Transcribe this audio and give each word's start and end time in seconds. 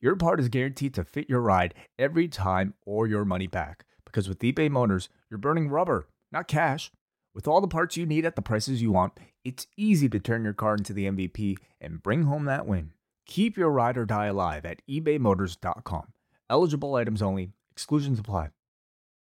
your 0.00 0.16
part 0.16 0.40
is 0.40 0.48
guaranteed 0.48 0.94
to 0.94 1.04
fit 1.04 1.28
your 1.28 1.40
ride 1.40 1.74
every 1.98 2.28
time 2.28 2.74
or 2.84 3.06
your 3.06 3.24
money 3.24 3.46
back. 3.46 3.84
Because 4.04 4.28
with 4.28 4.40
eBay 4.40 4.70
Motors, 4.70 5.08
you're 5.30 5.38
burning 5.38 5.68
rubber, 5.68 6.06
not 6.30 6.48
cash. 6.48 6.90
With 7.34 7.48
all 7.48 7.60
the 7.60 7.68
parts 7.68 7.96
you 7.96 8.06
need 8.06 8.24
at 8.24 8.36
the 8.36 8.42
prices 8.42 8.80
you 8.80 8.92
want, 8.92 9.12
it's 9.44 9.66
easy 9.76 10.08
to 10.08 10.20
turn 10.20 10.44
your 10.44 10.52
car 10.52 10.74
into 10.74 10.92
the 10.92 11.06
MVP 11.06 11.56
and 11.80 12.02
bring 12.02 12.24
home 12.24 12.44
that 12.44 12.66
win. 12.66 12.92
Keep 13.26 13.56
your 13.56 13.70
ride 13.70 13.96
or 13.96 14.04
die 14.04 14.26
alive 14.26 14.64
at 14.64 14.82
ebaymotors.com. 14.88 16.12
Eligible 16.48 16.94
items 16.94 17.22
only, 17.22 17.50
exclusions 17.72 18.18
apply. 18.18 18.50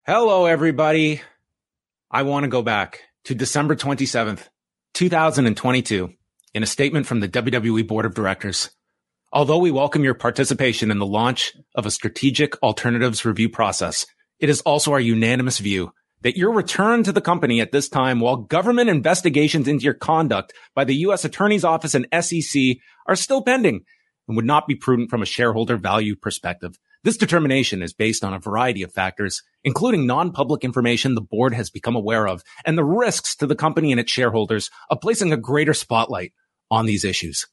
Hello, 0.05 0.45
everybody. 0.45 1.21
I 2.11 2.23
want 2.23 2.43
to 2.43 2.49
go 2.49 2.61
back 2.61 3.01
to 3.25 3.35
December 3.35 3.75
27th, 3.75 4.47
2022, 4.93 6.13
in 6.53 6.63
a 6.63 6.65
statement 6.65 7.05
from 7.05 7.19
the 7.19 7.27
WWE 7.27 7.87
Board 7.87 8.05
of 8.05 8.13
Directors. 8.13 8.69
Although 9.37 9.59
we 9.59 9.69
welcome 9.69 10.03
your 10.03 10.15
participation 10.15 10.89
in 10.89 10.97
the 10.97 11.05
launch 11.05 11.53
of 11.75 11.85
a 11.85 11.91
strategic 11.91 12.59
alternatives 12.63 13.23
review 13.23 13.49
process, 13.49 14.07
it 14.39 14.49
is 14.49 14.61
also 14.61 14.93
our 14.93 14.99
unanimous 14.99 15.59
view 15.59 15.91
that 16.21 16.37
your 16.37 16.51
return 16.51 17.03
to 17.03 17.11
the 17.11 17.21
company 17.21 17.61
at 17.61 17.71
this 17.71 17.87
time 17.87 18.19
while 18.19 18.37
government 18.37 18.89
investigations 18.89 19.67
into 19.67 19.83
your 19.83 19.93
conduct 19.93 20.53
by 20.73 20.85
the 20.85 20.95
U.S. 20.95 21.23
Attorney's 21.23 21.63
Office 21.63 21.93
and 21.93 22.07
SEC 22.19 22.77
are 23.05 23.15
still 23.15 23.43
pending 23.43 23.81
and 24.27 24.35
would 24.35 24.43
not 24.43 24.65
be 24.65 24.73
prudent 24.73 25.11
from 25.11 25.21
a 25.21 25.27
shareholder 25.27 25.77
value 25.77 26.15
perspective. 26.15 26.79
This 27.03 27.17
determination 27.17 27.83
is 27.83 27.93
based 27.93 28.23
on 28.23 28.33
a 28.33 28.39
variety 28.39 28.81
of 28.81 28.91
factors, 28.91 29.43
including 29.63 30.07
non-public 30.07 30.63
information 30.63 31.13
the 31.13 31.21
board 31.21 31.53
has 31.53 31.69
become 31.69 31.95
aware 31.95 32.27
of 32.27 32.41
and 32.65 32.75
the 32.75 32.83
risks 32.83 33.35
to 33.35 33.45
the 33.45 33.55
company 33.55 33.91
and 33.91 33.99
its 33.99 34.11
shareholders 34.11 34.71
of 34.89 34.99
placing 34.99 35.31
a 35.31 35.37
greater 35.37 35.75
spotlight 35.75 36.33
on 36.71 36.87
these 36.87 37.05
issues. 37.05 37.45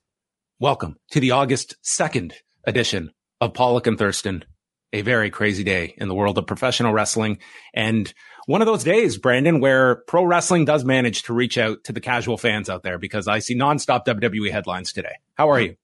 Welcome 0.65 0.97
to 1.11 1.20
the 1.20 1.33
August 1.33 1.77
2nd 1.84 2.33
edition 2.67 3.11
of 3.39 3.53
Pollock 3.53 3.87
and 3.87 3.98
Thurston 3.98 4.47
a 4.95 5.03
very 5.03 5.29
crazy 5.29 5.62
day 5.62 5.93
in 5.98 6.09
the 6.09 6.15
world 6.15 6.39
of 6.39 6.47
professional 6.47 6.95
wrestling. 6.95 7.41
And 7.75 8.11
one 8.47 8.62
of 8.62 8.67
those 8.67 8.83
days, 8.83 9.19
Brandon, 9.19 9.61
where 9.61 9.97
pro 10.06 10.25
wrestling 10.25 10.65
does 10.65 10.83
manage 10.83 11.25
to 11.25 11.34
reach 11.34 11.59
out 11.59 11.84
to 11.84 11.93
the 11.93 12.01
casual 12.01 12.39
fans 12.39 12.71
out 12.71 12.83
there 12.83 12.97
because 12.97 13.29
I 13.29 13.41
see 13.41 13.55
nonstop 13.55 14.06
WWE 14.06 14.51
headlines 14.51 14.95
today. 14.95 15.17
How 15.34 15.51
are 15.51 15.61
you? 15.61 15.77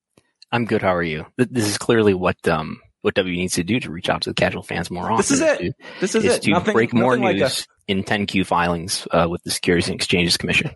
I'm 0.51 0.65
good. 0.65 0.81
How 0.81 0.95
are 0.95 1.03
you? 1.03 1.27
This 1.37 1.69
is 1.69 1.77
clearly 1.77 2.15
what, 2.15 2.49
um, 2.49 2.81
what 3.03 3.13
W 3.17 3.37
needs 3.37 3.57
to 3.57 3.63
do 3.63 3.81
to 3.81 3.91
reach 3.91 4.09
out 4.09 4.23
to 4.23 4.31
the 4.31 4.35
casual 4.35 4.63
fans 4.63 4.91
more 4.91 5.13
often. 5.13 5.19
This 5.19 5.31
is 5.31 5.41
it. 5.43 5.59
To, 5.59 5.73
this 6.01 6.15
is, 6.15 6.25
is 6.25 6.37
it. 6.37 6.43
To 6.45 6.53
nothing, 6.53 6.73
break 6.73 6.95
more 6.95 7.19
news 7.19 7.43
like 7.43 7.67
in 7.87 8.03
10Q 8.03 8.47
filings 8.47 9.07
uh, 9.11 9.27
with 9.29 9.43
the 9.43 9.51
Securities 9.51 9.89
and 9.89 9.97
Exchanges 9.97 10.39
Commission. 10.39 10.71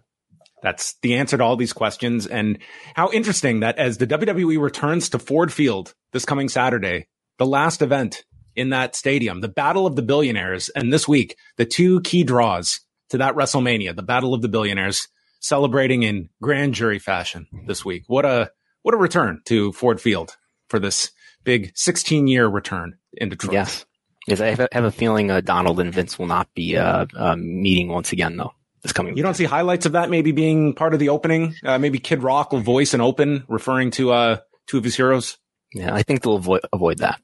That's 0.64 0.94
the 1.02 1.16
answer 1.16 1.36
to 1.36 1.44
all 1.44 1.56
these 1.56 1.74
questions. 1.74 2.26
And 2.26 2.58
how 2.94 3.10
interesting 3.12 3.60
that 3.60 3.78
as 3.78 3.98
the 3.98 4.06
WWE 4.06 4.58
returns 4.58 5.10
to 5.10 5.18
Ford 5.18 5.52
Field 5.52 5.94
this 6.12 6.24
coming 6.24 6.48
Saturday, 6.48 7.06
the 7.36 7.44
last 7.44 7.82
event 7.82 8.24
in 8.56 8.70
that 8.70 8.96
stadium, 8.96 9.42
the 9.42 9.48
Battle 9.48 9.86
of 9.86 9.94
the 9.94 10.00
Billionaires. 10.02 10.70
And 10.70 10.90
this 10.90 11.06
week, 11.06 11.36
the 11.58 11.66
two 11.66 12.00
key 12.00 12.24
draws 12.24 12.80
to 13.10 13.18
that 13.18 13.34
WrestleMania, 13.34 13.94
the 13.94 14.02
Battle 14.02 14.32
of 14.32 14.40
the 14.40 14.48
Billionaires, 14.48 15.06
celebrating 15.38 16.02
in 16.02 16.30
grand 16.40 16.72
jury 16.72 16.98
fashion 16.98 17.46
this 17.66 17.84
week. 17.84 18.05
What 18.06 18.24
a 18.24 18.50
what 18.80 18.94
a 18.94 18.98
return 18.98 19.42
to 19.44 19.70
Ford 19.72 20.00
Field 20.00 20.34
for 20.68 20.78
this 20.78 21.10
big 21.44 21.72
16 21.74 22.27
year 22.27 22.46
return 22.46 22.96
in 23.12 23.28
Detroit. 23.28 23.52
Yes. 23.52 23.84
Yes, 24.27 24.40
I 24.40 24.56
have 24.72 24.84
a 24.84 24.90
feeling 24.90 25.30
uh, 25.30 25.42
Donald 25.42 25.78
and 25.78 25.92
Vince 25.92 26.18
will 26.18 26.27
not 26.27 26.48
be 26.55 26.78
uh, 26.78 27.05
uh, 27.14 27.36
meeting 27.36 27.89
once 27.89 28.12
again, 28.12 28.39
though. 28.39 28.55
This 28.84 28.92
coming. 28.92 29.17
You 29.17 29.22
don't 29.22 29.33
see 29.33 29.45
highlights 29.45 29.86
of 29.86 29.92
that 29.92 30.11
maybe 30.11 30.30
being 30.30 30.74
part 30.74 30.92
of 30.92 31.00
the 31.00 31.08
opening. 31.08 31.55
Uh, 31.64 31.78
maybe 31.78 31.98
Kid 31.98 32.22
Rock 32.22 32.52
will 32.52 32.61
voice 32.61 32.92
an 32.92 33.00
open, 33.00 33.45
referring 33.48 33.90
to 33.92 34.12
uh, 34.12 34.36
two 34.67 34.77
of 34.77 34.84
his 34.84 34.95
heroes. 34.95 35.39
Yeah, 35.72 35.95
I 35.95 36.02
think 36.02 36.22
they'll 36.22 36.36
avoid 36.36 36.61
avoid 36.70 36.98
that. 36.98 37.18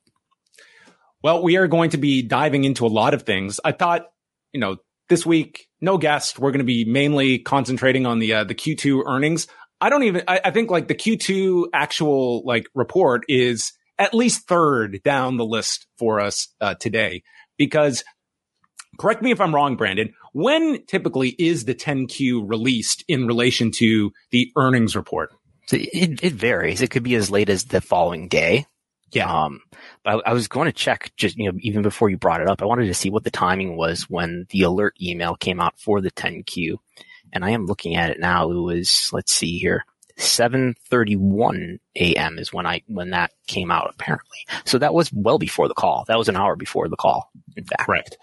Well, 1.23 1.43
we 1.43 1.59
are 1.59 1.69
going 1.69 1.91
to 1.91 1.99
be 1.99 2.23
diving 2.23 2.65
into 2.65 2.87
a 2.87 2.89
lot 2.89 3.13
of 3.13 3.25
things. 3.25 3.61
I 3.63 3.73
thought, 3.73 4.07
you 4.55 4.61
know, 4.61 4.79
this 5.11 5.27
week, 5.27 5.69
no 5.83 5.99
guest. 5.99 6.39
We're 6.39 6.51
going 6.51 6.61
to 6.61 6.65
be 6.65 6.87
mainly 6.87 7.41
concentrating 7.41 8.07
on 8.07 8.21
the 8.21 8.33
uh, 8.33 8.45
the 8.45 8.55
Q2 8.55 9.03
earnings. 9.07 9.47
I 9.83 9.91
don't 9.91 10.05
even. 10.05 10.23
I, 10.27 10.41
I, 10.47 10.51
think 10.53 10.71
like 10.71 10.89
the 10.89 10.95
Q2 10.95 11.67
actual 11.75 12.43
like 12.47 12.69
report 12.75 13.25
is 13.29 13.75
at 13.99 14.15
least 14.15 14.49
third 14.49 15.03
down 15.05 15.37
the 15.37 15.45
list 15.45 15.87
for 15.99 16.21
us 16.21 16.49
uh, 16.61 16.75
today 16.75 17.23
because. 17.59 18.03
Correct 18.99 19.23
me 19.23 19.31
if 19.31 19.41
I'm 19.41 19.55
wrong, 19.55 19.77
Brandon. 19.77 20.13
When 20.33 20.85
typically 20.87 21.31
is 21.31 21.65
the 21.65 21.75
10Q 21.75 22.49
released 22.49 23.05
in 23.09 23.27
relation 23.27 23.71
to 23.73 24.13
the 24.31 24.53
earnings 24.57 24.97
report? 24.97 25.33
So 25.67 25.77
it, 25.77 26.23
it 26.23 26.33
varies. 26.33 26.83
It 26.83 26.91
could 26.91 27.03
be 27.03 27.15
as 27.15 27.31
late 27.31 27.49
as 27.49 27.65
the 27.65 27.81
following 27.81 28.29
day. 28.29 28.67
Yeah. 29.13 29.45
Um, 29.45 29.61
but 30.05 30.25
I, 30.27 30.31
I, 30.31 30.33
was 30.33 30.47
going 30.47 30.67
to 30.67 30.73
check 30.73 31.13
just, 31.17 31.37
you 31.37 31.51
know, 31.51 31.59
even 31.63 31.83
before 31.83 32.11
you 32.11 32.17
brought 32.17 32.41
it 32.41 32.49
up, 32.49 32.63
I 32.63 32.65
wanted 32.65 32.87
to 32.87 32.95
see 32.95 33.11
what 33.11 33.25
the 33.25 33.31
timing 33.31 33.77
was 33.77 34.05
when 34.05 34.47
the 34.51 34.63
alert 34.63 34.95
email 35.03 35.35
came 35.35 35.61
out 35.61 35.79
for 35.81 36.01
the 36.01 36.13
10Q. 36.13 36.77
And 37.33 37.45
I 37.45 37.51
am 37.51 37.67
looking 37.67 37.97
at 37.97 38.11
it 38.11 38.21
now. 38.21 38.51
It 38.51 38.55
was, 38.55 39.11
let's 39.13 39.35
see 39.35 39.59
here, 39.59 39.85
7:31 40.21 41.79
a.m. 41.97 42.39
is 42.39 42.53
when 42.53 42.67
I 42.67 42.83
when 42.87 43.11
that 43.11 43.33
came 43.47 43.71
out 43.71 43.91
apparently. 43.91 44.39
So 44.65 44.79
that 44.79 44.93
was 44.93 45.11
well 45.13 45.39
before 45.39 45.67
the 45.67 45.75
call. 45.75 46.05
That 46.09 46.19
was 46.19 46.29
an 46.29 46.37
hour 46.37 46.57
before 46.57 46.89
the 46.89 46.97
call. 46.97 47.31
In 47.57 47.65
fact, 47.65 47.87
correct. 47.87 48.19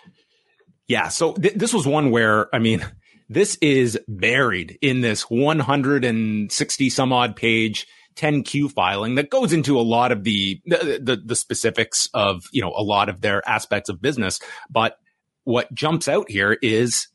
Yeah. 0.88 1.09
So 1.09 1.34
th- 1.34 1.56
this 1.56 1.74
was 1.74 1.86
one 1.86 2.12
where 2.12 2.53
I 2.56 2.59
mean, 2.59 2.86
this 3.30 3.58
is 3.62 4.00
buried 4.08 4.78
in 4.81 5.02
this 5.02 5.30
160 5.30 6.90
some 6.90 7.14
odd 7.14 7.36
page 7.36 7.88
10Q 8.18 8.72
filing 8.72 9.16
that 9.16 9.30
goes 9.30 9.53
into 9.53 9.80
a 9.80 9.81
lot 9.81 10.12
of 10.12 10.24
the, 10.24 10.59
the, 10.66 11.00
the, 11.02 11.22
the 11.24 11.36
specifics 11.36 12.09
of, 12.14 12.44
you 12.52 12.62
know, 12.62 12.74
a 12.75 12.81
lot 12.81 13.09
of 13.09 13.22
their 13.22 13.48
aspects 13.48 13.90
of 13.90 14.02
business. 14.02 14.40
But 14.70 14.98
what 15.44 15.74
jumps 15.74 16.08
out 16.08 16.30
here 16.30 16.58
is 16.62 17.08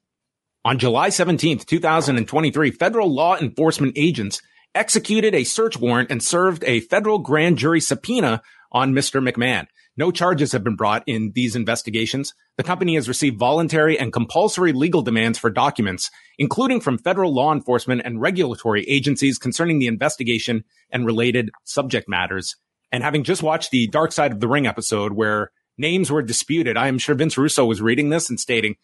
on 0.65 0.79
July 0.79 1.09
17th, 1.09 1.67
2023, 1.67 2.71
federal 2.71 3.13
law 3.13 3.37
enforcement 3.37 3.95
agents 3.97 4.41
executed 4.75 5.35
a 5.35 5.45
search 5.45 5.79
warrant 5.79 6.11
and 6.11 6.23
served 6.23 6.63
a 6.65 6.81
federal 6.81 7.19
grand 7.19 7.59
jury 7.59 7.81
subpoena 7.81 8.41
on 8.71 8.93
Mr. 8.93 9.21
McMahon. 9.27 9.67
No 9.97 10.11
charges 10.11 10.53
have 10.53 10.65
been 10.65 10.77
brought 10.77 11.03
in 11.07 11.33
these 11.35 11.55
investigations. 11.55 12.35
The 12.57 12.63
company 12.63 12.95
has 12.95 13.09
received 13.09 13.39
voluntary 13.39 13.99
and 13.99 14.13
compulsory 14.13 14.73
legal 14.73 15.03
demands 15.03 15.39
for 15.39 15.51
documents, 15.51 16.11
including 16.39 16.81
from 16.81 16.99
federal 16.99 17.35
law 17.35 17.53
enforcement 17.53 18.03
and 18.05 18.21
regulatory 18.21 18.85
agencies 18.89 19.39
concerning 19.39 19.79
the 19.79 19.87
investigation 19.87 20.65
and 20.91 21.05
related 21.05 21.51
subject 21.65 22.09
matters. 22.09 22.57
And 22.91 23.03
having 23.03 23.25
just 23.25 23.43
watched 23.43 23.71
the 23.71 23.87
Dark 23.89 24.13
Side 24.13 24.33
of 24.33 24.41
the 24.41 24.49
Ring 24.49 24.67
episode 24.67 25.13
where 25.13 25.51
names 25.77 26.11
were 26.11 26.23
disputed, 26.23 26.77
I 26.77 26.89
am 26.89 26.99
sure 26.99 27.15
Vince 27.15 27.37
Russo 27.37 27.65
was 27.65 27.83
reading 27.83 28.09
this 28.09 28.31
and 28.31 28.41
stating, 28.41 28.77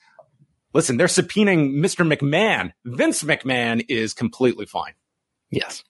listen, 0.74 0.98
they're 0.98 1.06
subpoenaing 1.06 1.74
Mr. 1.76 2.06
McMahon. 2.06 2.72
Vince 2.84 3.22
McMahon 3.22 3.84
is 3.88 4.12
completely 4.12 4.66
fine. 4.66 4.92
Yes. 5.50 5.82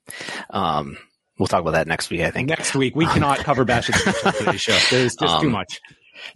Um, 0.51 0.97
We'll 1.39 1.47
talk 1.47 1.61
about 1.61 1.73
that 1.73 1.87
next 1.87 2.11
week, 2.11 2.21
I 2.23 2.31
think. 2.31 2.49
Next 2.49 2.75
week. 2.75 2.97
We 2.97 3.07
cannot 3.07 3.39
cover 3.39 3.65
Bash 3.65 3.91
on 4.25 4.33
today's 4.33 4.61
show. 4.61 4.77
There's 4.91 5.15
just 5.15 5.35
um, 5.35 5.43
too 5.43 5.51
much. 5.51 5.81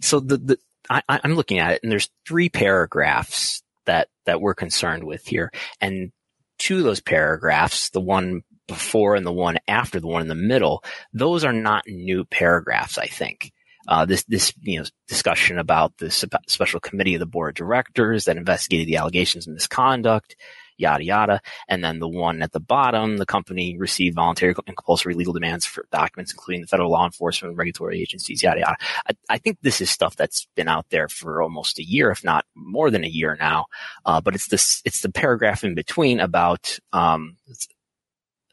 So 0.01 0.19
the, 0.19 0.37
the, 0.37 0.59
I, 0.89 1.01
I'm 1.07 1.35
looking 1.35 1.59
at 1.59 1.73
it 1.73 1.79
and 1.83 1.91
there's 1.91 2.09
three 2.27 2.49
paragraphs 2.49 3.63
that, 3.85 4.07
that 4.25 4.39
we're 4.39 4.53
concerned 4.53 5.03
with 5.03 5.25
here. 5.25 5.51
And 5.81 6.11
two 6.57 6.77
of 6.77 6.83
those 6.83 7.01
paragraphs, 7.01 7.89
the 7.89 7.99
one 7.99 8.43
before 8.67 9.15
and 9.15 9.25
the 9.25 9.33
one 9.33 9.57
after 9.67 9.99
the 9.99 10.07
one 10.07 10.21
in 10.21 10.29
the 10.29 10.35
middle, 10.35 10.83
those 11.11 11.43
are 11.43 11.53
not 11.53 11.83
new 11.85 12.23
paragraphs, 12.25 12.97
I 12.97 13.07
think. 13.07 13.51
Uh, 13.85 14.05
this, 14.05 14.23
this, 14.29 14.53
you 14.61 14.79
know, 14.79 14.85
discussion 15.09 15.59
about 15.59 15.97
the 15.97 16.09
special 16.09 16.79
committee 16.79 17.15
of 17.15 17.19
the 17.19 17.25
board 17.25 17.49
of 17.49 17.55
directors 17.55 18.23
that 18.25 18.37
investigated 18.37 18.87
the 18.87 18.95
allegations 18.95 19.45
of 19.45 19.53
misconduct 19.53 20.37
yada 20.77 21.03
yada. 21.03 21.41
And 21.67 21.83
then 21.83 21.99
the 21.99 22.07
one 22.07 22.41
at 22.41 22.51
the 22.51 22.59
bottom, 22.59 23.17
the 23.17 23.25
company 23.25 23.77
received 23.77 24.15
voluntary 24.15 24.53
and 24.67 24.77
compulsory 24.77 25.13
legal 25.13 25.33
demands 25.33 25.65
for 25.65 25.85
documents, 25.91 26.31
including 26.31 26.61
the 26.61 26.67
federal 26.67 26.91
law 26.91 27.05
enforcement 27.05 27.51
and 27.51 27.57
regulatory 27.57 28.01
agencies, 28.01 28.43
yada 28.43 28.61
yada. 28.61 28.75
I, 29.07 29.13
I, 29.29 29.37
think 29.37 29.59
this 29.61 29.81
is 29.81 29.89
stuff 29.89 30.15
that's 30.15 30.47
been 30.55 30.67
out 30.67 30.85
there 30.89 31.07
for 31.07 31.41
almost 31.41 31.79
a 31.79 31.83
year, 31.83 32.11
if 32.11 32.23
not 32.23 32.45
more 32.55 32.89
than 32.89 33.03
a 33.03 33.07
year 33.07 33.37
now. 33.39 33.65
Uh, 34.05 34.21
but 34.21 34.35
it's 34.35 34.47
this, 34.47 34.81
it's 34.85 35.01
the 35.01 35.11
paragraph 35.11 35.63
in 35.63 35.75
between 35.75 36.19
about, 36.19 36.79
um, 36.91 37.37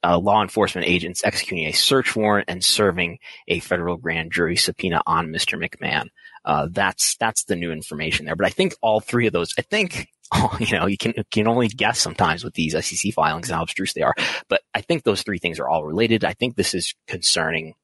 uh, 0.02 0.18
law 0.18 0.42
enforcement 0.42 0.86
agents 0.86 1.22
executing 1.24 1.66
a 1.66 1.72
search 1.72 2.16
warrant 2.16 2.48
and 2.48 2.64
serving 2.64 3.18
a 3.48 3.60
federal 3.60 3.96
grand 3.96 4.32
jury 4.32 4.56
subpoena 4.56 5.02
on 5.06 5.28
Mr. 5.28 5.62
McMahon. 5.62 6.08
Uh, 6.44 6.68
that's 6.70 7.16
that's 7.16 7.44
the 7.44 7.56
new 7.56 7.70
information 7.70 8.24
there. 8.24 8.36
But 8.36 8.46
I 8.46 8.50
think 8.50 8.74
all 8.80 9.00
three 9.00 9.26
of 9.26 9.32
those, 9.32 9.54
I 9.58 9.62
think, 9.62 10.08
you 10.60 10.76
know, 10.78 10.86
you 10.86 10.96
can 10.96 11.14
you 11.16 11.24
can 11.30 11.48
only 11.48 11.68
guess 11.68 11.98
sometimes 11.98 12.44
with 12.44 12.54
these 12.54 12.72
SEC 12.84 13.12
filings 13.12 13.50
how 13.50 13.62
abstruse 13.62 13.92
they 13.92 14.02
are. 14.02 14.14
But 14.48 14.62
I 14.74 14.80
think 14.80 15.02
those 15.02 15.22
three 15.22 15.38
things 15.38 15.58
are 15.58 15.68
all 15.68 15.84
related. 15.84 16.24
I 16.24 16.34
think 16.34 16.56
this 16.56 16.74
is 16.74 16.94
concerning 17.06 17.74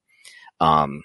um, 0.59 1.03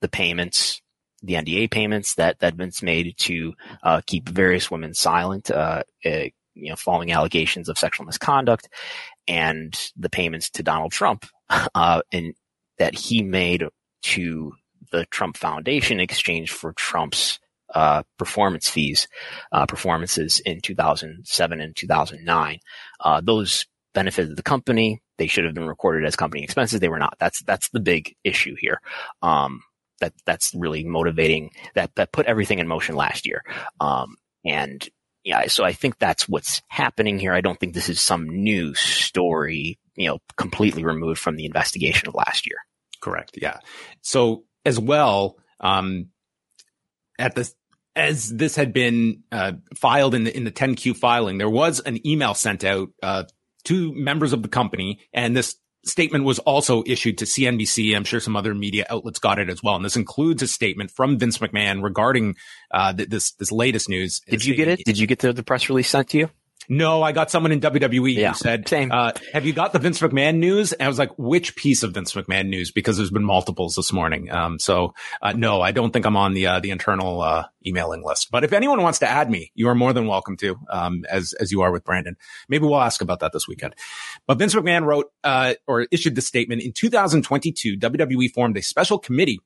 the 0.00 0.08
payments, 0.08 0.82
the 1.22 1.34
NDA 1.34 1.70
payments 1.70 2.14
that 2.14 2.40
that 2.40 2.54
Vince 2.54 2.82
made 2.82 3.14
to 3.18 3.54
uh, 3.82 4.00
keep 4.06 4.28
various 4.28 4.70
women 4.70 4.94
silent. 4.94 5.50
Uh, 5.50 5.82
uh, 6.04 6.24
you 6.54 6.68
know, 6.68 6.76
following 6.76 7.12
allegations 7.12 7.68
of 7.68 7.78
sexual 7.78 8.04
misconduct, 8.04 8.68
and 9.26 9.90
the 9.96 10.10
payments 10.10 10.50
to 10.50 10.62
Donald 10.62 10.92
Trump, 10.92 11.26
uh, 11.74 12.02
and 12.12 12.34
that 12.78 12.94
he 12.94 13.22
made 13.22 13.64
to 14.02 14.52
the 14.90 15.06
Trump 15.06 15.36
Foundation 15.36 15.98
in 15.98 16.04
exchange 16.04 16.50
for 16.50 16.72
Trump's 16.74 17.38
uh, 17.74 18.02
performance 18.18 18.68
fees, 18.68 19.08
uh, 19.52 19.66
performances 19.66 20.40
in 20.40 20.60
2007 20.60 21.60
and 21.60 21.76
2009. 21.76 22.60
Uh, 23.00 23.20
those 23.20 23.66
benefited 23.94 24.36
the 24.36 24.42
company. 24.42 25.02
They 25.18 25.26
should 25.26 25.44
have 25.44 25.54
been 25.54 25.66
recorded 25.66 26.06
as 26.06 26.16
company 26.16 26.42
expenses. 26.42 26.80
They 26.80 26.88
were 26.88 26.98
not. 26.98 27.16
That's 27.18 27.42
that's 27.42 27.68
the 27.70 27.80
big 27.80 28.14
issue 28.24 28.54
here. 28.58 28.80
Um, 29.22 29.62
that 30.00 30.12
that's 30.24 30.54
really 30.54 30.84
motivating. 30.84 31.50
That 31.74 31.94
that 31.96 32.12
put 32.12 32.26
everything 32.26 32.58
in 32.58 32.66
motion 32.66 32.96
last 32.96 33.26
year. 33.26 33.42
Um, 33.80 34.16
and 34.44 34.86
yeah, 35.24 35.46
so 35.46 35.64
I 35.64 35.72
think 35.72 35.98
that's 35.98 36.28
what's 36.28 36.62
happening 36.68 37.18
here. 37.18 37.32
I 37.32 37.40
don't 37.40 37.58
think 37.58 37.74
this 37.74 37.88
is 37.88 38.00
some 38.00 38.28
new 38.28 38.74
story, 38.74 39.78
you 39.94 40.08
know, 40.08 40.18
completely 40.36 40.84
removed 40.84 41.20
from 41.20 41.36
the 41.36 41.44
investigation 41.44 42.08
of 42.08 42.14
last 42.14 42.46
year. 42.46 42.56
Correct. 43.00 43.38
Yeah. 43.40 43.58
So 44.00 44.44
as 44.64 44.80
well, 44.80 45.36
um, 45.60 46.08
at 47.18 47.34
the 47.34 47.52
as 47.94 48.34
this 48.34 48.56
had 48.56 48.72
been 48.72 49.22
uh, 49.30 49.52
filed 49.74 50.14
in 50.14 50.24
the 50.24 50.36
in 50.36 50.44
the 50.44 50.52
10Q 50.52 50.96
filing, 50.96 51.38
there 51.38 51.50
was 51.50 51.80
an 51.80 52.04
email 52.06 52.34
sent 52.34 52.64
out 52.64 52.88
uh, 53.02 53.24
to 53.64 53.92
members 53.92 54.32
of 54.32 54.42
the 54.42 54.48
company, 54.48 55.00
and 55.12 55.36
this 55.36 55.56
statement 55.84 56.24
was 56.24 56.38
also 56.40 56.82
issued 56.86 57.18
to 57.18 57.24
CNBC. 57.24 57.94
I'm 57.96 58.04
sure 58.04 58.20
some 58.20 58.36
other 58.36 58.54
media 58.54 58.86
outlets 58.88 59.18
got 59.18 59.38
it 59.38 59.50
as 59.50 59.62
well, 59.62 59.76
and 59.76 59.84
this 59.84 59.96
includes 59.96 60.42
a 60.42 60.48
statement 60.48 60.90
from 60.90 61.18
Vince 61.18 61.38
McMahon 61.38 61.82
regarding 61.82 62.36
uh, 62.70 62.92
th- 62.92 63.08
this 63.08 63.32
this 63.32 63.52
latest 63.52 63.88
news. 63.88 64.20
Did 64.28 64.44
you 64.44 64.54
get 64.54 64.68
it? 64.68 64.84
Did 64.84 64.98
you 64.98 65.06
get 65.06 65.18
the, 65.18 65.32
the 65.32 65.42
press 65.42 65.68
release 65.68 65.88
sent 65.88 66.10
to 66.10 66.18
you? 66.18 66.30
No, 66.68 67.02
I 67.02 67.12
got 67.12 67.30
someone 67.30 67.52
in 67.52 67.60
WWE 67.60 68.14
Yeah, 68.14 68.30
who 68.30 68.34
said, 68.34 68.68
same. 68.68 68.90
Uh, 68.92 69.12
have 69.32 69.46
you 69.46 69.52
got 69.52 69.72
the 69.72 69.78
Vince 69.78 70.00
McMahon 70.00 70.36
news? 70.36 70.72
And 70.72 70.82
I 70.82 70.88
was 70.88 70.98
like, 70.98 71.10
which 71.18 71.56
piece 71.56 71.82
of 71.82 71.92
Vince 71.92 72.14
McMahon 72.14 72.48
news? 72.48 72.70
Because 72.70 72.96
there's 72.96 73.10
been 73.10 73.24
multiples 73.24 73.74
this 73.74 73.92
morning. 73.92 74.30
Um, 74.30 74.58
so, 74.58 74.94
uh, 75.20 75.32
no, 75.32 75.60
I 75.60 75.72
don't 75.72 75.92
think 75.92 76.06
I'm 76.06 76.16
on 76.16 76.34
the, 76.34 76.46
uh, 76.46 76.60
the 76.60 76.70
internal, 76.70 77.20
uh, 77.20 77.46
emailing 77.66 78.04
list. 78.04 78.30
But 78.30 78.44
if 78.44 78.52
anyone 78.52 78.82
wants 78.82 78.98
to 79.00 79.08
add 79.08 79.30
me, 79.30 79.52
you 79.54 79.68
are 79.68 79.74
more 79.74 79.92
than 79.92 80.06
welcome 80.06 80.36
to, 80.38 80.56
um, 80.70 81.04
as, 81.08 81.32
as 81.34 81.52
you 81.52 81.62
are 81.62 81.72
with 81.72 81.84
Brandon. 81.84 82.16
Maybe 82.48 82.64
we'll 82.64 82.80
ask 82.80 83.00
about 83.00 83.20
that 83.20 83.32
this 83.32 83.46
weekend. 83.48 83.74
But 84.26 84.38
Vince 84.38 84.54
McMahon 84.54 84.84
wrote, 84.84 85.10
uh, 85.24 85.54
or 85.66 85.86
issued 85.90 86.14
the 86.14 86.22
statement 86.22 86.62
in 86.62 86.72
2022, 86.72 87.78
WWE 87.78 88.32
formed 88.32 88.56
a 88.56 88.62
special 88.62 88.98
committee 88.98 89.40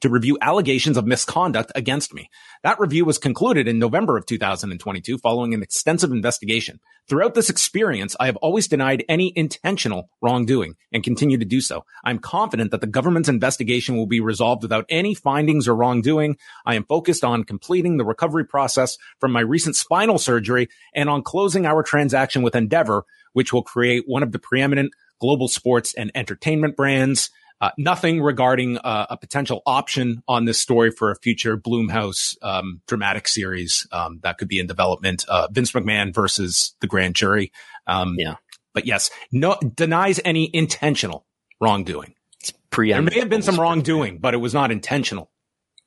to 0.00 0.10
review 0.10 0.36
allegations 0.40 0.96
of 0.96 1.06
misconduct 1.06 1.72
against 1.74 2.12
me. 2.12 2.28
That 2.62 2.80
review 2.80 3.04
was 3.04 3.18
concluded 3.18 3.68
in 3.68 3.78
November 3.78 4.16
of 4.16 4.26
2022 4.26 5.18
following 5.18 5.54
an 5.54 5.62
extensive 5.62 6.10
investigation. 6.10 6.80
Throughout 7.08 7.34
this 7.34 7.50
experience, 7.50 8.16
I 8.18 8.26
have 8.26 8.36
always 8.36 8.68
denied 8.68 9.04
any 9.08 9.32
intentional 9.36 10.10
wrongdoing 10.20 10.74
and 10.92 11.04
continue 11.04 11.38
to 11.38 11.44
do 11.44 11.60
so. 11.60 11.84
I'm 12.04 12.18
confident 12.18 12.72
that 12.72 12.80
the 12.80 12.86
government's 12.88 13.28
investigation 13.28 13.96
will 13.96 14.06
be 14.06 14.20
resolved 14.20 14.62
without 14.62 14.86
any 14.88 15.14
findings 15.14 15.68
or 15.68 15.76
wrongdoing. 15.76 16.36
I 16.64 16.74
am 16.74 16.84
focused 16.84 17.24
on 17.24 17.44
completing 17.44 17.96
the 17.96 18.04
recovery 18.04 18.44
process 18.44 18.98
from 19.20 19.32
my 19.32 19.40
recent 19.40 19.76
spinal 19.76 20.18
surgery 20.18 20.68
and 20.94 21.08
on 21.08 21.22
closing 21.22 21.64
our 21.64 21.82
transaction 21.82 22.42
with 22.42 22.56
Endeavor, 22.56 23.04
which 23.34 23.52
will 23.52 23.62
create 23.62 24.04
one 24.06 24.22
of 24.22 24.32
the 24.32 24.38
preeminent 24.38 24.92
global 25.20 25.48
sports 25.48 25.94
and 25.94 26.10
entertainment 26.14 26.76
brands. 26.76 27.30
Uh, 27.60 27.70
nothing 27.78 28.20
regarding 28.20 28.78
uh, 28.78 29.06
a 29.10 29.16
potential 29.16 29.62
option 29.66 30.22
on 30.28 30.44
this 30.44 30.60
story 30.60 30.90
for 30.90 31.10
a 31.10 31.16
future 31.16 31.56
Blumhouse 31.56 32.36
um, 32.42 32.82
dramatic 32.86 33.26
series 33.28 33.86
um, 33.92 34.20
that 34.22 34.36
could 34.38 34.48
be 34.48 34.58
in 34.58 34.66
development. 34.66 35.24
Uh, 35.28 35.48
Vince 35.50 35.72
McMahon 35.72 36.14
versus 36.14 36.74
the 36.80 36.86
grand 36.86 37.14
jury. 37.14 37.52
Um, 37.86 38.16
Yeah. 38.18 38.36
But 38.74 38.84
yes, 38.84 39.10
no 39.32 39.56
denies 39.74 40.20
any 40.22 40.50
intentional 40.52 41.24
wrongdoing. 41.62 42.14
It's 42.40 42.52
Pre 42.68 42.92
There 42.92 43.00
may 43.00 43.20
have 43.20 43.30
been 43.30 43.40
some 43.40 43.58
wrongdoing, 43.58 44.18
but 44.18 44.34
it 44.34 44.36
was 44.36 44.52
not 44.52 44.70
intentional. 44.70 45.30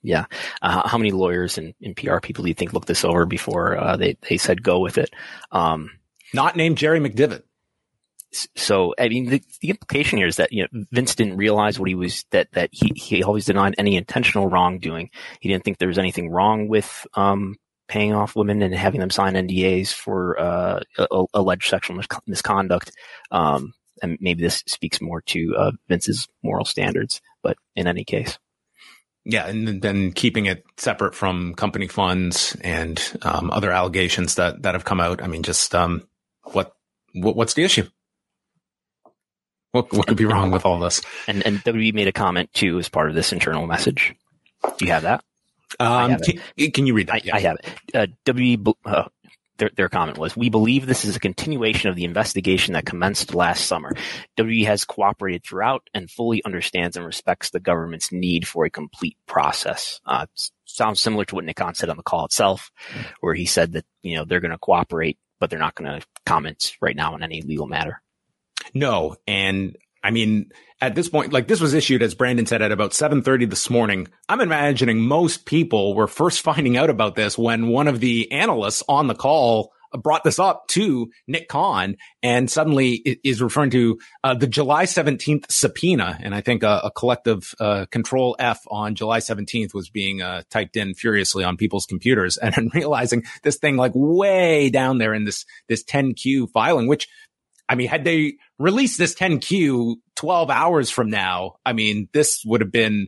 Yeah. 0.01 0.25
Uh, 0.61 0.87
how 0.87 0.97
many 0.97 1.11
lawyers 1.11 1.59
and, 1.59 1.75
and 1.83 1.95
PR 1.95 2.19
people 2.19 2.43
do 2.43 2.47
you 2.47 2.55
think 2.55 2.73
looked 2.73 2.87
this 2.87 3.05
over 3.05 3.25
before 3.27 3.77
uh, 3.77 3.95
they 3.95 4.17
they 4.27 4.37
said 4.37 4.63
go 4.63 4.79
with 4.79 4.97
it? 4.97 5.11
Um, 5.51 5.91
Not 6.33 6.55
named 6.55 6.79
Jerry 6.79 6.99
McDevitt. 6.99 7.43
So 8.31 8.93
I 8.99 9.09
mean, 9.09 9.29
the, 9.29 9.41
the 9.61 9.69
implication 9.69 10.17
here 10.17 10.27
is 10.27 10.35
that 10.37 10.51
you 10.51 10.63
know 10.71 10.83
Vince 10.91 11.15
didn't 11.15 11.37
realize 11.37 11.79
what 11.79 11.89
he 11.89 11.95
was 11.95 12.25
that 12.31 12.51
that 12.53 12.69
he 12.71 12.91
he 12.95 13.23
always 13.23 13.45
denied 13.45 13.75
any 13.77 13.95
intentional 13.95 14.47
wrongdoing. 14.49 15.09
He 15.39 15.49
didn't 15.49 15.63
think 15.63 15.77
there 15.77 15.87
was 15.87 15.97
anything 15.97 16.29
wrong 16.29 16.67
with 16.67 17.07
um, 17.15 17.55
paying 17.87 18.13
off 18.13 18.35
women 18.35 18.61
and 18.61 18.73
having 18.73 18.99
them 18.99 19.09
sign 19.09 19.33
NDAs 19.33 19.91
for 19.93 20.39
uh, 20.39 20.79
alleged 21.33 21.69
sexual 21.69 21.97
mis- 21.97 22.07
misconduct. 22.27 22.91
Um, 23.31 23.73
and 24.01 24.17
maybe 24.21 24.41
this 24.43 24.63
speaks 24.67 25.01
more 25.01 25.21
to 25.21 25.55
uh, 25.57 25.71
Vince's 25.89 26.27
moral 26.43 26.65
standards. 26.65 27.21
But 27.43 27.57
in 27.75 27.87
any 27.87 28.03
case, 28.03 28.37
Yeah, 29.25 29.47
and 29.47 29.81
then- 29.81 30.11
keeping 30.13 30.45
it 30.45 30.63
separate 30.77 31.15
from 31.15 31.55
company 31.55 31.87
funds 31.87 32.55
and 32.61 33.01
um, 33.23 33.49
other 33.51 33.71
allegations 33.71 34.35
that 34.35 34.61
that 34.61 34.75
have 34.75 34.85
come 34.85 34.99
out. 34.99 35.21
I 35.23 35.27
mean, 35.27 35.43
just 35.43 35.73
um, 35.73 36.07
what 36.43 36.73
what's 37.13 37.55
the 37.55 37.63
issue? 37.63 37.87
What 39.71 39.91
what 39.93 40.07
could 40.07 40.17
be 40.17 40.25
wrong 40.25 40.51
with 40.51 40.65
all 40.65 40.79
this? 40.79 41.01
and 41.27 41.45
and 41.45 41.59
WWE 41.59 41.93
made 41.93 42.07
a 42.07 42.13
comment 42.13 42.53
too 42.53 42.79
as 42.79 42.89
part 42.89 43.09
of 43.09 43.15
this 43.15 43.31
internal 43.31 43.67
message. 43.67 44.15
Do 44.77 44.85
you 44.85 44.91
have 44.91 45.03
that? 45.03 45.23
Um, 45.79 46.11
have 46.11 46.21
can, 46.21 46.71
can 46.71 46.87
you 46.87 46.93
read 46.93 47.07
that? 47.07 47.21
I, 47.31 47.37
I 47.37 47.39
have 47.41 47.57
it. 47.59 47.95
Uh, 47.95 48.07
WWE, 48.25 48.73
uh, 48.85 49.03
their, 49.59 49.69
their 49.75 49.89
comment 49.89 50.17
was, 50.17 50.35
we 50.35 50.49
believe 50.49 50.85
this 50.85 51.05
is 51.05 51.15
a 51.15 51.19
continuation 51.19 51.89
of 51.89 51.95
the 51.95 52.05
investigation 52.05 52.73
that 52.73 52.85
commenced 52.85 53.35
last 53.35 53.65
summer. 53.65 53.93
WWE 54.37 54.65
has 54.65 54.85
cooperated 54.85 55.43
throughout 55.43 55.87
and 55.93 56.09
fully 56.09 56.43
understands 56.43 56.97
and 56.97 57.05
respects 57.05 57.51
the 57.51 57.59
government's 57.59 58.11
need 58.11 58.47
for 58.47 58.65
a 58.65 58.69
complete 58.69 59.17
process. 59.27 60.01
Uh, 60.05 60.25
sounds 60.65 61.01
similar 61.01 61.25
to 61.25 61.35
what 61.35 61.45
Nick 61.45 61.57
Khan 61.57 61.75
said 61.75 61.89
on 61.89 61.97
the 61.97 62.03
call 62.03 62.25
itself, 62.25 62.71
where 63.19 63.35
he 63.35 63.45
said 63.45 63.73
that, 63.73 63.85
you 64.01 64.15
know, 64.15 64.25
they're 64.25 64.39
going 64.39 64.51
to 64.51 64.57
cooperate, 64.57 65.19
but 65.39 65.49
they're 65.49 65.59
not 65.59 65.75
going 65.75 65.99
to 65.99 66.05
comment 66.25 66.75
right 66.81 66.95
now 66.95 67.13
on 67.13 67.21
any 67.21 67.41
legal 67.41 67.67
matter. 67.67 68.01
No, 68.73 69.15
and 69.27 69.75
I 70.03 70.11
mean, 70.11 70.51
at 70.81 70.95
this 70.95 71.09
point, 71.09 71.33
like 71.33 71.47
this 71.47 71.61
was 71.61 71.73
issued, 71.73 72.01
as 72.01 72.15
Brandon 72.15 72.45
said, 72.45 72.61
at 72.61 72.71
about 72.71 72.91
7.30 72.91 73.49
this 73.49 73.69
morning. 73.69 74.07
I'm 74.27 74.41
imagining 74.41 75.01
most 75.01 75.45
people 75.45 75.95
were 75.95 76.07
first 76.07 76.41
finding 76.43 76.77
out 76.77 76.89
about 76.89 77.15
this 77.15 77.37
when 77.37 77.67
one 77.67 77.87
of 77.87 77.99
the 77.99 78.31
analysts 78.31 78.83
on 78.87 79.07
the 79.07 79.15
call 79.15 79.73
brought 79.97 80.23
this 80.23 80.39
up 80.39 80.67
to 80.67 81.09
Nick 81.27 81.47
Khan 81.47 81.97
and 82.21 82.49
suddenly 82.49 82.93
is 83.23 83.41
referring 83.41 83.71
to 83.71 83.99
uh, 84.23 84.33
the 84.33 84.47
July 84.47 84.85
17th 84.85 85.51
subpoena. 85.51 86.17
And 86.21 86.35
I 86.35 86.41
think 86.41 86.63
a, 86.63 86.81
a 86.85 86.91
collective 86.91 87.53
uh, 87.59 87.85
control 87.89 88.35
F 88.39 88.61
on 88.67 88.95
July 88.95 89.19
17th 89.19 89.73
was 89.73 89.89
being 89.89 90.21
uh, 90.21 90.43
typed 90.49 90.77
in 90.77 90.93
furiously 90.93 91.43
on 91.43 91.57
people's 91.57 91.85
computers 91.85 92.37
and 92.41 92.53
then 92.53 92.69
realizing 92.73 93.23
this 93.43 93.57
thing 93.57 93.77
like 93.77 93.93
way 93.95 94.69
down 94.69 94.97
there 94.97 95.13
in 95.13 95.25
this, 95.25 95.45
this 95.67 95.83
10Q 95.83 96.51
filing, 96.51 96.87
which 96.87 97.07
I 97.69 97.75
mean, 97.75 97.87
had 97.87 98.03
they 98.03 98.37
released 98.57 98.97
this 98.97 99.13
10Q 99.13 99.97
12 100.15 100.49
hours 100.49 100.89
from 100.89 101.09
now, 101.09 101.57
I 101.63 101.73
mean, 101.73 102.09
this 102.11 102.43
would 102.43 102.61
have 102.61 102.71
been, 102.71 103.07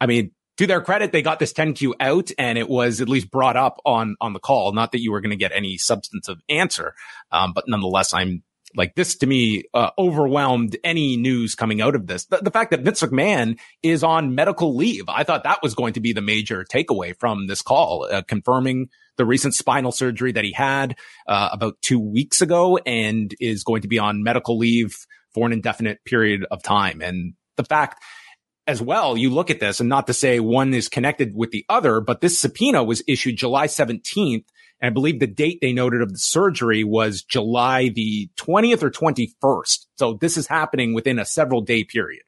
I 0.00 0.06
mean, 0.06 0.32
to 0.56 0.66
their 0.66 0.80
credit, 0.80 1.12
they 1.12 1.22
got 1.22 1.38
this 1.38 1.52
10Q 1.52 1.92
out 2.00 2.30
and 2.38 2.58
it 2.58 2.68
was 2.68 3.00
at 3.02 3.08
least 3.08 3.30
brought 3.30 3.56
up 3.56 3.80
on, 3.84 4.16
on 4.20 4.32
the 4.32 4.40
call. 4.40 4.72
Not 4.72 4.92
that 4.92 5.00
you 5.00 5.12
were 5.12 5.20
going 5.20 5.30
to 5.30 5.36
get 5.36 5.52
any 5.54 5.76
substantive 5.76 6.38
answer. 6.48 6.94
Um, 7.30 7.52
but 7.52 7.68
nonetheless, 7.68 8.14
I'm 8.14 8.42
like 8.74 8.94
this 8.94 9.16
to 9.18 9.26
me, 9.26 9.64
uh, 9.74 9.90
overwhelmed 9.98 10.76
any 10.82 11.16
news 11.16 11.54
coming 11.54 11.80
out 11.80 11.94
of 11.94 12.06
this. 12.06 12.24
The, 12.26 12.38
the 12.38 12.50
fact 12.50 12.70
that 12.70 12.80
Vince 12.80 13.02
McMahon 13.02 13.58
is 13.82 14.02
on 14.02 14.34
medical 14.34 14.74
leave. 14.74 15.04
I 15.08 15.22
thought 15.22 15.44
that 15.44 15.62
was 15.62 15.74
going 15.74 15.94
to 15.94 16.00
be 16.00 16.12
the 16.12 16.20
major 16.22 16.64
takeaway 16.64 17.14
from 17.18 17.46
this 17.46 17.62
call, 17.62 18.08
uh, 18.10 18.22
confirming 18.22 18.88
the 19.18 19.26
recent 19.26 19.54
spinal 19.54 19.92
surgery 19.92 20.32
that 20.32 20.44
he 20.44 20.52
had, 20.52 20.96
uh, 21.26 21.50
about 21.52 21.76
two 21.82 22.00
weeks 22.00 22.40
ago 22.40 22.78
and 22.78 23.34
is 23.38 23.64
going 23.64 23.82
to 23.82 23.88
be 23.88 23.98
on 23.98 24.22
medical 24.22 24.56
leave 24.56 24.96
for 25.34 25.46
an 25.46 25.52
indefinite 25.52 26.02
period 26.04 26.46
of 26.50 26.62
time. 26.62 27.02
And 27.02 27.34
the 27.56 27.64
fact 27.64 28.02
as 28.66 28.82
well, 28.82 29.16
you 29.16 29.30
look 29.30 29.50
at 29.50 29.60
this 29.60 29.80
and 29.80 29.88
not 29.88 30.06
to 30.06 30.12
say 30.12 30.40
one 30.40 30.74
is 30.74 30.88
connected 30.88 31.34
with 31.34 31.50
the 31.50 31.64
other, 31.68 32.00
but 32.00 32.20
this 32.20 32.38
subpoena 32.38 32.84
was 32.84 33.02
issued 33.08 33.36
July 33.36 33.66
17th. 33.66 34.44
And 34.80 34.90
I 34.90 34.90
believe 34.90 35.18
the 35.18 35.26
date 35.26 35.58
they 35.60 35.72
noted 35.72 36.02
of 36.02 36.12
the 36.12 36.18
surgery 36.18 36.84
was 36.84 37.22
July 37.22 37.88
the 37.88 38.28
20th 38.36 38.82
or 38.82 38.90
21st. 38.90 39.86
So 39.96 40.18
this 40.20 40.36
is 40.36 40.46
happening 40.46 40.94
within 40.94 41.18
a 41.18 41.24
several 41.24 41.62
day 41.62 41.82
period. 41.82 42.22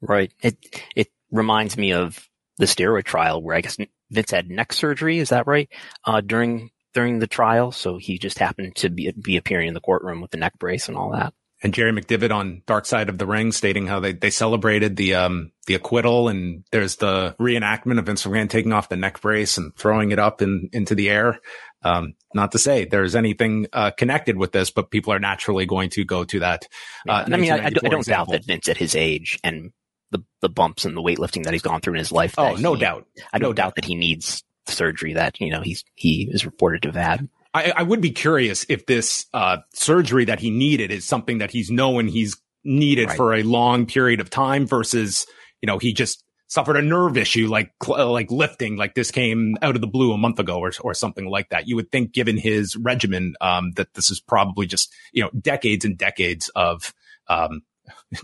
Right. 0.00 0.32
It, 0.40 0.56
it 0.96 1.08
reminds 1.30 1.76
me 1.76 1.92
of 1.92 2.28
the 2.56 2.66
steroid 2.66 3.04
trial 3.04 3.42
where 3.42 3.54
I 3.54 3.60
guess 3.60 3.76
Vince 4.14 4.30
had 4.30 4.50
neck 4.50 4.72
surgery. 4.72 5.18
Is 5.18 5.30
that 5.30 5.46
right? 5.46 5.68
Uh, 6.04 6.20
during 6.20 6.70
during 6.92 7.18
the 7.18 7.26
trial, 7.26 7.72
so 7.72 7.98
he 7.98 8.18
just 8.18 8.38
happened 8.38 8.76
to 8.76 8.88
be 8.88 9.12
be 9.12 9.36
appearing 9.36 9.68
in 9.68 9.74
the 9.74 9.80
courtroom 9.80 10.20
with 10.20 10.30
the 10.30 10.36
neck 10.36 10.58
brace 10.58 10.88
and 10.88 10.96
all 10.96 11.10
that. 11.12 11.34
And 11.62 11.72
Jerry 11.72 11.92
McDevitt 11.92 12.30
on 12.30 12.62
Dark 12.66 12.84
Side 12.84 13.08
of 13.08 13.16
the 13.16 13.26
Ring 13.26 13.50
stating 13.50 13.86
how 13.86 13.98
they, 13.98 14.12
they 14.12 14.30
celebrated 14.30 14.96
the 14.96 15.14
um 15.14 15.52
the 15.66 15.74
acquittal 15.74 16.28
and 16.28 16.64
there's 16.70 16.96
the 16.96 17.34
reenactment 17.40 17.98
of 17.98 18.06
Vince 18.06 18.24
McMahon 18.24 18.50
taking 18.50 18.72
off 18.72 18.88
the 18.88 18.96
neck 18.96 19.20
brace 19.20 19.56
and 19.56 19.74
throwing 19.74 20.12
it 20.12 20.18
up 20.18 20.42
in, 20.42 20.68
into 20.72 20.94
the 20.94 21.08
air. 21.08 21.40
Um, 21.82 22.14
not 22.34 22.52
to 22.52 22.58
say 22.58 22.84
there's 22.84 23.14
anything 23.14 23.66
uh, 23.72 23.90
connected 23.90 24.36
with 24.36 24.52
this, 24.52 24.70
but 24.70 24.90
people 24.90 25.12
are 25.12 25.18
naturally 25.18 25.66
going 25.66 25.90
to 25.90 26.04
go 26.04 26.24
to 26.24 26.40
that. 26.40 26.66
Uh, 27.08 27.24
I 27.30 27.36
mean, 27.36 27.52
I, 27.52 27.66
I, 27.66 27.70
don't 27.70 28.06
doubt 28.06 28.30
that 28.30 28.44
Vince 28.44 28.68
at 28.68 28.78
his 28.78 28.96
age 28.96 29.38
and 29.44 29.72
the 30.14 30.24
the 30.40 30.48
bumps 30.48 30.84
and 30.84 30.96
the 30.96 31.02
weightlifting 31.02 31.44
that 31.44 31.52
he's 31.52 31.62
gone 31.62 31.80
through 31.80 31.94
in 31.94 31.98
his 31.98 32.12
life. 32.12 32.34
Oh, 32.38 32.54
no 32.54 32.74
he, 32.74 32.80
doubt. 32.80 33.06
I 33.32 33.38
no 33.38 33.52
doubt 33.52 33.74
that 33.74 33.84
he 33.84 33.94
needs 33.94 34.42
surgery 34.66 35.14
that 35.14 35.40
you 35.40 35.50
know 35.50 35.60
he's 35.60 35.84
he 35.94 36.28
is 36.30 36.46
reported 36.46 36.82
to 36.82 36.88
have 36.88 36.96
had. 36.96 37.28
I, 37.52 37.72
I 37.76 37.82
would 37.82 38.00
be 38.00 38.10
curious 38.10 38.66
if 38.68 38.86
this 38.86 39.26
uh, 39.32 39.58
surgery 39.72 40.24
that 40.24 40.40
he 40.40 40.50
needed 40.50 40.90
is 40.90 41.04
something 41.04 41.38
that 41.38 41.50
he's 41.50 41.70
known 41.70 42.08
he's 42.08 42.36
needed 42.64 43.08
right. 43.08 43.16
for 43.16 43.34
a 43.34 43.42
long 43.42 43.86
period 43.86 44.20
of 44.20 44.30
time 44.30 44.66
versus 44.66 45.26
you 45.60 45.66
know 45.66 45.78
he 45.78 45.92
just 45.92 46.24
suffered 46.46 46.76
a 46.76 46.82
nerve 46.82 47.16
issue 47.16 47.48
like 47.48 47.72
like 47.88 48.30
lifting 48.30 48.76
like 48.76 48.94
this 48.94 49.10
came 49.10 49.56
out 49.62 49.74
of 49.74 49.80
the 49.80 49.86
blue 49.86 50.12
a 50.12 50.18
month 50.18 50.38
ago 50.38 50.58
or, 50.58 50.70
or 50.82 50.94
something 50.94 51.26
like 51.26 51.48
that 51.48 51.66
you 51.66 51.74
would 51.74 51.90
think 51.90 52.12
given 52.12 52.36
his 52.36 52.76
regimen 52.76 53.34
um, 53.40 53.72
that 53.72 53.92
this 53.94 54.10
is 54.10 54.20
probably 54.20 54.66
just 54.66 54.92
you 55.12 55.22
know 55.22 55.30
decades 55.40 55.84
and 55.84 55.98
decades 55.98 56.48
of 56.50 56.94
um, 57.28 57.62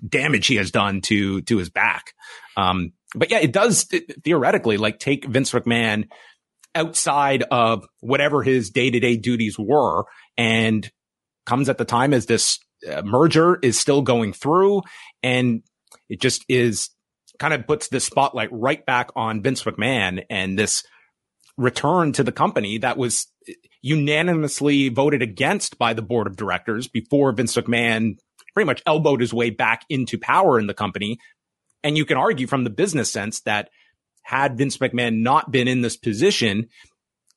damage 0.08 0.46
he 0.46 0.56
has 0.56 0.70
done 0.70 1.00
to 1.02 1.42
to 1.42 1.56
his 1.58 1.70
back. 1.70 2.14
Um, 2.56 2.92
but 3.14 3.30
yeah 3.30 3.38
it 3.38 3.52
does 3.52 3.88
theoretically 4.24 4.76
like 4.76 4.98
take 4.98 5.24
Vince 5.24 5.52
McMahon 5.52 6.08
outside 6.74 7.42
of 7.50 7.86
whatever 8.00 8.42
his 8.42 8.70
day 8.70 8.90
to 8.90 9.00
day 9.00 9.16
duties 9.16 9.58
were 9.58 10.04
and 10.36 10.90
comes 11.46 11.68
at 11.68 11.78
the 11.78 11.84
time 11.84 12.14
as 12.14 12.26
this 12.26 12.58
uh, 12.90 13.02
merger 13.02 13.58
is 13.62 13.78
still 13.78 14.02
going 14.02 14.32
through 14.32 14.82
and 15.22 15.62
it 16.08 16.20
just 16.20 16.44
is 16.48 16.90
kind 17.38 17.54
of 17.54 17.66
puts 17.66 17.88
the 17.88 18.00
spotlight 18.00 18.50
right 18.52 18.84
back 18.86 19.10
on 19.16 19.42
Vince 19.42 19.64
McMahon 19.64 20.24
and 20.30 20.58
this 20.58 20.84
return 21.56 22.12
to 22.12 22.22
the 22.22 22.32
company 22.32 22.78
that 22.78 22.96
was 22.96 23.26
unanimously 23.82 24.90
voted 24.90 25.22
against 25.22 25.78
by 25.78 25.94
the 25.94 26.02
board 26.02 26.26
of 26.26 26.36
directors 26.36 26.86
before 26.86 27.32
Vince 27.32 27.56
McMahon 27.56 28.18
pretty 28.54 28.66
much 28.66 28.83
elbowed 28.87 29.21
his 29.21 29.33
way 29.33 29.50
back 29.50 29.85
into 29.88 30.19
power 30.19 30.59
in 30.59 30.66
the 30.66 30.75
company. 30.75 31.19
And 31.83 31.97
you 31.97 32.04
can 32.04 32.16
argue 32.16 32.47
from 32.47 32.64
the 32.64 32.71
business 32.71 33.11
sense 33.11 33.40
that 33.42 33.71
had 34.23 34.59
Vince 34.59 34.78
McMahon 34.78 35.23
not 35.23 35.50
been 35.50 35.69
in 35.69 35.80
this 35.80 35.97
position, 35.97 36.69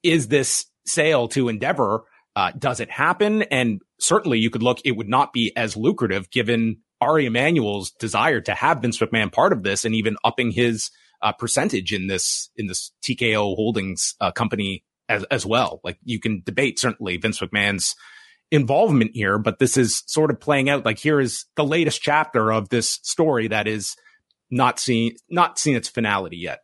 is 0.04 0.28
this 0.28 0.66
sale 0.86 1.28
to 1.30 1.50
Endeavor, 1.50 2.04
uh, 2.36 2.52
does 2.58 2.80
it 2.80 2.90
happen? 2.90 3.44
And 3.44 3.82
certainly 4.00 4.40
you 4.40 4.50
could 4.50 4.64
look, 4.64 4.80
it 4.84 4.98
would 4.98 5.10
not 5.10 5.34
be 5.34 5.54
as 5.56 5.78
lucrative 5.78 6.30
given 6.30 6.78
Ari 7.00 7.26
Emanuel's 7.26 7.92
desire 7.92 8.42
to 8.42 8.54
have 8.54 8.82
Vince 8.82 8.98
McMahon 8.98 9.32
part 9.32 9.54
of 9.54 9.64
this 9.64 9.86
and 9.86 9.96
even 9.96 10.18
upping 10.24 10.52
his 10.52 10.90
uh, 11.22 11.32
percentage 11.32 11.94
in 11.94 12.08
this, 12.08 12.50
in 12.56 12.68
this 12.68 12.92
TKO 13.04 13.56
Holdings 13.56 14.16
uh, 14.20 14.32
company 14.32 14.84
as, 15.10 15.24
as 15.26 15.46
well. 15.46 15.80
Like 15.84 15.98
you 16.04 16.20
can 16.20 16.42
debate 16.46 16.80
certainly 16.80 17.18
Vince 17.18 17.40
McMahon's 17.40 17.96
involvement 18.54 19.12
here, 19.16 19.40
but 19.40 19.58
this 19.58 19.78
is 19.78 20.04
sort 20.06 20.30
of 20.30 20.40
playing 20.40 20.70
out 20.70 20.86
like 20.86 21.00
here 21.00 21.20
is 21.20 21.46
the 21.56 21.66
latest 21.66 22.04
chapter 22.04 22.54
of 22.54 22.70
this 22.70 23.00
story 23.02 23.48
that 23.48 23.68
is 23.68 23.96
not 24.52 24.80
seen, 24.80 25.16
not 25.28 25.58
seen 25.58 25.76
its 25.76 25.90
finality 25.90 26.38
yet. 26.38 26.60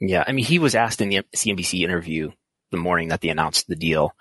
Yeah. 0.00 0.24
I 0.26 0.32
mean, 0.32 0.46
he 0.46 0.58
was 0.58 0.74
asked 0.74 1.02
in 1.02 1.10
the 1.10 1.20
CNBC 1.36 1.82
interview 1.82 2.30
the 2.70 2.78
morning 2.78 3.08
that 3.08 3.20
they 3.20 3.28
announced 3.28 3.68
the 3.68 3.76
deal. 3.76 4.12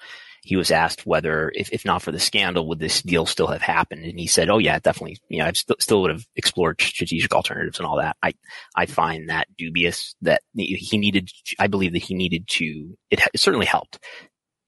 He 0.44 0.58
was 0.58 0.72
asked 0.72 1.06
whether, 1.06 1.54
if, 1.56 1.72
if 1.72 1.86
not 1.86 2.02
for 2.02 2.12
the 2.12 2.20
scandal, 2.20 2.68
would 2.68 2.80
this 2.80 3.02
deal 3.02 3.26
still 3.26 3.48
have 3.48 3.62
happened? 3.62 4.04
And 4.04 4.20
he 4.20 4.28
said, 4.28 4.50
"Oh 4.50 4.60
yeah, 4.60 4.78
definitely. 4.78 5.18
You 5.28 5.40
know, 5.40 5.46
I 5.46 5.54
st- 5.54 5.82
still 5.82 6.04
would 6.04 6.12
have 6.12 6.26
explored 6.36 6.80
strategic 6.80 7.34
alternatives 7.34 7.80
and 7.80 7.88
all 7.88 7.98
that." 7.98 8.16
I 8.22 8.34
I 8.76 8.86
find 8.86 9.30
that 9.30 9.48
dubious. 9.58 10.14
That 10.22 10.44
he 10.54 11.00
needed. 11.00 11.32
I 11.58 11.66
believe 11.66 11.94
that 11.94 12.04
he 12.04 12.14
needed 12.14 12.48
to. 12.50 12.96
It, 13.10 13.22
it 13.34 13.40
certainly 13.40 13.66
helped 13.66 13.98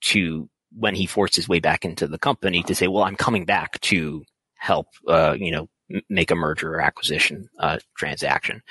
to 0.06 0.50
when 0.78 0.96
he 0.96 1.06
forced 1.06 1.36
his 1.36 1.50
way 1.50 1.60
back 1.60 1.86
into 1.86 2.08
the 2.08 2.20
company 2.20 2.64
to 2.64 2.76
say, 2.76 2.88
"Well, 2.88 3.04
I'm 3.04 3.16
coming 3.16 3.46
back 3.46 3.80
to 3.82 4.24
help." 4.56 4.88
Uh, 5.08 5.36
you 5.38 5.52
know, 5.52 5.70
make 6.10 6.32
a 6.32 6.36
merger 6.36 6.76
or 6.76 6.82
acquisition 6.82 7.50
uh, 7.60 7.78
transaction. 7.96 8.62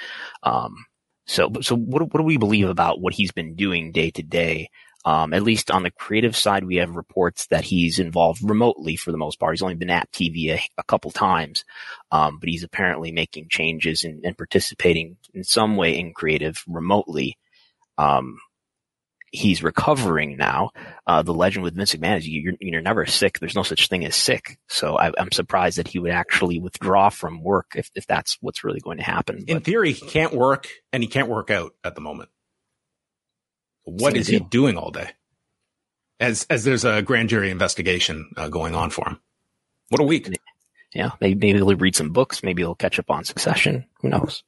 Um, 0.42 0.86
so, 1.26 1.50
so 1.60 1.76
what, 1.76 2.02
what 2.02 2.18
do 2.18 2.22
we 2.22 2.36
believe 2.36 2.68
about 2.68 3.00
what 3.00 3.14
he's 3.14 3.32
been 3.32 3.54
doing 3.54 3.92
day 3.92 4.10
to 4.10 4.22
day? 4.22 4.70
Um, 5.04 5.32
at 5.32 5.44
least 5.44 5.70
on 5.70 5.84
the 5.84 5.92
creative 5.92 6.36
side, 6.36 6.64
we 6.64 6.76
have 6.76 6.96
reports 6.96 7.46
that 7.48 7.64
he's 7.64 8.00
involved 8.00 8.40
remotely 8.42 8.96
for 8.96 9.12
the 9.12 9.18
most 9.18 9.38
part. 9.38 9.54
He's 9.54 9.62
only 9.62 9.76
been 9.76 9.90
at 9.90 10.10
TV 10.10 10.48
a, 10.50 10.60
a 10.78 10.82
couple 10.82 11.12
times, 11.12 11.64
um, 12.10 12.38
but 12.40 12.48
he's 12.48 12.64
apparently 12.64 13.12
making 13.12 13.48
changes 13.48 14.02
and, 14.02 14.24
and, 14.24 14.36
participating 14.36 15.16
in 15.32 15.44
some 15.44 15.76
way 15.76 15.96
in 15.96 16.12
creative 16.12 16.64
remotely. 16.66 17.38
Um, 17.98 18.38
he's 19.36 19.62
recovering 19.62 20.36
now. 20.36 20.70
Uh, 21.06 21.22
the 21.22 21.34
legend 21.34 21.62
with 21.62 21.74
Vince 21.74 21.94
McMahon 21.94 22.18
is 22.18 22.28
you're, 22.28 22.54
you're 22.60 22.80
never 22.80 23.06
sick. 23.06 23.38
There's 23.38 23.54
no 23.54 23.62
such 23.62 23.88
thing 23.88 24.04
as 24.04 24.16
sick. 24.16 24.58
So 24.68 24.96
I, 24.96 25.12
am 25.18 25.30
surprised 25.30 25.78
that 25.78 25.88
he 25.88 25.98
would 25.98 26.10
actually 26.10 26.58
withdraw 26.58 27.10
from 27.10 27.42
work 27.42 27.72
if, 27.76 27.90
if 27.94 28.06
that's 28.06 28.38
what's 28.40 28.64
really 28.64 28.80
going 28.80 28.98
to 28.98 29.04
happen. 29.04 29.44
In 29.46 29.60
theory, 29.60 29.92
he 29.92 30.06
can't 30.06 30.32
work 30.32 30.68
and 30.92 31.02
he 31.02 31.08
can't 31.08 31.28
work 31.28 31.50
out 31.50 31.74
at 31.84 31.94
the 31.94 32.00
moment. 32.00 32.30
What 33.84 34.16
is 34.16 34.26
he 34.26 34.40
doing 34.40 34.76
all 34.76 34.90
day? 34.90 35.10
As, 36.18 36.46
as 36.48 36.64
there's 36.64 36.84
a 36.84 37.02
grand 37.02 37.28
jury 37.28 37.50
investigation 37.50 38.30
uh, 38.36 38.48
going 38.48 38.74
on 38.74 38.90
for 38.90 39.06
him. 39.06 39.20
What 39.90 40.00
a 40.00 40.04
week. 40.04 40.28
Yeah. 40.94 41.10
Maybe, 41.20 41.34
maybe 41.34 41.58
he'll 41.58 41.76
read 41.76 41.94
some 41.94 42.10
books. 42.10 42.42
Maybe 42.42 42.62
he'll 42.62 42.74
catch 42.74 42.98
up 42.98 43.10
on 43.10 43.24
succession. 43.24 43.84
Who 44.00 44.08
knows? 44.08 44.42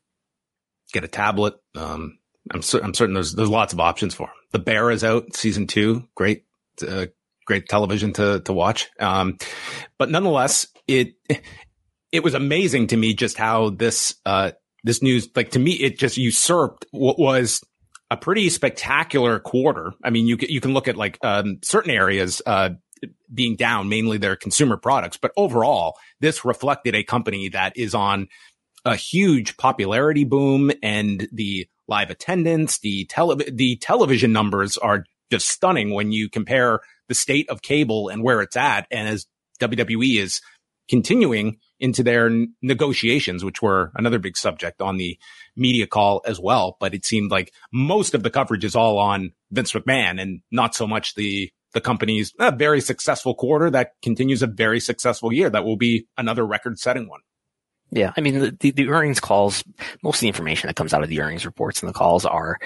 Get 0.93 1.05
a 1.05 1.09
tablet. 1.09 1.61
Um, 1.75 2.18
I'm, 2.51 2.63
cer- 2.63 2.83
I'm 2.83 2.95
certain 2.95 3.15
there's 3.15 3.35
there's 3.35 3.49
lots 3.49 3.73
of 3.73 3.81
options 3.81 4.15
for 4.15 4.25
him. 4.25 4.35
The 4.53 4.59
Bear 4.59 4.91
is 4.91 5.05
out, 5.05 5.35
season 5.35 5.67
two, 5.67 6.05
great, 6.15 6.45
uh, 6.87 7.07
great 7.47 7.69
television 7.69 8.13
to 8.15 8.41
to 8.41 8.53
watch. 8.53 8.89
Um, 8.99 9.39
but 9.99 10.11
nonetheless, 10.11 10.67
it 10.87 11.15
it 12.13 12.23
was 12.23 12.35
amazing 12.35 12.89
to 12.89 12.97
me 12.97 13.15
just 13.15 13.37
how 13.37 13.71
this 13.71 14.15
uh 14.25 14.53
this 14.85 15.03
news, 15.03 15.29
like 15.35 15.51
to 15.51 15.59
me, 15.59 15.73
it 15.73 15.99
just 15.99 16.17
usurped 16.17 16.87
what 16.93 17.19
was 17.19 17.63
a 18.11 18.17
pretty 18.17 18.49
spectacular 18.49 19.39
quarter. 19.39 19.93
I 20.03 20.11
mean, 20.11 20.27
you 20.27 20.39
you 20.41 20.61
can 20.61 20.73
look 20.73 20.89
at 20.89 20.97
like 20.97 21.19
um, 21.23 21.59
certain 21.63 21.91
areas 21.91 22.41
uh, 22.47 22.71
being 23.33 23.57
down, 23.57 23.89
mainly 23.89 24.19
their 24.19 24.37
consumer 24.37 24.77
products, 24.77 25.17
but 25.17 25.33
overall, 25.37 25.97
this 26.21 26.45
reflected 26.45 26.95
a 26.95 27.05
company 27.05 27.51
that 27.51 27.77
is 27.77 27.95
on 27.95 28.29
a 28.85 28.97
huge 28.97 29.57
popularity 29.57 30.25
boom 30.25 30.71
and 30.83 31.29
the 31.33 31.69
live 31.89 32.11
attendance, 32.11 32.79
the 32.79 33.07
tele- 33.07 33.51
the 33.51 33.77
television 33.77 34.33
numbers 34.33 34.79
are 34.79 35.05
just 35.31 35.49
stunning 35.49 35.93
when 35.93 36.13
you 36.13 36.29
compare 36.29 36.81
the 37.09 37.15
state 37.15 37.49
of 37.49 37.63
cable 37.63 38.09
and 38.09 38.23
where 38.23 38.41
it's 38.41 38.57
at. 38.57 38.87
And 38.91 39.09
as 39.09 39.27
WWE 39.61 40.21
is 40.21 40.41
continuing 40.89 41.59
into 41.81 42.03
their 42.03 42.31
negotiations, 42.63 43.45
which 43.45 43.63
were 43.63 43.93
another 43.95 44.19
big 44.19 44.37
subject 44.37 44.81
on 44.81 44.97
the 44.97 45.19
media 45.55 45.87
call 45.87 46.23
as 46.25 46.41
well. 46.41 46.77
But 46.81 46.95
it 46.95 47.05
seemed 47.05 47.31
like 47.31 47.53
most 47.73 48.15
of 48.15 48.23
the 48.23 48.31
coverage 48.31 48.65
is 48.65 48.75
all 48.75 48.99
on 48.99 49.33
Vince 49.51 49.73
McMahon 49.73 50.21
and 50.21 50.41
not 50.51 50.75
so 50.75 50.87
much 50.87 51.15
the 51.15 51.51
the 51.75 51.81
company's 51.83 52.33
uh, 52.39 52.51
very 52.51 52.81
successful 52.81 53.35
quarter 53.35 53.71
that 53.71 53.93
continues 54.01 54.43
a 54.43 54.47
very 54.47 54.81
successful 54.81 55.31
year 55.31 55.51
that 55.51 55.65
will 55.65 55.77
be 55.77 56.07
another 56.17 56.47
record 56.47 56.79
setting 56.79 57.09
one. 57.09 57.21
Yeah, 57.91 58.13
I 58.17 58.21
mean 58.21 58.39
the, 58.39 58.57
the, 58.61 58.71
the, 58.71 58.89
earnings 58.89 59.19
calls, 59.19 59.65
most 60.03 60.17
of 60.17 60.21
the 60.21 60.29
information 60.29 60.67
that 60.67 60.77
comes 60.77 60.93
out 60.93 61.03
of 61.03 61.09
the 61.09 61.21
earnings 61.21 61.47
reports 61.47 61.81
and 61.81 61.89
the 61.89 61.95
calls 61.95 62.27
are 62.27 62.59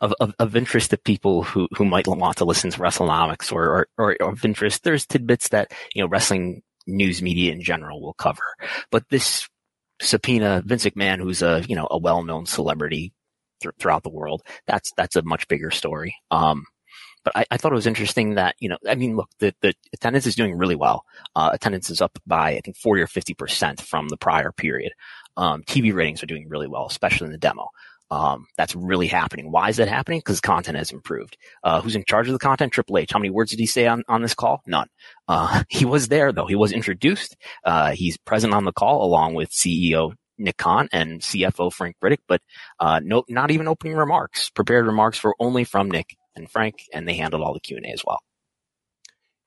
of, 0.00 0.14
of, 0.20 0.34
of 0.38 0.54
interest 0.54 0.90
to 0.90 0.96
people 0.96 1.42
who, 1.42 1.68
who 1.76 1.84
might 1.84 2.06
want 2.06 2.36
to 2.36 2.44
listen 2.44 2.70
to 2.70 2.78
WrestleNomics 2.78 3.52
or, 3.52 3.88
or, 3.98 4.12
or, 4.20 4.30
of 4.30 4.44
interest. 4.44 4.84
There's 4.84 5.04
tidbits 5.04 5.48
that, 5.48 5.72
you 5.94 6.02
know, 6.02 6.08
wrestling 6.08 6.62
news 6.86 7.20
media 7.20 7.52
in 7.52 7.60
general 7.60 8.00
will 8.00 8.14
cover. 8.14 8.42
But 8.92 9.08
this 9.10 9.48
subpoena, 10.00 10.62
Vince 10.64 10.84
McMahon, 10.84 11.18
who's 11.18 11.42
a, 11.42 11.64
you 11.68 11.74
know, 11.74 11.88
a 11.90 11.98
well-known 11.98 12.46
celebrity 12.46 13.12
th- 13.60 13.74
throughout 13.80 14.04
the 14.04 14.10
world, 14.10 14.42
that's, 14.68 14.92
that's 14.96 15.16
a 15.16 15.22
much 15.22 15.48
bigger 15.48 15.72
story. 15.72 16.14
Um, 16.30 16.66
but 17.28 17.40
I, 17.40 17.54
I, 17.54 17.56
thought 17.58 17.72
it 17.72 17.76
was 17.76 17.86
interesting 17.86 18.34
that, 18.34 18.54
you 18.58 18.68
know, 18.68 18.78
I 18.88 18.94
mean, 18.94 19.16
look, 19.16 19.28
the, 19.38 19.54
the 19.60 19.74
attendance 19.92 20.26
is 20.26 20.34
doing 20.34 20.56
really 20.56 20.76
well. 20.76 21.04
Uh, 21.36 21.50
attendance 21.52 21.90
is 21.90 22.00
up 22.00 22.18
by, 22.26 22.52
I 22.52 22.60
think, 22.64 22.76
40 22.76 23.02
or 23.02 23.06
50% 23.06 23.80
from 23.80 24.08
the 24.08 24.16
prior 24.16 24.50
period. 24.52 24.92
Um, 25.36 25.62
TV 25.64 25.94
ratings 25.94 26.22
are 26.22 26.26
doing 26.26 26.48
really 26.48 26.68
well, 26.68 26.86
especially 26.86 27.26
in 27.26 27.32
the 27.32 27.38
demo. 27.38 27.68
Um, 28.10 28.46
that's 28.56 28.74
really 28.74 29.08
happening. 29.08 29.52
Why 29.52 29.68
is 29.68 29.76
that 29.76 29.88
happening? 29.88 30.20
Because 30.20 30.40
content 30.40 30.78
has 30.78 30.90
improved. 30.90 31.36
Uh, 31.62 31.82
who's 31.82 31.96
in 31.96 32.04
charge 32.06 32.28
of 32.28 32.32
the 32.32 32.38
content? 32.38 32.72
Triple 32.72 32.96
H. 32.96 33.12
How 33.12 33.18
many 33.18 33.28
words 33.28 33.50
did 33.50 33.60
he 33.60 33.66
say 33.66 33.86
on, 33.86 34.04
on 34.08 34.22
this 34.22 34.34
call? 34.34 34.62
None. 34.66 34.88
Uh, 35.26 35.64
he 35.68 35.84
was 35.84 36.08
there 36.08 36.32
though. 36.32 36.46
He 36.46 36.54
was 36.54 36.72
introduced. 36.72 37.36
Uh, 37.62 37.90
he's 37.90 38.16
present 38.16 38.54
on 38.54 38.64
the 38.64 38.72
call 38.72 39.04
along 39.04 39.34
with 39.34 39.50
CEO 39.50 40.14
Nick 40.38 40.56
Khan 40.56 40.88
and 40.92 41.20
CFO 41.20 41.72
Frank 41.72 41.96
Riddick, 42.02 42.20
but 42.26 42.40
uh, 42.78 43.00
no, 43.02 43.24
not 43.28 43.50
even 43.50 43.68
opening 43.68 43.96
remarks. 43.96 44.50
Prepared 44.50 44.86
remarks 44.86 45.22
were 45.22 45.34
only 45.40 45.64
from 45.64 45.90
Nick 45.90 46.16
and 46.38 46.50
Frank, 46.50 46.84
and 46.92 47.06
they 47.06 47.14
handled 47.14 47.42
all 47.42 47.54
the 47.54 47.60
Q 47.60 47.76
and 47.76 47.86
A 47.86 47.90
as 47.90 48.02
well. 48.04 48.18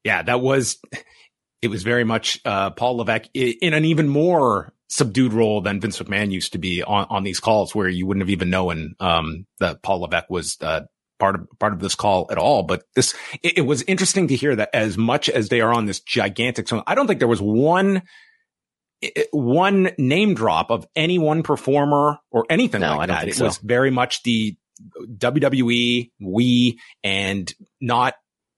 Yeah, 0.04 0.22
that 0.24 0.42
was. 0.42 0.78
It 1.62 1.70
was 1.70 1.84
very 1.84 2.04
much 2.04 2.42
uh, 2.44 2.72
Paul 2.72 2.98
Levesque 2.98 3.30
in 3.36 3.76
an 3.76 3.86
even 3.86 4.10
more 4.10 4.74
subdued 4.90 5.32
role 5.32 5.62
than 5.62 5.80
Vince 5.80 6.00
McMahon 6.00 6.32
used 6.32 6.54
to 6.54 6.58
be 6.58 6.82
on, 6.82 7.06
on 7.12 7.24
these 7.24 7.40
calls, 7.40 7.76
where 7.76 7.88
you 7.88 8.08
wouldn't 8.08 8.24
have 8.24 8.32
even 8.32 8.50
known 8.50 8.96
um, 9.00 9.46
that 9.60 9.84
Paul 9.84 10.02
Levesque 10.02 10.30
was 10.30 10.58
uh, 10.62 10.82
part 11.20 11.36
of 11.36 11.48
part 11.60 11.74
of 11.74 11.80
this 11.80 11.94
call 11.94 12.28
at 12.32 12.40
all. 12.40 12.64
But 12.64 12.84
this, 12.96 13.14
it, 13.44 13.60
it, 13.60 13.62
was 13.62 13.84
interesting 13.84 14.28
to 14.30 14.36
hear 14.36 14.56
that 14.56 14.72
as 14.74 14.98
much 14.98 15.30
as 15.30 15.50
they 15.50 15.62
are 15.62 15.72
on 15.72 15.86
this 15.86 16.00
gigantic 16.00 16.68
song, 16.68 16.82
I 16.88 16.96
don't 16.96 17.06
think 17.06 17.20
there 17.20 17.28
was 17.28 17.42
one 17.42 18.02
one 19.32 19.92
name 19.98 20.34
drop 20.34 20.70
of 20.70 20.86
any 20.96 21.18
one 21.18 21.44
performer 21.44 22.18
or 22.30 22.46
anything 22.50 22.82
no, 22.82 22.98
like 22.98 23.08
that. 23.08 23.28
It 23.28 23.36
so. 23.36 23.46
was 23.46 23.58
very 23.58 23.92
much 23.92 24.24
the 24.24 24.58
WWE, 25.18 26.12
we, 26.20 26.80
and 27.04 27.54
not 27.80 28.16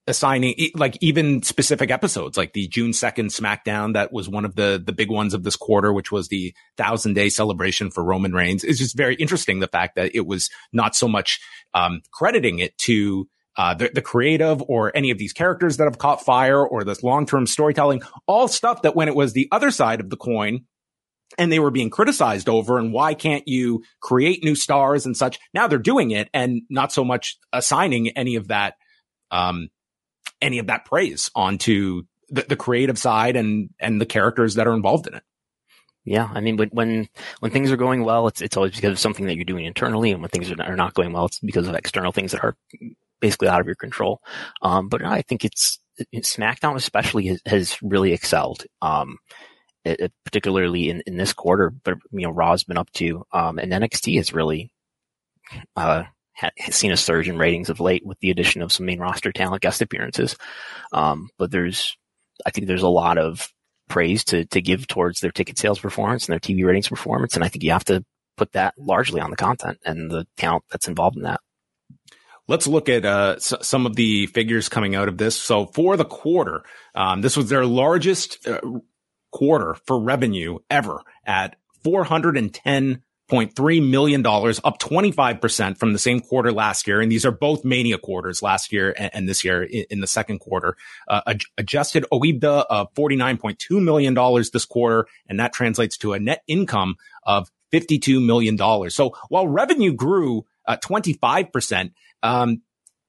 assigning 0.07 0.55
like 0.75 0.97
even 0.99 1.41
specific 1.43 1.89
episodes 1.89 2.37
like 2.37 2.51
the 2.53 2.67
June 2.67 2.91
2nd 2.91 3.27
SmackDown 3.27 3.93
that 3.93 4.11
was 4.11 4.27
one 4.27 4.43
of 4.43 4.55
the 4.55 4.81
the 4.85 4.91
big 4.91 5.09
ones 5.09 5.33
of 5.33 5.43
this 5.43 5.55
quarter 5.55 5.93
which 5.93 6.11
was 6.11 6.27
the 6.27 6.53
1000 6.75 7.13
day 7.13 7.29
celebration 7.29 7.89
for 7.89 8.03
Roman 8.03 8.33
Reigns. 8.33 8.63
It's 8.63 8.79
just 8.79 8.97
very 8.97 9.15
interesting 9.15 9.59
the 9.59 9.67
fact 9.67 9.95
that 9.95 10.13
it 10.13 10.27
was 10.27 10.49
not 10.73 10.95
so 10.95 11.07
much 11.07 11.39
um, 11.73 12.01
crediting 12.11 12.59
it 12.59 12.77
to 12.79 13.29
uh, 13.55 13.75
the, 13.75 13.91
the 13.93 14.01
creative 14.01 14.61
or 14.63 14.91
any 14.95 15.11
of 15.11 15.17
these 15.17 15.31
characters 15.31 15.77
that 15.77 15.85
have 15.85 15.99
caught 15.99 16.25
fire 16.25 16.65
or 16.65 16.83
this 16.83 17.03
long-term 17.03 17.47
storytelling 17.47 18.01
all 18.27 18.47
stuff 18.47 18.81
that 18.81 18.95
when 18.95 19.07
it 19.07 19.15
was 19.15 19.33
the 19.33 19.47
other 19.51 19.71
side 19.71 19.99
of 20.01 20.09
the 20.09 20.17
coin 20.17 20.65
and 21.37 21.51
they 21.51 21.59
were 21.59 21.71
being 21.71 21.89
criticized 21.89 22.49
over 22.49 22.77
and 22.77 22.93
why 22.93 23.13
can't 23.13 23.47
you 23.47 23.83
create 24.01 24.43
new 24.43 24.55
stars 24.55 25.05
and 25.05 25.15
such 25.15 25.39
now 25.53 25.67
they're 25.67 25.79
doing 25.79 26.11
it 26.11 26.29
and 26.33 26.61
not 26.69 26.91
so 26.91 27.03
much 27.03 27.37
assigning 27.51 28.09
any 28.09 28.35
of 28.35 28.47
that 28.49 28.75
um, 29.31 29.69
any 30.41 30.59
of 30.59 30.67
that 30.67 30.85
praise 30.85 31.31
onto 31.35 32.03
the, 32.29 32.45
the 32.49 32.55
creative 32.55 32.97
side 32.97 33.35
and 33.35 33.69
and 33.79 33.99
the 33.99 34.05
characters 34.05 34.55
that 34.55 34.67
are 34.67 34.73
involved 34.73 35.07
in 35.07 35.15
it. 35.15 35.23
Yeah, 36.05 36.29
I 36.33 36.41
mean, 36.41 36.57
when 36.57 37.07
when 37.39 37.51
things 37.51 37.71
are 37.71 37.77
going 37.77 38.03
well, 38.03 38.27
it's 38.27 38.41
it's 38.41 38.57
always 38.57 38.75
because 38.75 38.91
of 38.91 38.99
something 38.99 39.25
that 39.27 39.35
you're 39.35 39.45
doing 39.45 39.65
internally, 39.65 40.11
and 40.11 40.21
when 40.21 40.29
things 40.29 40.51
are 40.51 40.75
not 40.75 40.93
going 40.93 41.13
well, 41.13 41.25
it's 41.25 41.39
because 41.39 41.67
of 41.67 41.75
external 41.75 42.11
things 42.11 42.33
that 42.33 42.43
are 42.43 42.57
basically 43.21 43.47
out 43.47 43.61
of 43.61 43.67
your 43.67 43.75
control. 43.75 44.21
Um, 44.61 44.89
but 44.89 45.03
I 45.03 45.21
think 45.21 45.45
it's 45.45 45.79
SmackDown 46.13 46.75
especially 46.75 47.27
has, 47.27 47.41
has 47.45 47.81
really 47.81 48.11
excelled, 48.11 48.65
um, 48.81 49.17
it, 49.85 50.13
particularly 50.23 50.89
in, 50.89 51.01
in 51.05 51.17
this 51.17 51.33
quarter. 51.33 51.69
But 51.69 51.95
you 52.11 52.21
know, 52.21 52.31
Raw's 52.31 52.63
been 52.63 52.77
up 52.77 52.91
to, 52.93 53.25
um, 53.31 53.59
and 53.59 53.71
NXT 53.71 54.17
has 54.17 54.33
really 54.33 54.71
uh, 55.75 56.03
seen 56.69 56.91
a 56.91 56.97
surge 56.97 57.29
in 57.29 57.37
ratings 57.37 57.69
of 57.69 57.79
late 57.79 58.05
with 58.05 58.19
the 58.19 58.31
addition 58.31 58.61
of 58.61 58.71
some 58.71 58.85
main 58.85 58.99
roster 58.99 59.31
talent 59.31 59.61
guest 59.61 59.81
appearances. 59.81 60.35
Um, 60.91 61.29
but 61.37 61.51
there's, 61.51 61.97
I 62.45 62.51
think 62.51 62.67
there's 62.67 62.81
a 62.83 62.87
lot 62.87 63.17
of 63.17 63.49
praise 63.89 64.23
to, 64.25 64.45
to 64.45 64.61
give 64.61 64.87
towards 64.87 65.19
their 65.19 65.31
ticket 65.31 65.57
sales 65.57 65.79
performance 65.79 66.27
and 66.27 66.33
their 66.33 66.39
TV 66.39 66.65
ratings 66.65 66.87
performance. 66.87 67.35
And 67.35 67.43
I 67.43 67.47
think 67.47 67.63
you 67.63 67.71
have 67.71 67.85
to 67.85 68.03
put 68.37 68.53
that 68.53 68.73
largely 68.77 69.21
on 69.21 69.29
the 69.29 69.35
content 69.35 69.77
and 69.85 70.09
the 70.09 70.25
talent 70.37 70.63
that's 70.71 70.87
involved 70.87 71.17
in 71.17 71.23
that. 71.23 71.39
Let's 72.47 72.67
look 72.67 72.89
at 72.89 73.05
uh, 73.05 73.35
s- 73.37 73.53
some 73.61 73.85
of 73.85 73.95
the 73.95 74.25
figures 74.27 74.67
coming 74.67 74.95
out 74.95 75.07
of 75.07 75.17
this. 75.17 75.39
So 75.39 75.67
for 75.67 75.95
the 75.95 76.05
quarter, 76.05 76.63
um, 76.95 77.21
this 77.21 77.37
was 77.37 77.49
their 77.49 77.65
largest 77.65 78.45
uh, 78.47 78.59
quarter 79.33 79.75
for 79.85 79.99
revenue 79.99 80.59
ever 80.69 81.01
at 81.25 81.57
410 81.83 83.03
$0.3 83.31 83.89
million, 83.89 84.25
up 84.25 84.79
25% 84.79 85.77
from 85.77 85.93
the 85.93 85.99
same 85.99 86.19
quarter 86.19 86.51
last 86.51 86.87
year. 86.87 87.01
And 87.01 87.11
these 87.11 87.25
are 87.25 87.31
both 87.31 87.63
mania 87.63 87.97
quarters 87.97 88.43
last 88.43 88.71
year 88.71 88.93
and, 88.97 89.09
and 89.13 89.29
this 89.29 89.43
year 89.43 89.63
in, 89.63 89.85
in, 89.89 89.99
the 90.01 90.07
second 90.07 90.39
quarter. 90.39 90.75
Uh, 91.07 91.21
ad- 91.25 91.41
adjusted 91.57 92.05
OIBDA 92.11 92.65
of 92.69 92.93
$49.2 92.93 93.81
million 93.81 94.13
this 94.53 94.65
quarter. 94.65 95.07
And 95.27 95.39
that 95.39 95.53
translates 95.53 95.97
to 95.99 96.13
a 96.13 96.19
net 96.19 96.43
income 96.47 96.95
of 97.23 97.49
$52 97.71 98.23
million. 98.23 98.89
So 98.89 99.15
while 99.29 99.47
revenue 99.47 99.93
grew 99.93 100.45
uh, 100.67 100.77
25%, 100.77 101.91
um, 102.21 102.61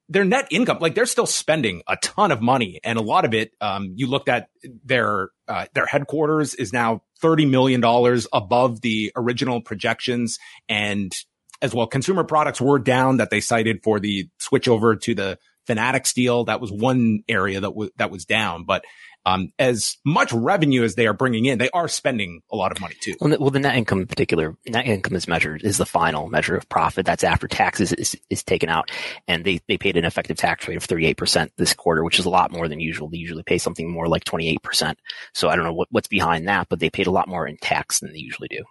their 0.08 0.24
net 0.24 0.48
income, 0.50 0.78
like 0.80 0.94
they're 0.94 1.06
still 1.06 1.26
spending 1.26 1.82
a 1.88 1.96
ton 1.96 2.30
of 2.30 2.40
money, 2.40 2.80
and 2.84 2.98
a 2.98 3.02
lot 3.02 3.24
of 3.24 3.32
it, 3.32 3.52
um, 3.60 3.92
you 3.96 4.06
looked 4.06 4.28
at 4.28 4.48
their 4.84 5.30
uh, 5.48 5.66
their 5.74 5.86
headquarters 5.86 6.54
is 6.54 6.72
now 6.72 7.02
thirty 7.20 7.46
million 7.46 7.80
dollars 7.80 8.26
above 8.32 8.80
the 8.82 9.12
original 9.16 9.60
projections, 9.60 10.38
and 10.68 11.14
as 11.62 11.74
well, 11.74 11.86
consumer 11.86 12.24
products 12.24 12.60
were 12.60 12.78
down 12.78 13.16
that 13.16 13.30
they 13.30 13.40
cited 13.40 13.82
for 13.82 13.98
the 13.98 14.28
switch 14.38 14.68
over 14.68 14.96
to 14.96 15.14
the 15.14 15.38
Fanatics 15.66 16.12
deal. 16.12 16.44
That 16.44 16.60
was 16.60 16.70
one 16.70 17.20
area 17.26 17.60
that 17.60 17.74
was 17.74 17.90
that 17.96 18.10
was 18.10 18.26
down, 18.26 18.64
but 18.64 18.84
um, 19.26 19.52
as 19.58 19.96
much 20.04 20.32
revenue 20.32 20.82
as 20.82 20.94
they 20.94 21.06
are 21.06 21.12
bringing 21.12 21.46
in, 21.46 21.58
they 21.58 21.70
are 21.70 21.88
spending 21.88 22.42
a 22.52 22.56
lot 22.56 22.72
of 22.72 22.80
money 22.80 22.94
too. 23.00 23.14
Well, 23.20 23.30
the, 23.30 23.38
well, 23.38 23.50
the 23.50 23.60
net 23.60 23.76
income 23.76 24.00
in 24.00 24.06
particular, 24.06 24.56
net 24.66 24.86
income 24.86 25.16
is 25.16 25.26
measured 25.26 25.62
is 25.62 25.78
the 25.78 25.86
final 25.86 26.28
measure 26.28 26.56
of 26.56 26.68
profit. 26.68 27.06
That's 27.06 27.24
after 27.24 27.48
taxes 27.48 27.92
is, 27.92 28.16
is 28.30 28.42
taken 28.42 28.68
out, 28.68 28.90
and 29.26 29.44
they 29.44 29.60
they 29.68 29.78
paid 29.78 29.96
an 29.96 30.04
effective 30.04 30.36
tax 30.36 30.68
rate 30.68 30.76
of 30.76 30.84
thirty 30.84 31.06
eight 31.06 31.16
percent 31.16 31.52
this 31.56 31.74
quarter, 31.74 32.04
which 32.04 32.18
is 32.18 32.26
a 32.26 32.30
lot 32.30 32.52
more 32.52 32.68
than 32.68 32.80
usual. 32.80 33.08
They 33.08 33.18
usually 33.18 33.42
pay 33.42 33.58
something 33.58 33.90
more 33.90 34.08
like 34.08 34.24
twenty 34.24 34.48
eight 34.48 34.62
percent. 34.62 34.98
So 35.32 35.48
I 35.48 35.56
don't 35.56 35.64
know 35.64 35.72
what, 35.74 35.88
what's 35.90 36.08
behind 36.08 36.48
that, 36.48 36.68
but 36.68 36.80
they 36.80 36.90
paid 36.90 37.06
a 37.06 37.12
lot 37.12 37.28
more 37.28 37.46
in 37.46 37.56
tax 37.56 38.00
than 38.00 38.12
they 38.12 38.18
usually 38.18 38.48
do. 38.48 38.64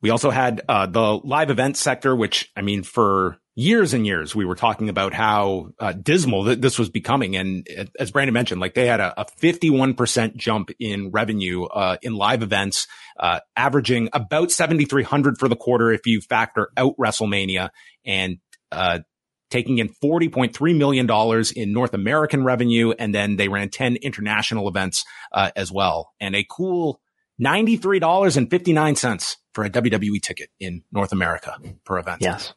We 0.00 0.10
also 0.10 0.30
had 0.30 0.62
uh, 0.68 0.86
the 0.86 1.18
live 1.24 1.50
event 1.50 1.76
sector, 1.76 2.14
which 2.14 2.52
I 2.56 2.62
mean, 2.62 2.84
for 2.84 3.38
years 3.58 3.92
and 3.92 4.06
years, 4.06 4.36
we 4.36 4.44
were 4.44 4.54
talking 4.54 4.88
about 4.88 5.12
how 5.12 5.70
uh, 5.80 5.92
dismal 5.92 6.44
that 6.44 6.62
this 6.62 6.78
was 6.78 6.88
becoming. 6.88 7.34
And 7.34 7.66
as 7.98 8.12
Brandon 8.12 8.32
mentioned, 8.32 8.60
like 8.60 8.74
they 8.74 8.86
had 8.86 9.00
a, 9.00 9.22
a 9.22 9.24
51% 9.24 10.36
jump 10.36 10.70
in 10.78 11.10
revenue 11.10 11.64
uh, 11.64 11.96
in 12.00 12.14
live 12.14 12.44
events, 12.44 12.86
uh, 13.18 13.40
averaging 13.56 14.10
about 14.12 14.52
7,300 14.52 15.38
for 15.38 15.48
the 15.48 15.56
quarter 15.56 15.90
if 15.90 16.06
you 16.06 16.20
factor 16.20 16.68
out 16.76 16.94
WrestleMania 17.00 17.70
and 18.06 18.36
uh, 18.70 19.00
taking 19.50 19.78
in 19.78 19.88
$40.3 19.88 20.78
million 20.78 21.10
in 21.56 21.72
North 21.72 21.94
American 21.94 22.44
revenue. 22.44 22.92
And 22.96 23.12
then 23.12 23.34
they 23.34 23.48
ran 23.48 23.70
10 23.70 23.96
international 23.96 24.68
events 24.68 25.04
uh, 25.32 25.50
as 25.56 25.72
well. 25.72 26.12
And 26.20 26.36
a 26.36 26.46
cool 26.48 27.00
$93.59 27.42 29.36
for 29.58 29.64
a 29.64 29.70
WWE 29.70 30.22
ticket 30.22 30.50
in 30.60 30.84
North 30.92 31.10
America 31.10 31.56
per 31.84 31.98
event. 31.98 32.22
Yes. 32.22 32.54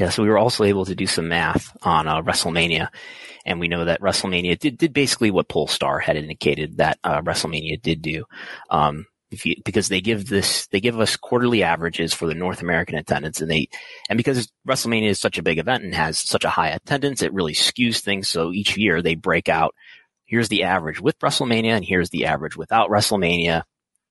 Yes. 0.00 0.18
We 0.18 0.28
were 0.28 0.36
also 0.36 0.64
able 0.64 0.84
to 0.84 0.96
do 0.96 1.06
some 1.06 1.28
math 1.28 1.76
on 1.82 2.08
uh, 2.08 2.22
WrestleMania. 2.22 2.88
And 3.46 3.60
we 3.60 3.68
know 3.68 3.84
that 3.84 4.00
WrestleMania 4.00 4.58
did, 4.58 4.76
did 4.76 4.92
basically 4.92 5.30
what 5.30 5.48
Pollstar 5.48 6.02
had 6.02 6.16
indicated 6.16 6.78
that 6.78 6.98
uh, 7.04 7.22
WrestleMania 7.22 7.80
did 7.80 8.02
do. 8.02 8.24
Um, 8.68 9.06
you, 9.30 9.54
because 9.64 9.88
they 9.88 10.00
give 10.00 10.26
this, 10.26 10.66
they 10.72 10.80
give 10.80 10.98
us 10.98 11.14
quarterly 11.14 11.62
averages 11.62 12.12
for 12.12 12.26
the 12.26 12.34
North 12.34 12.62
American 12.62 12.98
attendance 12.98 13.40
and 13.40 13.48
they, 13.48 13.68
and 14.08 14.16
because 14.16 14.50
WrestleMania 14.66 15.10
is 15.10 15.20
such 15.20 15.38
a 15.38 15.44
big 15.44 15.60
event 15.60 15.84
and 15.84 15.94
has 15.94 16.18
such 16.18 16.42
a 16.42 16.50
high 16.50 16.70
attendance, 16.70 17.22
it 17.22 17.32
really 17.32 17.54
skews 17.54 18.00
things. 18.00 18.28
So 18.28 18.50
each 18.50 18.76
year 18.76 19.02
they 19.02 19.14
break 19.14 19.48
out, 19.48 19.76
here's 20.24 20.48
the 20.48 20.64
average 20.64 21.00
with 21.00 21.16
WrestleMania 21.20 21.76
and 21.76 21.84
here's 21.84 22.10
the 22.10 22.26
average 22.26 22.56
without 22.56 22.90
WrestleMania 22.90 23.62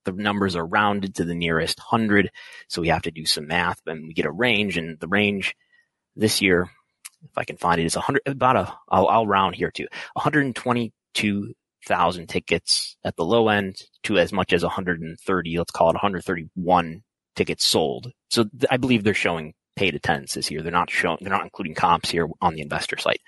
the 0.06 0.12
numbers 0.12 0.56
are 0.56 0.66
rounded 0.66 1.16
to 1.16 1.26
the 1.26 1.36
nearest 1.36 1.80
hundred. 1.80 2.32
So 2.68 2.82
we 2.82 2.88
have 2.90 3.04
to 3.04 3.12
do 3.12 3.26
some 3.26 3.48
math 3.48 3.82
and 3.86 4.08
we 4.08 4.14
get 4.14 4.26
a 4.26 4.32
range 4.32 4.78
and 4.78 5.00
the 5.00 5.08
range 5.08 5.56
this 6.16 6.42
year, 6.42 6.70
if 7.24 7.38
I 7.38 7.44
can 7.44 7.58
find 7.58 7.82
it, 7.82 7.86
is 7.86 7.96
a 7.96 8.02
hundred, 8.02 8.22
about 8.26 8.56
a, 8.56 8.74
I'll, 8.90 9.08
I'll 9.08 9.28
round 9.28 9.56
here 9.56 9.72
too, 9.72 9.88
122,000 10.14 12.28
tickets 12.28 12.98
at 13.04 13.16
the 13.16 13.26
low 13.26 13.50
end 13.50 13.82
to 14.04 14.18
as 14.18 14.34
much 14.34 14.54
as 14.54 14.64
130, 14.64 15.58
let's 15.58 15.72
call 15.72 15.90
it 15.90 15.94
131 15.94 17.04
tickets 17.36 17.66
sold. 17.66 18.12
So 18.30 18.44
th- 18.44 18.66
I 18.70 18.78
believe 18.78 19.04
they're 19.04 19.14
showing 19.14 19.54
paid 19.76 19.96
attendance 19.96 20.34
this 20.34 20.52
year. 20.52 20.62
They're 20.62 20.72
not 20.72 20.90
showing, 20.90 21.18
they're 21.22 21.32
not 21.32 21.44
including 21.44 21.74
comps 21.74 22.10
here 22.10 22.28
on 22.42 22.54
the 22.54 22.62
investor 22.62 22.98
site. 22.98 23.22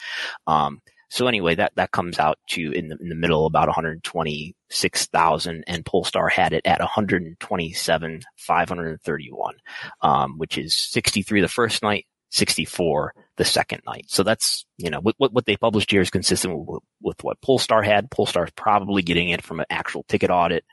Um, 0.48 0.82
so 1.12 1.28
anyway, 1.28 1.56
that, 1.56 1.74
that 1.76 1.92
comes 1.92 2.18
out 2.20 2.40
to 2.52 2.72
in 2.72 2.88
the, 2.88 2.96
in 3.02 3.10
the 3.10 3.16
middle 3.16 3.46
about 3.46 3.68
126,000 3.68 5.64
and 5.68 5.84
Pollstar 5.84 6.32
had 6.32 6.54
it 6.54 6.66
at 6.66 6.80
127,531, 6.80 9.56
um, 10.02 10.38
which 10.38 10.58
is 10.58 10.74
63 10.74 11.42
the 11.42 11.50
first 11.50 11.84
night, 11.84 12.06
64 12.30 13.14
the 13.36 13.44
second 13.44 13.82
night. 13.86 14.06
So 14.08 14.24
that's, 14.24 14.66
you 14.78 14.90
know, 14.90 15.02
what, 15.02 15.16
what 15.18 15.46
they 15.46 15.58
published 15.58 15.92
here 15.92 16.00
is 16.00 16.10
consistent 16.10 16.66
with, 16.66 16.82
with 17.02 17.22
what 17.26 17.42
Pollstar 17.42 17.84
had. 17.84 18.10
Pollstar 18.10 18.46
is 18.46 18.54
probably 18.56 19.02
getting 19.02 19.32
it 19.32 19.44
from 19.44 19.60
an 19.60 19.66
actual 19.70 20.06
ticket 20.08 20.30
audit, 20.30 20.64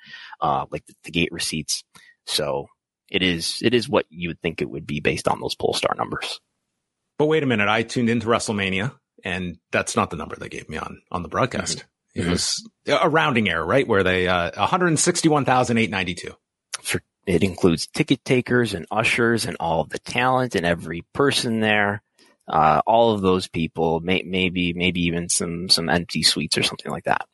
uh, 0.41 0.67
like 0.71 0.87
the, 0.87 0.95
the 1.03 1.11
gate 1.11 1.33
receipts. 1.33 1.83
So 2.27 2.69
it 3.11 3.25
is, 3.25 3.59
it 3.61 3.75
is 3.75 3.89
what 3.89 4.07
you 4.09 4.29
would 4.29 4.41
think 4.41 4.63
it 4.63 4.71
would 4.71 4.87
be 4.87 5.01
based 5.01 5.27
on 5.27 5.41
those 5.41 5.57
Pollstar 5.57 5.99
numbers. 5.99 6.41
But 7.19 7.27
wait 7.27 7.43
a 7.43 7.47
minute. 7.47 7.69
I 7.69 7.83
tuned 7.83 8.09
into 8.09 8.29
WrestleMania 8.29 8.93
and 9.25 9.59
that's 9.71 9.97
not 9.97 10.11
the 10.11 10.17
number 10.17 10.37
they 10.37 10.49
gave 10.49 10.69
me 10.69 10.77
on 10.77 11.03
on 11.11 11.23
the 11.23 11.29
broadcast. 11.29 11.79
Mm-hmm. 11.79 11.85
It 12.15 12.23
mm-hmm. 12.23 12.31
was 12.31 12.71
a 12.87 13.09
rounding 13.09 13.49
error, 13.49 13.65
right? 13.65 13.87
Where 13.87 14.03
they 14.03 14.29
uh, 14.29 14.51
161,892. 14.57 16.33
For 16.83 17.01
it 17.27 17.43
includes 17.43 17.87
ticket 17.87 18.25
takers 18.25 18.73
and 18.73 18.87
ushers 18.91 19.45
and 19.45 19.57
all 19.61 19.83
of 19.83 19.91
the 19.91 19.99
talent 19.99 20.55
and 20.55 20.65
every 20.65 21.05
person 21.13 21.61
there. 21.61 22.03
Uh, 22.49 22.81
all 22.87 23.13
of 23.13 23.21
those 23.21 23.47
people, 23.47 24.01
may, 24.01 24.23
maybe, 24.25 24.73
maybe 24.73 25.03
even 25.03 25.29
some, 25.29 25.69
some 25.69 25.91
empty 25.91 26.23
suites 26.23 26.57
or 26.57 26.63
something 26.63 26.91
like 26.91 27.05
that. 27.05 27.27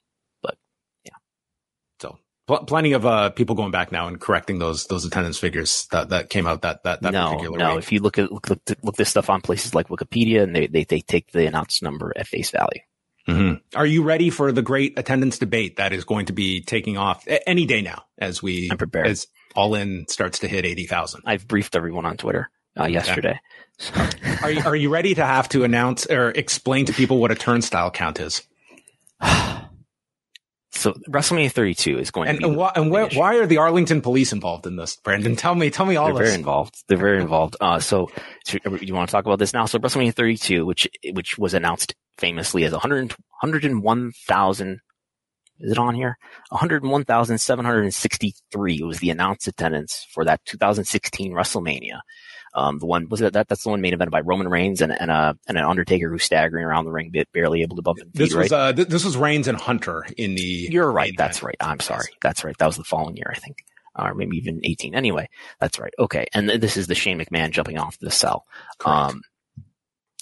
Pl- 2.46 2.64
plenty 2.64 2.92
of, 2.92 3.06
uh, 3.06 3.30
people 3.30 3.54
going 3.54 3.70
back 3.70 3.90
now 3.90 4.06
and 4.06 4.20
correcting 4.20 4.58
those, 4.58 4.86
those 4.86 5.04
attendance 5.04 5.38
figures 5.38 5.86
that, 5.90 6.10
that 6.10 6.30
came 6.30 6.46
out 6.46 6.62
that, 6.62 6.82
that, 6.84 7.02
that 7.02 7.12
no, 7.12 7.30
particular 7.30 7.58
no. 7.58 7.70
week. 7.70 7.78
If 7.78 7.92
you 7.92 8.00
look 8.00 8.18
at, 8.18 8.30
look, 8.30 8.50
look, 8.50 8.60
look 8.82 8.96
this 8.96 9.08
stuff 9.08 9.30
on 9.30 9.40
places 9.40 9.74
like 9.74 9.88
Wikipedia 9.88 10.42
and 10.42 10.54
they, 10.54 10.66
they, 10.66 10.84
they 10.84 11.00
take 11.00 11.32
the 11.32 11.46
announced 11.46 11.82
number 11.82 12.12
at 12.16 12.26
face 12.26 12.50
value. 12.50 12.80
Mm-hmm. 13.28 13.78
Are 13.78 13.86
you 13.86 14.02
ready 14.02 14.28
for 14.28 14.52
the 14.52 14.60
great 14.60 14.98
attendance 14.98 15.38
debate 15.38 15.76
that 15.76 15.92
is 15.92 16.04
going 16.04 16.26
to 16.26 16.32
be 16.32 16.60
taking 16.60 16.98
off 16.98 17.26
any 17.46 17.64
day 17.64 17.80
now 17.80 18.04
as 18.18 18.42
we, 18.42 18.68
I'm 18.70 18.76
prepared. 18.76 19.06
as 19.06 19.26
all 19.56 19.74
in 19.74 20.06
starts 20.08 20.40
to 20.40 20.48
hit 20.48 20.66
80,000? 20.66 21.22
I've 21.24 21.48
briefed 21.48 21.74
everyone 21.74 22.04
on 22.04 22.18
Twitter 22.18 22.50
uh, 22.78 22.84
yesterday. 22.84 23.40
are 24.42 24.50
you, 24.50 24.62
are 24.64 24.76
you 24.76 24.90
ready 24.90 25.14
to 25.14 25.24
have 25.24 25.48
to 25.50 25.64
announce 25.64 26.06
or 26.06 26.30
explain 26.30 26.84
to 26.86 26.92
people 26.92 27.18
what 27.18 27.30
a 27.30 27.34
turnstile 27.34 27.90
count 27.90 28.20
is? 28.20 28.42
So 30.84 30.92
WrestleMania 31.08 31.50
32 31.50 31.98
is 31.98 32.10
going 32.10 32.28
and, 32.28 32.38
to 32.38 32.42
be 32.42 32.48
and, 32.50 32.58
why, 32.58 32.72
and 32.76 32.90
why, 32.90 33.08
why, 33.14 33.38
are 33.38 33.46
the 33.46 33.56
Arlington 33.56 34.02
police 34.02 34.34
involved 34.34 34.66
in 34.66 34.76
this, 34.76 34.96
Brandon? 34.96 35.34
Tell 35.34 35.54
me, 35.54 35.70
tell 35.70 35.86
me 35.86 35.96
all 35.96 36.08
They're 36.08 36.18
this. 36.18 36.28
very 36.28 36.38
involved. 36.38 36.84
They're 36.88 36.98
very 36.98 37.22
involved. 37.22 37.56
Uh, 37.58 37.80
so, 37.80 38.10
so 38.44 38.58
you 38.82 38.92
want 38.92 39.08
to 39.08 39.12
talk 39.12 39.24
about 39.24 39.38
this 39.38 39.54
now? 39.54 39.64
So 39.64 39.78
WrestleMania 39.78 40.12
32, 40.12 40.66
which, 40.66 40.86
which 41.12 41.38
was 41.38 41.54
announced 41.54 41.94
famously 42.18 42.64
as 42.64 42.72
100, 42.72 43.12
101,000 43.12 44.80
is 45.60 45.72
it 45.72 45.78
on 45.78 45.94
here? 45.94 46.18
101,763 46.50 48.82
was 48.82 48.98
the 48.98 49.10
announced 49.10 49.46
attendance 49.46 50.04
for 50.12 50.24
that 50.24 50.44
2016 50.44 51.32
WrestleMania. 51.32 52.00
Um, 52.54 52.78
the 52.78 52.86
one 52.86 53.08
was 53.08 53.20
that, 53.20 53.32
that 53.32 53.48
that's 53.48 53.64
the 53.64 53.70
one 53.70 53.80
main 53.80 53.94
event 53.94 54.12
by 54.12 54.20
Roman 54.20 54.48
Reigns 54.48 54.80
and 54.80 54.92
and, 54.92 55.10
uh, 55.10 55.34
and 55.48 55.58
an 55.58 55.64
Undertaker 55.64 56.08
who's 56.08 56.22
staggering 56.22 56.64
around 56.64 56.84
the 56.84 56.92
ring, 56.92 57.12
barely 57.32 57.62
able 57.62 57.76
to 57.76 57.82
bump 57.82 57.98
feet. 57.98 58.14
This 58.14 58.34
was 58.34 58.50
right? 58.50 58.68
uh, 58.68 58.72
th- 58.72 58.88
this 58.88 59.04
was 59.04 59.16
Reigns 59.16 59.48
and 59.48 59.58
Hunter 59.58 60.06
in 60.16 60.36
the. 60.36 60.68
You're 60.70 60.90
right. 60.90 61.12
That's 61.16 61.42
right. 61.42 61.56
I'm 61.60 61.80
sorry. 61.80 62.08
That's 62.22 62.44
right. 62.44 62.56
That 62.58 62.66
was 62.66 62.76
the 62.76 62.84
following 62.84 63.16
year, 63.16 63.32
I 63.34 63.38
think, 63.38 63.64
or 63.98 64.14
maybe 64.14 64.36
even 64.36 64.60
18. 64.62 64.94
Anyway, 64.94 65.28
that's 65.60 65.80
right. 65.80 65.92
Okay, 65.98 66.26
and 66.32 66.48
th- 66.48 66.60
this 66.60 66.76
is 66.76 66.86
the 66.86 66.94
Shane 66.94 67.18
McMahon 67.18 67.50
jumping 67.50 67.78
off 67.78 67.98
the 67.98 68.10
cell. 68.12 68.46
Um, 68.84 69.22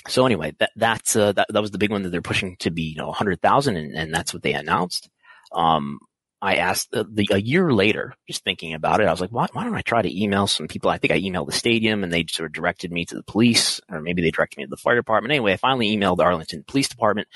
so 0.08 0.24
anyway, 0.26 0.54
that 0.58 0.70
that's 0.74 1.14
uh, 1.14 1.32
that 1.32 1.48
that 1.50 1.60
was 1.60 1.70
the 1.70 1.78
big 1.78 1.90
one 1.90 2.02
that 2.02 2.10
they're 2.10 2.22
pushing 2.22 2.56
to 2.60 2.70
be 2.70 2.82
you 2.82 2.96
know 2.96 3.08
100,000, 3.08 3.76
and, 3.76 3.94
and 3.94 4.14
that's 4.14 4.32
what 4.32 4.42
they 4.42 4.54
announced. 4.54 5.10
Um, 5.52 5.98
I 6.42 6.56
asked 6.56 6.90
the, 6.90 7.04
the, 7.04 7.28
a 7.30 7.40
year 7.40 7.72
later, 7.72 8.14
just 8.26 8.42
thinking 8.42 8.74
about 8.74 9.00
it, 9.00 9.06
I 9.06 9.12
was 9.12 9.20
like, 9.20 9.30
why, 9.30 9.46
why 9.52 9.62
don't 9.62 9.76
I 9.76 9.80
try 9.82 10.02
to 10.02 10.22
email 10.22 10.48
some 10.48 10.66
people? 10.66 10.90
I 10.90 10.98
think 10.98 11.12
I 11.12 11.20
emailed 11.20 11.46
the 11.46 11.52
stadium 11.52 12.02
and 12.02 12.12
they 12.12 12.26
sort 12.28 12.48
of 12.48 12.52
directed 12.52 12.90
me 12.90 13.04
to 13.04 13.14
the 13.14 13.22
police 13.22 13.80
or 13.88 14.00
maybe 14.00 14.22
they 14.22 14.32
directed 14.32 14.58
me 14.58 14.64
to 14.64 14.70
the 14.70 14.76
fire 14.76 14.96
department. 14.96 15.30
Anyway, 15.30 15.52
I 15.52 15.56
finally 15.56 15.96
emailed 15.96 16.16
the 16.16 16.24
Arlington 16.24 16.64
Police 16.66 16.88
Department 16.88 17.28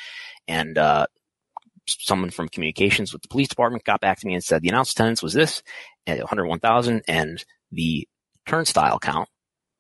and, 0.49 0.77
uh, 0.77 1.07
someone 1.87 2.31
from 2.31 2.49
communications 2.49 3.13
with 3.13 3.23
the 3.23 3.29
police 3.29 3.47
department 3.47 3.85
got 3.85 4.01
back 4.01 4.19
to 4.19 4.27
me 4.27 4.35
and 4.35 4.43
said 4.43 4.61
the 4.61 4.69
announced 4.69 4.93
attendance 4.93 5.23
was 5.23 5.35
this 5.35 5.63
at 6.09 6.19
101,000 6.19 7.03
and 7.07 7.45
the 7.71 8.09
turnstile 8.45 8.99
count 8.99 9.29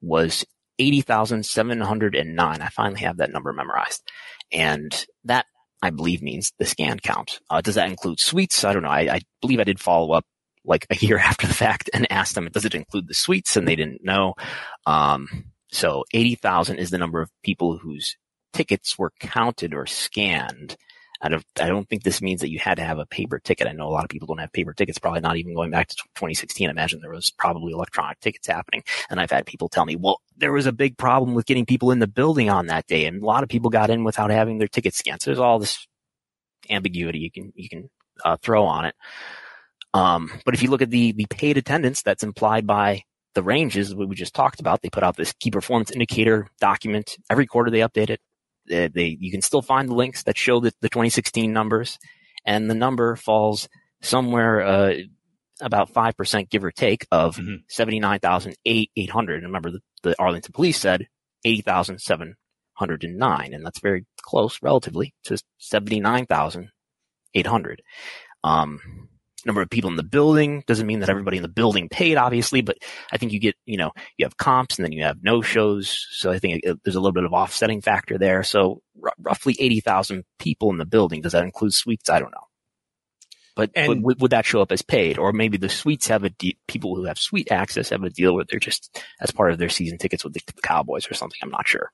was 0.01 0.45
80,709. 0.79 2.63
I 2.63 2.69
finally 2.69 3.01
have 3.01 3.17
that 3.17 3.33
number 3.33 3.53
memorized. 3.53 4.09
And 4.53 5.07
that 5.25 5.47
I 5.83 5.91
believe 5.91 6.23
means 6.23 6.53
the 6.59 6.65
scan 6.65 6.99
count. 6.99 7.41
Uh, 7.51 7.61
does 7.61 7.75
that 7.75 7.89
include 7.89 8.21
suites? 8.21 8.65
I 8.65 8.73
don't 8.73 8.83
know. 8.83 8.89
I, 8.89 9.15
I, 9.17 9.21
believe 9.41 9.61
I 9.61 9.65
did 9.65 9.81
follow 9.81 10.13
up 10.13 10.25
like 10.65 10.87
a 10.91 10.97
year 11.05 11.19
after 11.19 11.47
the 11.47 11.55
fact 11.55 11.91
and 11.93 12.11
asked 12.11 12.35
them, 12.35 12.49
does 12.51 12.65
it 12.65 12.75
include 12.75 13.09
the 13.09 13.15
suites? 13.15 13.57
And 13.57 13.69
they 13.69 13.77
didn't 13.77 14.05
know. 14.05 14.35
Um, 14.87 15.53
so 15.71 16.05
80,000 16.13 16.79
is 16.79 16.91
the 16.91 16.99
number 16.99 17.21
of 17.21 17.31
people 17.43 17.79
whose 17.79 18.17
tickets 18.53 18.99
were 18.99 19.13
counted 19.21 19.75
or 19.75 19.87
scanned. 19.87 20.77
I 21.21 21.29
don't, 21.29 21.45
I 21.61 21.69
don't 21.69 21.89
think 21.89 22.03
this 22.03 22.21
means 22.21 22.41
that 22.41 22.51
you 22.51 22.59
had 22.59 22.77
to 22.77 22.85
have 22.85 22.99
a 22.99 23.07
paper 23.07 23.39
ticket. 23.39 23.67
I 23.67 23.73
know 23.73 23.89
a 23.89 23.91
lot 23.91 24.05
of 24.05 24.11
people 24.11 24.27
don't 24.27 24.39
have 24.39 24.53
paper 24.53 24.73
tickets, 24.73 24.99
probably 24.99 25.21
not 25.21 25.37
even 25.37 25.55
going 25.55 25.71
back 25.71 25.89
to 25.89 25.97
2016. 25.97 26.69
I 26.69 26.71
imagine 26.71 27.01
there 27.01 27.11
was 27.11 27.31
probably 27.31 27.73
electronic 27.73 28.21
tickets 28.21 28.47
happening. 28.47 28.83
And 29.09 29.21
I've 29.21 29.31
had 29.31 29.47
people 29.47 29.69
tell 29.69 29.87
me, 29.87 29.97
well, 29.97 30.21
there 30.37 30.53
was 30.53 30.67
a 30.67 30.73
big 30.73 30.97
problem 30.99 31.35
with 31.35 31.47
getting 31.47 31.67
people 31.67 31.91
in 31.91 31.99
the 31.99 32.07
building 32.07 32.51
on 32.51 32.67
that 32.67 32.87
day. 32.87 33.07
And 33.07 33.23
a 33.23 33.27
lot 33.27 33.43
of 33.43 33.49
people 33.49 33.71
got 33.71 33.91
in 33.91 34.05
without 34.05 34.31
having 34.31 34.59
their 34.59 34.69
tickets 34.69 34.99
scanned. 34.99 35.23
So 35.23 35.31
there's 35.31 35.39
all 35.39 35.59
this 35.59 35.87
ambiguity 36.69 37.19
you 37.19 37.31
can, 37.31 37.53
you 37.55 37.69
can 37.69 37.91
uh, 38.25 38.37
throw 38.43 38.65
on 38.65 38.85
it. 38.85 38.95
Um, 39.95 40.31
but 40.45 40.55
if 40.55 40.63
you 40.63 40.71
look 40.71 40.83
at 40.83 40.91
the, 40.91 41.13
the 41.13 41.27
paid 41.31 41.57
attendance 41.57 42.03
that's 42.03 42.23
implied 42.23 42.67
by 42.67 43.03
the 43.35 43.43
ranges 43.43 43.95
we 43.95 44.15
just 44.15 44.35
talked 44.35 44.61
about, 44.61 44.83
they 44.83 44.91
put 44.91 45.03
out 45.03 45.17
this 45.17 45.33
key 45.35 45.51
performance 45.51 45.91
indicator 45.91 46.49
document. 46.61 47.17
Every 47.31 47.47
quarter 47.47 47.71
they 47.71 47.81
update 47.81 48.11
it 48.11 48.21
they, 48.69 48.89
they, 48.89 49.17
you 49.21 49.31
can 49.31 49.43
still 49.43 49.63
find 49.63 49.89
the 49.89 49.95
links 49.95 50.25
that 50.25 50.37
show 50.37 50.59
the, 50.61 50.73
the 50.81 50.89
2016 50.89 51.53
numbers 51.53 52.01
and 52.45 52.69
the 52.71 52.75
number 52.75 53.15
falls 53.17 53.69
somewhere, 54.03 54.63
uh, 54.63 54.95
about 55.61 55.93
5% 55.93 56.51
give 56.51 56.65
or 56.65 56.71
take 56.71 57.07
of 57.11 57.37
mm-hmm. 57.37 57.57
79,800. 57.69 59.43
Remember 59.43 59.71
the, 59.71 59.81
the 60.03 60.15
Arlington 60.19 60.53
police 60.53 60.79
said 60.79 61.09
80,709 61.45 63.55
and 63.55 63.65
that's 63.65 63.81
very 63.81 64.05
close 64.23 64.59
relatively 64.63 65.15
to 65.25 65.39
79,800. 65.59 67.83
Um, 68.45 69.06
number 69.47 69.63
of 69.63 69.71
people 69.71 69.91
in 69.91 69.97
the 69.97 70.03
building 70.03 70.65
doesn't 70.67 70.87
mean 70.87 71.01
that 71.01 71.09
everybody 71.09 71.37
in 71.39 71.43
the 71.43 71.49
building 71.49 71.89
paid, 71.89 72.17
obviously, 72.17 72.61
but 72.61 72.77
I 73.13 73.17
think 73.17 73.33
you 73.33 73.41
get, 73.41 73.57
you 73.65 73.77
know, 73.77 73.93
you 74.17 74.25
have 74.25 74.37
comps 74.37 74.77
and 74.77 74.85
then 74.85 74.93
you 74.93 75.05
have 75.05 75.23
no 75.23 75.41
shows. 75.43 76.07
So 76.11 76.31
I 76.31 76.39
think 76.39 76.61
it, 76.65 76.79
there's 76.85 76.97
a 76.97 77.01
little 77.01 77.13
bit 77.13 77.25
of 77.25 77.33
offsetting 77.33 77.81
factor 77.81 78.19
there. 78.19 78.43
So 78.43 78.83
r- 79.03 79.13
roughly 79.19 79.57
80,000 79.59 80.25
people 80.39 80.71
in 80.71 80.79
the 80.79 80.85
building. 80.85 81.23
Does 81.23 81.33
that 81.33 81.45
include 81.45 81.75
suites? 81.75 82.11
I 82.11 82.19
don't 82.19 82.33
know. 82.33 82.47
But, 83.55 83.71
and, 83.75 84.03
but 84.03 84.19
would 84.21 84.33
that 84.33 84.45
show 84.45 84.61
up 84.61 84.71
as 84.71 84.83
paid? 84.83 85.17
Or 85.17 85.33
maybe 85.33 85.57
the 85.57 85.71
suites 85.71 86.09
have 86.09 86.25
a 86.25 86.31
de- 86.31 86.59
people 86.69 86.95
who 86.95 87.05
have 87.05 87.19
suite 87.19 87.51
access 87.51 87.89
have 87.89 88.03
a 88.03 88.11
deal 88.11 88.35
where 88.35 88.45
they're 88.47 88.61
just 88.61 89.03
as 89.21 89.31
part 89.31 89.51
of 89.51 89.59
their 89.59 89.71
season 89.71 89.97
tickets 89.97 90.25
with 90.25 90.35
the, 90.35 90.41
the 90.47 90.61
Cowboys 90.61 91.11
or 91.11 91.15
something. 91.15 91.39
I'm 91.43 91.51
not 91.51 91.67
sure. 91.67 91.91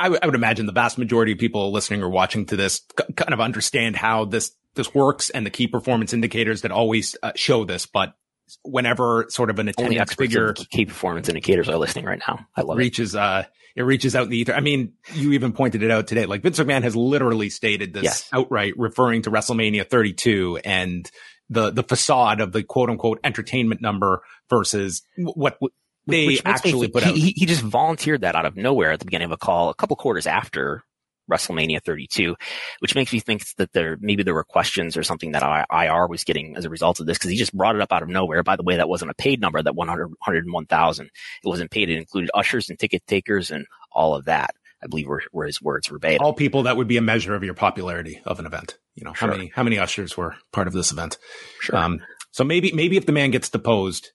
I, 0.00 0.04
w- 0.04 0.20
I 0.22 0.26
would 0.26 0.36
imagine 0.36 0.66
the 0.66 0.72
vast 0.72 0.96
majority 0.96 1.32
of 1.32 1.38
people 1.38 1.72
listening 1.72 2.02
or 2.02 2.08
watching 2.08 2.46
to 2.46 2.56
this 2.56 2.82
c- 2.96 3.12
kind 3.14 3.34
of 3.34 3.40
understand 3.40 3.96
how 3.96 4.24
this 4.24 4.54
this 4.74 4.94
works 4.94 5.30
and 5.30 5.44
the 5.44 5.50
key 5.50 5.66
performance 5.66 6.12
indicators 6.12 6.62
that 6.62 6.70
always 6.70 7.16
uh, 7.22 7.32
show 7.34 7.64
this. 7.64 7.86
But 7.86 8.14
whenever 8.62 9.26
sort 9.28 9.50
of 9.50 9.58
an 9.58 9.68
attendance 9.68 10.14
figure, 10.14 10.54
key 10.54 10.86
performance 10.86 11.28
indicators 11.28 11.68
are 11.68 11.76
listening 11.76 12.04
right 12.04 12.20
now. 12.26 12.46
I 12.56 12.62
love 12.62 12.78
reaches, 12.78 13.14
it. 13.14 13.20
uh, 13.20 13.44
it 13.76 13.82
reaches 13.82 14.16
out 14.16 14.24
in 14.24 14.30
the 14.30 14.38
ether. 14.38 14.54
I 14.54 14.60
mean, 14.60 14.94
you 15.14 15.32
even 15.32 15.52
pointed 15.52 15.82
it 15.82 15.90
out 15.90 16.06
today. 16.06 16.26
Like 16.26 16.42
Vince 16.42 16.58
McMahon 16.58 16.82
has 16.82 16.96
literally 16.96 17.50
stated 17.50 17.92
this 17.92 18.04
yes. 18.04 18.28
outright, 18.32 18.74
referring 18.76 19.22
to 19.22 19.30
WrestleMania 19.30 19.88
32 19.88 20.60
and 20.64 21.10
the 21.50 21.70
the 21.70 21.82
facade 21.82 22.40
of 22.40 22.52
the 22.52 22.62
quote 22.62 22.90
unquote 22.90 23.20
entertainment 23.24 23.80
number 23.80 24.22
versus 24.50 25.02
what. 25.16 25.58
they 26.06 26.38
actually 26.44 26.88
put 26.88 27.02
he, 27.04 27.10
out. 27.10 27.16
He, 27.16 27.34
he 27.36 27.46
just 27.46 27.62
volunteered 27.62 28.22
that 28.22 28.34
out 28.34 28.46
of 28.46 28.56
nowhere 28.56 28.92
at 28.92 28.98
the 28.98 29.04
beginning 29.04 29.26
of 29.26 29.32
a 29.32 29.36
call, 29.36 29.68
a 29.68 29.74
couple 29.74 29.96
quarters 29.96 30.26
after 30.26 30.84
WrestleMania 31.30 31.82
32, 31.82 32.36
which 32.80 32.94
makes 32.94 33.12
me 33.12 33.20
think 33.20 33.44
that 33.56 33.72
there 33.72 33.96
maybe 34.00 34.22
there 34.22 34.34
were 34.34 34.44
questions 34.44 34.96
or 34.96 35.02
something 35.02 35.32
that 35.32 35.66
IR 35.70 36.06
was 36.06 36.24
getting 36.24 36.56
as 36.56 36.64
a 36.64 36.70
result 36.70 37.00
of 37.00 37.06
this 37.06 37.18
because 37.18 37.30
he 37.30 37.36
just 37.36 37.56
brought 37.56 37.76
it 37.76 37.82
up 37.82 37.92
out 37.92 38.02
of 38.02 38.08
nowhere. 38.08 38.42
By 38.42 38.56
the 38.56 38.62
way, 38.62 38.76
that 38.76 38.88
wasn't 38.88 39.10
a 39.10 39.14
paid 39.14 39.40
number, 39.40 39.62
that 39.62 39.74
100, 39.74 40.08
101,000. 40.08 41.06
It 41.06 41.48
wasn't 41.48 41.70
paid. 41.70 41.90
It 41.90 41.98
included 41.98 42.30
ushers 42.34 42.68
and 42.70 42.78
ticket 42.78 43.06
takers 43.06 43.50
and 43.50 43.66
all 43.92 44.14
of 44.14 44.24
that. 44.26 44.54
I 44.82 44.86
believe 44.86 45.08
were, 45.08 45.22
were 45.32 45.46
his 45.46 45.60
words 45.60 45.88
verbatim. 45.88 46.24
All 46.24 46.32
people 46.32 46.62
that 46.64 46.76
would 46.76 46.86
be 46.88 46.96
a 46.98 47.02
measure 47.02 47.34
of 47.34 47.42
your 47.42 47.54
popularity 47.54 48.20
of 48.24 48.38
an 48.38 48.46
event. 48.46 48.78
You 48.94 49.04
know, 49.04 49.12
Sure. 49.12 49.28
how 49.28 49.34
many, 49.34 49.50
how 49.54 49.62
many 49.64 49.78
ushers 49.78 50.16
were 50.16 50.36
part 50.52 50.68
of 50.68 50.72
this 50.72 50.92
event? 50.92 51.18
Sure. 51.60 51.76
Um, 51.76 52.00
so 52.30 52.44
maybe, 52.44 52.70
maybe 52.72 52.96
if 52.96 53.04
the 53.06 53.12
man 53.12 53.30
gets 53.32 53.48
deposed, 53.50 54.12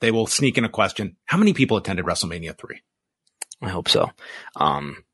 they 0.00 0.10
will 0.10 0.26
sneak 0.26 0.56
in 0.56 0.64
a 0.64 0.68
question. 0.70 1.16
How 1.26 1.36
many 1.36 1.52
people 1.52 1.76
attended 1.76 2.06
WrestleMania 2.06 2.56
3? 2.56 2.80
I 3.62 3.68
hope 3.68 3.88
so. 3.88 4.10
Um, 4.56 5.04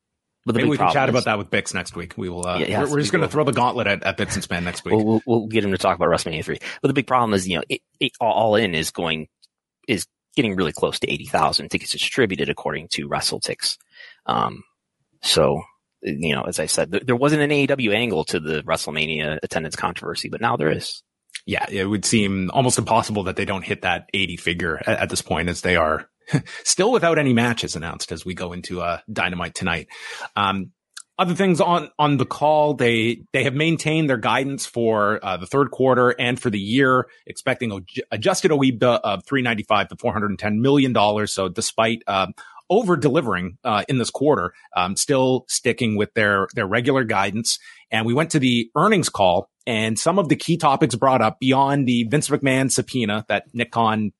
but 0.47 0.53
the 0.53 0.59
Maybe 0.59 0.69
we 0.69 0.77
can 0.77 0.91
chat 0.93 1.09
is- 1.09 1.13
about 1.13 1.25
that 1.25 1.37
with 1.37 1.51
Bix 1.51 1.73
next 1.73 1.93
week. 1.95 2.13
We 2.17 2.29
will. 2.29 2.47
Uh, 2.47 2.59
yeah, 2.59 2.83
we're, 2.83 2.91
we're 2.91 2.99
just 3.01 3.11
going 3.11 3.21
to 3.21 3.27
throw 3.27 3.43
the 3.43 3.51
gauntlet 3.51 3.85
at, 3.85 4.03
at 4.03 4.17
Bixenspan 4.17 4.63
next 4.63 4.85
week. 4.85 4.95
We'll, 4.95 5.05
we'll, 5.05 5.21
we'll 5.25 5.47
get 5.47 5.63
him 5.65 5.71
to 5.71 5.77
talk 5.77 5.97
about 5.97 6.07
WrestleMania 6.07 6.43
3. 6.45 6.57
But 6.81 6.87
the 6.87 6.93
big 6.93 7.05
problem 7.05 7.33
is, 7.33 7.47
you 7.47 7.57
know, 7.57 7.63
it, 7.67 7.81
it, 7.99 8.13
all 8.21 8.55
in 8.55 8.73
is 8.73 8.91
going, 8.91 9.27
is 9.89 10.07
getting 10.37 10.55
really 10.55 10.71
close 10.71 10.99
to 10.99 11.11
80,000 11.11 11.69
tickets 11.69 11.91
distributed 11.91 12.49
according 12.49 12.87
to 12.93 13.09
WrestleTix. 13.09 13.77
Um, 14.25 14.63
so, 15.21 15.63
you 16.01 16.33
know, 16.33 16.43
as 16.43 16.59
I 16.59 16.67
said, 16.67 16.91
there, 16.91 17.01
there 17.03 17.15
wasn't 17.15 17.41
an 17.41 17.49
AEW 17.49 17.93
angle 17.93 18.23
to 18.25 18.39
the 18.39 18.61
WrestleMania 18.63 19.39
attendance 19.43 19.75
controversy, 19.75 20.29
but 20.29 20.39
now 20.39 20.55
there 20.55 20.71
is. 20.71 21.03
yeah, 21.45 21.65
it 21.69 21.85
would 21.85 22.05
seem 22.05 22.51
almost 22.51 22.77
impossible 22.77 23.23
that 23.23 23.35
they 23.35 23.45
don't 23.45 23.65
hit 23.65 23.81
that 23.81 24.09
80 24.13 24.37
figure 24.37 24.77
at, 24.77 24.99
at 24.99 25.09
this 25.09 25.21
point 25.21 25.49
as 25.49 25.61
they 25.61 25.75
are 25.75 26.07
still 26.63 26.91
without 26.91 27.17
any 27.17 27.33
matches 27.33 27.75
announced 27.75 28.11
as 28.11 28.25
we 28.25 28.33
go 28.33 28.53
into 28.53 28.81
uh, 28.81 28.99
Dynamite 29.11 29.55
tonight. 29.55 29.87
Um, 30.35 30.71
other 31.19 31.33
things 31.33 31.59
on 31.59 31.89
on 31.97 32.17
the 32.17 32.25
call, 32.25 32.75
they 32.75 33.23
they 33.33 33.43
have 33.43 33.55
maintained 33.55 34.09
their 34.09 34.17
guidance 34.17 34.65
for 34.65 35.19
uh, 35.23 35.37
the 35.37 35.47
third 35.47 35.71
quarter 35.71 36.09
and 36.11 36.39
for 36.39 36.49
the 36.49 36.59
year, 36.59 37.07
expecting 37.25 37.85
adjusted 38.11 38.51
OIBDA 38.51 38.99
of 39.03 39.25
395 39.25 39.89
to 39.89 39.95
410 39.95 40.61
million 40.61 40.93
dollars. 40.93 41.33
So 41.33 41.49
despite 41.49 42.03
um, 42.05 42.33
over 42.69 42.97
delivering 42.97 43.57
uh, 43.63 43.83
in 43.87 43.97
this 43.97 44.11
quarter, 44.11 44.53
um, 44.75 44.95
still 44.95 45.45
sticking 45.47 45.95
with 45.95 46.13
their 46.13 46.47
their 46.53 46.67
regular 46.67 47.03
guidance. 47.03 47.59
And 47.89 48.05
we 48.05 48.13
went 48.13 48.31
to 48.31 48.39
the 48.39 48.69
earnings 48.75 49.09
call, 49.09 49.49
and 49.65 49.97
some 49.97 50.19
of 50.19 50.29
the 50.29 50.35
key 50.35 50.57
topics 50.57 50.95
brought 50.95 51.21
up 51.21 51.39
beyond 51.39 51.87
the 51.87 52.03
Vince 52.03 52.29
McMahon 52.29 52.71
subpoena 52.71 53.25
that 53.27 53.45
Nick 53.53 53.71
Khan 53.71 54.11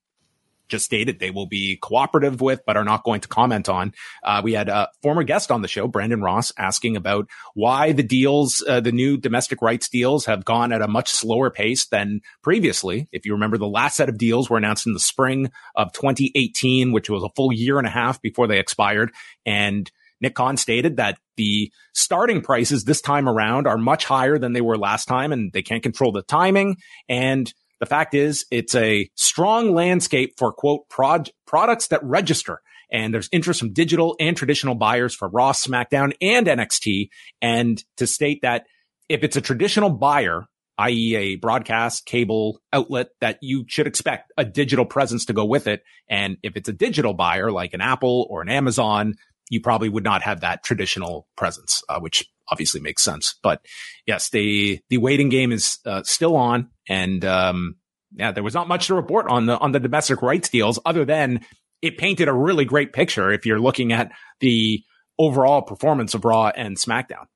just 0.68 0.84
stated 0.84 1.18
they 1.18 1.30
will 1.30 1.46
be 1.46 1.76
cooperative 1.80 2.40
with, 2.40 2.60
but 2.66 2.76
are 2.76 2.84
not 2.84 3.04
going 3.04 3.20
to 3.20 3.28
comment 3.28 3.68
on. 3.68 3.92
Uh, 4.22 4.40
we 4.42 4.52
had 4.52 4.68
a 4.68 4.88
former 5.02 5.22
guest 5.22 5.50
on 5.50 5.62
the 5.62 5.68
show, 5.68 5.88
Brandon 5.88 6.20
Ross, 6.20 6.52
asking 6.58 6.96
about 6.96 7.28
why 7.54 7.92
the 7.92 8.02
deals, 8.02 8.62
uh, 8.66 8.80
the 8.80 8.92
new 8.92 9.16
domestic 9.16 9.62
rights 9.62 9.88
deals 9.88 10.26
have 10.26 10.44
gone 10.44 10.72
at 10.72 10.82
a 10.82 10.88
much 10.88 11.10
slower 11.10 11.50
pace 11.50 11.86
than 11.86 12.20
previously. 12.42 13.08
If 13.12 13.26
you 13.26 13.32
remember, 13.32 13.58
the 13.58 13.66
last 13.66 13.96
set 13.96 14.08
of 14.08 14.18
deals 14.18 14.48
were 14.48 14.58
announced 14.58 14.86
in 14.86 14.92
the 14.92 15.00
spring 15.00 15.50
of 15.74 15.92
2018, 15.92 16.92
which 16.92 17.10
was 17.10 17.22
a 17.22 17.30
full 17.36 17.52
year 17.52 17.78
and 17.78 17.86
a 17.86 17.90
half 17.90 18.20
before 18.20 18.46
they 18.46 18.58
expired. 18.58 19.12
And 19.44 19.90
Nick 20.20 20.34
Khan 20.34 20.56
stated 20.56 20.96
that 20.96 21.18
the 21.36 21.72
starting 21.94 22.40
prices 22.40 22.84
this 22.84 23.00
time 23.00 23.28
around 23.28 23.66
are 23.66 23.78
much 23.78 24.04
higher 24.04 24.38
than 24.38 24.52
they 24.52 24.60
were 24.60 24.76
last 24.76 25.06
time 25.06 25.32
and 25.32 25.52
they 25.52 25.62
can't 25.62 25.82
control 25.82 26.12
the 26.12 26.22
timing. 26.22 26.76
And 27.08 27.52
the 27.80 27.86
fact 27.86 28.14
is, 28.14 28.44
it's 28.50 28.74
a 28.74 29.08
strong 29.14 29.74
landscape 29.74 30.34
for 30.36 30.52
quote 30.52 30.88
prod- 30.88 31.30
products 31.46 31.88
that 31.88 32.02
register. 32.02 32.60
And 32.90 33.12
there's 33.12 33.28
interest 33.32 33.60
from 33.60 33.72
digital 33.72 34.16
and 34.18 34.36
traditional 34.36 34.74
buyers 34.74 35.14
for 35.14 35.28
Raw, 35.28 35.52
SmackDown, 35.52 36.14
and 36.22 36.46
NXT. 36.46 37.10
And 37.42 37.82
to 37.98 38.06
state 38.06 38.40
that 38.42 38.66
if 39.08 39.22
it's 39.22 39.36
a 39.36 39.42
traditional 39.42 39.90
buyer, 39.90 40.46
i.e. 40.78 41.16
a 41.16 41.36
broadcast 41.36 42.06
cable 42.06 42.60
outlet 42.72 43.08
that 43.20 43.38
you 43.42 43.64
should 43.68 43.86
expect 43.86 44.32
a 44.36 44.44
digital 44.44 44.86
presence 44.86 45.26
to 45.26 45.32
go 45.32 45.44
with 45.44 45.66
it. 45.66 45.82
And 46.08 46.38
if 46.42 46.56
it's 46.56 46.68
a 46.68 46.72
digital 46.72 47.14
buyer 47.14 47.50
like 47.50 47.74
an 47.74 47.80
Apple 47.80 48.26
or 48.30 48.42
an 48.42 48.48
Amazon, 48.48 49.14
you 49.50 49.60
probably 49.60 49.88
would 49.88 50.04
not 50.04 50.22
have 50.22 50.40
that 50.40 50.62
traditional 50.62 51.26
presence, 51.36 51.82
uh, 51.88 51.98
which 52.00 52.26
obviously 52.50 52.80
makes 52.80 53.02
sense. 53.02 53.34
But 53.42 53.64
yes, 54.06 54.30
the 54.30 54.80
the 54.88 54.98
waiting 54.98 55.28
game 55.28 55.52
is 55.52 55.78
uh, 55.86 56.02
still 56.02 56.36
on, 56.36 56.70
and 56.88 57.24
um, 57.24 57.76
yeah, 58.14 58.32
there 58.32 58.42
was 58.42 58.54
not 58.54 58.68
much 58.68 58.86
to 58.88 58.94
report 58.94 59.28
on 59.28 59.46
the 59.46 59.58
on 59.58 59.72
the 59.72 59.80
domestic 59.80 60.22
rights 60.22 60.48
deals 60.48 60.78
other 60.84 61.04
than 61.04 61.40
it 61.82 61.98
painted 61.98 62.28
a 62.28 62.32
really 62.32 62.64
great 62.64 62.92
picture 62.92 63.30
if 63.30 63.46
you're 63.46 63.60
looking 63.60 63.92
at 63.92 64.10
the 64.40 64.82
overall 65.18 65.62
performance 65.62 66.14
of 66.14 66.24
Raw 66.24 66.50
and 66.54 66.76
SmackDown. 66.76 67.26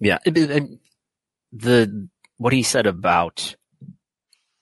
Yeah, 0.00 0.18
it, 0.24 0.36
it, 0.36 0.64
the 1.52 2.08
what 2.38 2.52
he 2.52 2.62
said 2.62 2.86
about 2.86 3.56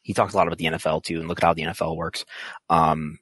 he 0.03 0.15
talks 0.15 0.35
a 0.35 0.37
lot 0.37 0.47
about 0.47 0.59
the 0.59 0.67
NFL 0.67 1.05
too, 1.05 1.21
and 1.21 1.29
look 1.29 1.39
at 1.39 1.47
how 1.47 1.55
the 1.55 1.63
NFL 1.63 1.97
works. 1.97 2.25
Um, 2.69 3.19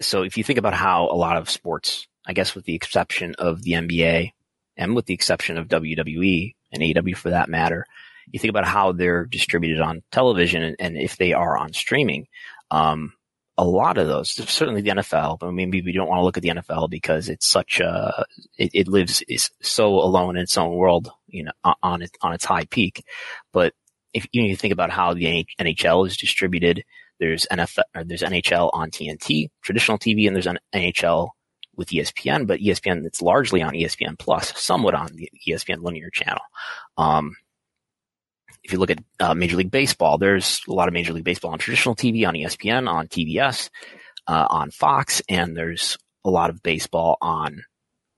so 0.00 0.22
if 0.22 0.36
you 0.36 0.44
think 0.44 0.58
about 0.58 0.74
how 0.74 1.04
a 1.04 1.16
lot 1.16 1.36
of 1.36 1.50
sports, 1.50 2.06
I 2.26 2.32
guess 2.32 2.54
with 2.54 2.64
the 2.64 2.74
exception 2.74 3.34
of 3.38 3.62
the 3.62 3.72
NBA, 3.72 4.32
and 4.76 4.94
with 4.94 5.06
the 5.06 5.14
exception 5.14 5.58
of 5.58 5.68
WWE 5.68 6.54
and 6.72 6.82
AEW 6.82 7.16
for 7.16 7.30
that 7.30 7.48
matter, 7.48 7.86
you 8.30 8.38
think 8.38 8.50
about 8.50 8.66
how 8.66 8.92
they're 8.92 9.24
distributed 9.24 9.80
on 9.80 10.02
television 10.10 10.62
and, 10.62 10.76
and 10.78 10.96
if 10.96 11.16
they 11.16 11.32
are 11.32 11.56
on 11.56 11.72
streaming. 11.72 12.26
Um, 12.70 13.12
a 13.58 13.64
lot 13.64 13.96
of 13.96 14.06
those, 14.06 14.30
certainly 14.50 14.82
the 14.82 14.90
NFL, 14.90 15.38
but 15.38 15.52
maybe 15.52 15.80
we 15.80 15.92
don't 15.92 16.08
want 16.08 16.20
to 16.20 16.24
look 16.24 16.36
at 16.36 16.42
the 16.42 16.50
NFL 16.50 16.90
because 16.90 17.30
it's 17.30 17.46
such 17.46 17.80
a, 17.80 18.26
it, 18.58 18.70
it 18.74 18.88
lives 18.88 19.22
is 19.28 19.50
so 19.62 19.94
alone 19.94 20.36
in 20.36 20.42
its 20.42 20.58
own 20.58 20.74
world, 20.74 21.10
you 21.28 21.44
know, 21.44 21.74
on 21.82 22.02
its, 22.02 22.12
on 22.20 22.34
its 22.34 22.44
high 22.44 22.66
peak. 22.66 23.02
But 23.52 23.72
if 24.12 24.26
you, 24.32 24.42
know, 24.42 24.48
you 24.48 24.56
think 24.56 24.72
about 24.72 24.90
how 24.90 25.14
the 25.14 25.46
NHL 25.58 26.06
is 26.06 26.18
distributed, 26.18 26.84
there's 27.18 27.46
NFL, 27.50 27.84
there's 28.04 28.22
NHL 28.22 28.70
on 28.74 28.90
TNT, 28.90 29.48
traditional 29.62 29.98
TV, 29.98 30.26
and 30.26 30.36
there's 30.36 30.46
an 30.46 30.58
NHL 30.74 31.30
with 31.76 31.88
ESPN, 31.88 32.46
but 32.46 32.60
ESPN 32.60 33.04
it's 33.04 33.22
largely 33.22 33.62
on 33.62 33.74
ESPN 33.74 34.18
Plus, 34.18 34.58
somewhat 34.58 34.94
on 34.94 35.08
the 35.14 35.30
ESPN 35.46 35.82
linear 35.82 36.10
channel. 36.10 36.42
Um, 36.96 37.36
if 38.62 38.72
you 38.72 38.78
look 38.78 38.90
at 38.90 38.98
uh, 39.20 39.34
Major 39.34 39.56
League 39.56 39.70
Baseball, 39.70 40.18
there's 40.18 40.60
a 40.68 40.72
lot 40.72 40.88
of 40.88 40.94
Major 40.94 41.12
League 41.12 41.24
Baseball 41.24 41.52
on 41.52 41.58
traditional 41.58 41.94
TV, 41.94 42.26
on 42.26 42.34
ESPN, 42.34 42.90
on 42.90 43.06
TBS, 43.06 43.70
uh, 44.26 44.46
on 44.50 44.70
Fox, 44.70 45.22
and 45.28 45.56
there's 45.56 45.96
a 46.24 46.30
lot 46.30 46.50
of 46.50 46.62
baseball 46.62 47.16
on. 47.22 47.64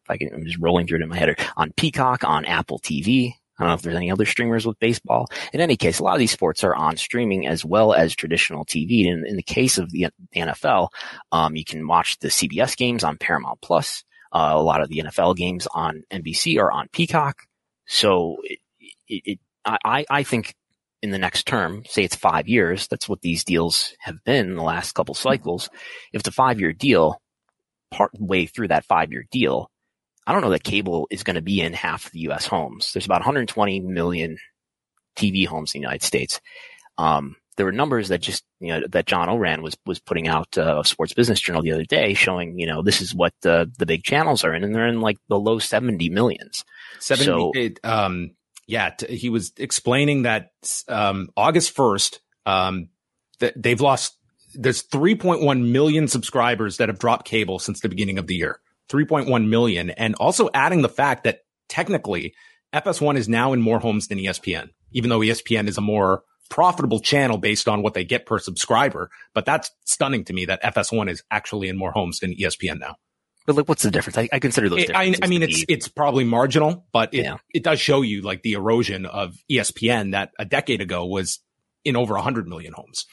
If 0.04 0.10
I 0.10 0.16
can, 0.16 0.30
I'm 0.32 0.44
just 0.46 0.58
rolling 0.58 0.86
through 0.86 1.00
it 1.00 1.02
in 1.02 1.10
my 1.10 1.18
head. 1.18 1.38
On 1.56 1.70
Peacock, 1.76 2.24
on 2.24 2.46
Apple 2.46 2.78
TV, 2.78 3.34
I 3.58 3.64
don't 3.64 3.68
know 3.70 3.74
if 3.74 3.82
there's 3.82 3.96
any 3.96 4.10
other 4.10 4.24
streamers 4.24 4.66
with 4.66 4.78
baseball. 4.78 5.26
In 5.52 5.60
any 5.60 5.76
case, 5.76 5.98
a 5.98 6.04
lot 6.04 6.14
of 6.14 6.20
these 6.20 6.30
sports 6.30 6.62
are 6.62 6.74
on 6.74 6.96
streaming 6.96 7.46
as 7.46 7.64
well 7.64 7.92
as 7.92 8.14
traditional 8.14 8.64
TV. 8.64 9.06
In, 9.06 9.26
in 9.26 9.36
the 9.36 9.42
case 9.42 9.78
of 9.78 9.90
the, 9.90 10.08
NFL, 10.34 10.88
um, 11.32 11.56
you 11.56 11.64
can 11.64 11.86
watch 11.86 12.18
the 12.18 12.28
CBS 12.28 12.76
games 12.76 13.02
on 13.02 13.18
Paramount 13.18 13.60
Plus. 13.60 14.04
Uh, 14.32 14.52
a 14.54 14.62
lot 14.62 14.82
of 14.82 14.88
the 14.88 14.98
NFL 14.98 15.36
games 15.36 15.66
on 15.72 16.04
NBC 16.12 16.58
are 16.60 16.70
on 16.70 16.88
Peacock. 16.92 17.42
So 17.86 18.36
it, 18.44 18.58
it, 19.08 19.22
it, 19.24 19.38
I, 19.64 20.04
I 20.08 20.22
think 20.22 20.54
in 21.02 21.10
the 21.10 21.18
next 21.18 21.46
term, 21.46 21.82
say 21.86 22.04
it's 22.04 22.16
five 22.16 22.48
years, 22.48 22.88
that's 22.88 23.08
what 23.08 23.22
these 23.22 23.44
deals 23.44 23.94
have 24.00 24.22
been 24.24 24.48
in 24.50 24.56
the 24.56 24.62
last 24.62 24.92
couple 24.92 25.14
cycles. 25.14 25.68
If 26.12 26.20
it's 26.20 26.28
a 26.28 26.32
five 26.32 26.60
year 26.60 26.72
deal, 26.72 27.20
part 27.90 28.10
way 28.18 28.46
through 28.46 28.68
that 28.68 28.84
five 28.84 29.12
year 29.12 29.24
deal, 29.30 29.70
I 30.28 30.32
don't 30.32 30.42
know 30.42 30.50
that 30.50 30.62
cable 30.62 31.08
is 31.10 31.22
going 31.22 31.36
to 31.36 31.42
be 31.42 31.62
in 31.62 31.72
half 31.72 32.10
the 32.10 32.18
U.S. 32.20 32.46
homes. 32.46 32.92
There's 32.92 33.06
about 33.06 33.22
120 33.22 33.80
million 33.80 34.36
TV 35.16 35.46
homes 35.46 35.74
in 35.74 35.80
the 35.80 35.86
United 35.86 36.02
States. 36.02 36.38
Um, 36.98 37.36
there 37.56 37.64
were 37.64 37.72
numbers 37.72 38.08
that 38.08 38.20
just, 38.20 38.44
you 38.60 38.68
know, 38.68 38.86
that 38.90 39.06
John 39.06 39.30
Ourand 39.30 39.62
was, 39.62 39.74
was 39.86 39.98
putting 39.98 40.28
out 40.28 40.58
uh, 40.58 40.80
of 40.80 40.86
Sports 40.86 41.14
Business 41.14 41.40
Journal 41.40 41.62
the 41.62 41.72
other 41.72 41.86
day 41.86 42.12
showing, 42.12 42.58
you 42.58 42.66
know, 42.66 42.82
this 42.82 43.00
is 43.00 43.14
what 43.14 43.32
the, 43.40 43.72
the 43.78 43.86
big 43.86 44.04
channels 44.04 44.44
are 44.44 44.54
in, 44.54 44.64
and 44.64 44.74
they're 44.74 44.86
in 44.86 45.00
like 45.00 45.16
the 45.30 45.38
low 45.40 45.58
70 45.58 46.10
millions. 46.10 46.62
70, 46.98 47.24
so, 47.24 47.52
it, 47.54 47.80
um, 47.82 48.32
yeah, 48.66 48.90
t- 48.90 49.16
he 49.16 49.30
was 49.30 49.54
explaining 49.56 50.24
that, 50.24 50.50
um, 50.88 51.30
August 51.38 51.74
1st, 51.74 52.18
um, 52.44 52.90
th- 53.40 53.54
they've 53.56 53.80
lost, 53.80 54.14
there's 54.54 54.82
3.1 54.82 55.70
million 55.70 56.06
subscribers 56.06 56.76
that 56.76 56.90
have 56.90 56.98
dropped 56.98 57.26
cable 57.26 57.58
since 57.58 57.80
the 57.80 57.88
beginning 57.88 58.18
of 58.18 58.26
the 58.26 58.34
year. 58.34 58.60
3.1 58.88 59.48
million 59.48 59.90
and 59.90 60.14
also 60.16 60.48
adding 60.54 60.82
the 60.82 60.88
fact 60.88 61.24
that 61.24 61.40
technically 61.68 62.34
FS1 62.72 63.16
is 63.16 63.28
now 63.28 63.52
in 63.52 63.60
more 63.60 63.78
homes 63.78 64.08
than 64.08 64.18
ESPN, 64.18 64.70
even 64.92 65.10
though 65.10 65.20
ESPN 65.20 65.68
is 65.68 65.78
a 65.78 65.82
more 65.82 66.22
profitable 66.50 67.00
channel 67.00 67.38
based 67.38 67.68
on 67.68 67.82
what 67.82 67.94
they 67.94 68.04
get 68.04 68.26
per 68.26 68.38
subscriber. 68.38 69.10
But 69.34 69.44
that's 69.44 69.70
stunning 69.84 70.24
to 70.24 70.32
me 70.32 70.46
that 70.46 70.62
FS1 70.62 71.10
is 71.10 71.22
actually 71.30 71.68
in 71.68 71.76
more 71.76 71.92
homes 71.92 72.20
than 72.20 72.34
ESPN 72.34 72.78
now. 72.80 72.96
But 73.46 73.56
like, 73.56 73.68
what's 73.68 73.82
the 73.82 73.90
difference? 73.90 74.18
I, 74.18 74.28
I 74.30 74.40
consider 74.40 74.68
those. 74.68 74.90
I, 74.94 75.14
I, 75.22 75.26
mean, 75.26 75.42
it's 75.42 75.64
it's 75.70 75.88
probably 75.88 76.24
marginal, 76.24 76.86
but 76.92 77.14
it 77.14 77.24
yeah. 77.24 77.38
it 77.54 77.62
does 77.62 77.80
show 77.80 78.02
you 78.02 78.20
like 78.20 78.42
the 78.42 78.52
erosion 78.52 79.06
of 79.06 79.38
ESPN 79.50 80.12
that 80.12 80.32
a 80.38 80.44
decade 80.44 80.82
ago 80.82 81.06
was 81.06 81.40
in 81.82 81.96
over 81.96 82.12
100 82.12 82.46
million 82.46 82.74
homes. 82.74 83.06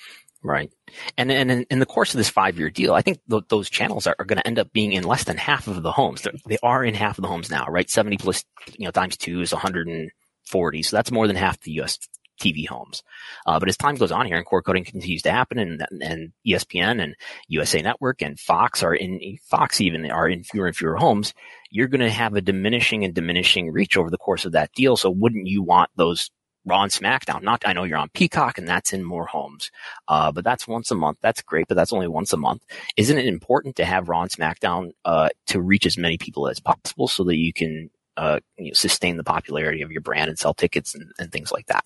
Right. 0.46 0.72
And 1.18 1.32
and 1.32 1.50
in, 1.50 1.66
in, 1.72 1.80
the 1.80 1.88
course 1.88 2.14
of 2.14 2.20
this 2.20 2.30
five 2.30 2.60
year 2.60 2.70
deal, 2.70 2.94
I 2.94 3.02
think 3.02 3.20
th- 3.28 3.46
those 3.50 3.68
channels 3.68 4.06
are, 4.06 4.16
are 4.20 4.26
going 4.26 4.38
to 4.38 4.46
end 4.46 4.60
up 4.60 4.72
being 4.72 4.94
in 4.94 5.04
less 5.04 5.24
than 5.24 5.38
half 5.38 5.68
of 5.68 5.82
the 5.82 5.92
homes. 5.92 6.22
They're, 6.22 6.34
they 6.48 6.60
are 6.62 6.86
in 6.86 6.94
half 6.94 7.18
of 7.18 7.24
the 7.24 7.28
homes 7.28 7.50
now, 7.50 7.66
right? 7.66 7.90
70 7.90 8.18
plus, 8.18 8.46
you 8.78 8.86
know, 8.86 8.92
times 8.92 9.18
two 9.18 9.42
is 9.42 9.52
140. 9.52 10.84
So 10.84 10.96
that's 10.96 11.12
more 11.12 11.26
than 11.26 11.36
half 11.36 11.60
the 11.62 11.72
U.S. 11.72 11.98
TV 12.40 12.68
homes. 12.68 13.02
Uh, 13.48 13.60
but 13.60 13.70
as 13.70 13.76
time 13.76 13.96
goes 13.96 14.12
on 14.12 14.28
here 14.28 14.38
and 14.38 14.46
cord 14.46 14.66
cutting 14.66 14.84
continues 14.84 15.24
to 15.24 15.32
happen 15.32 15.58
and, 15.58 15.84
and 16.00 16.32
ESPN 16.48 17.02
and 17.02 17.16
USA 17.48 17.82
Network 17.82 18.22
and 18.22 18.40
Fox 18.40 18.84
are 18.84 18.94
in, 18.94 19.38
Fox 19.50 19.82
even 19.82 20.12
are 20.12 20.30
in 20.30 20.44
fewer 20.44 20.68
and 20.68 20.76
fewer 20.76 20.96
homes, 20.96 21.34
you're 21.72 21.88
going 21.88 22.02
to 22.02 22.10
have 22.12 22.36
a 22.36 22.42
diminishing 22.42 23.04
and 23.04 23.16
diminishing 23.16 23.72
reach 23.72 23.98
over 23.98 24.12
the 24.12 24.18
course 24.20 24.46
of 24.46 24.52
that 24.52 24.74
deal. 24.74 24.96
So 24.96 25.10
wouldn't 25.10 25.48
you 25.48 25.64
want 25.64 25.90
those 25.96 26.30
Raw 26.66 26.84
and 26.84 26.92
SmackDown. 26.92 27.44
Not, 27.44 27.64
I 27.66 27.74
know 27.74 27.84
you're 27.84 27.98
on 27.98 28.10
Peacock 28.10 28.58
and 28.58 28.68
that's 28.68 28.92
in 28.92 29.04
more 29.04 29.28
homes. 29.28 29.72
Uh, 30.08 30.32
but 30.32 30.44
that's 30.44 30.68
once 30.68 30.92
a 30.92 30.96
month. 30.96 31.20
That's 31.22 31.42
great, 31.42 31.68
but 31.68 31.76
that's 31.76 31.94
only 31.94 32.08
once 32.08 32.34
a 32.34 32.38
month. 32.38 32.64
Isn't 32.98 33.18
it 33.18 33.28
important 33.28 33.76
to 33.76 33.86
have 33.86 34.10
Raw 34.10 34.24
and 34.24 34.32
SmackDown, 34.32 34.92
uh, 35.06 35.30
to 35.48 35.62
reach 35.62 35.86
as 35.86 35.98
many 35.98 36.18
people 36.18 36.48
as 36.48 36.60
possible 36.60 37.08
so 37.08 37.24
that 37.26 37.38
you 37.38 37.54
can, 37.54 37.90
uh, 38.18 38.40
you 38.58 38.68
know, 38.68 38.74
sustain 38.74 39.18
the 39.18 39.24
popularity 39.24 39.82
of 39.82 39.92
your 39.92 40.02
brand 40.02 40.30
and 40.30 40.40
sell 40.40 40.54
tickets 40.54 40.96
and, 40.96 41.12
and 41.20 41.32
things 41.32 41.52
like 41.52 41.68
that? 41.68 41.86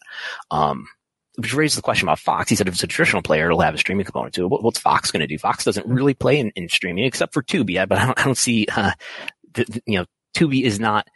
Um, 0.50 0.88
which 1.36 1.54
raises 1.54 1.76
the 1.76 1.82
question 1.82 2.08
about 2.08 2.20
Fox. 2.20 2.50
He 2.50 2.56
said 2.56 2.68
if 2.68 2.74
it's 2.74 2.84
a 2.84 2.88
traditional 2.88 3.22
player, 3.22 3.46
it'll 3.46 3.62
have 3.62 3.74
a 3.74 3.78
streaming 3.78 4.06
component 4.06 4.34
to 4.36 4.44
it. 4.44 4.48
What, 4.48 4.64
what's 4.64 4.80
Fox 4.80 5.12
going 5.12 5.22
to 5.22 5.28
do? 5.28 5.38
Fox 5.38 5.64
doesn't 5.64 5.88
really 5.88 6.14
play 6.14 6.40
in, 6.40 6.52
in 6.56 6.68
streaming 6.68 7.06
except 7.06 7.34
for 7.34 7.44
Tubi, 7.44 7.88
but 7.88 7.98
I 7.98 8.06
don't, 8.06 8.20
I 8.20 8.24
don't 8.26 8.38
see, 8.38 8.68
uh, 8.76 8.92
the, 9.54 9.82
you 9.86 10.00
know, 10.00 10.06
Tubi 10.36 10.64
is 10.64 10.80
not, 10.80 11.08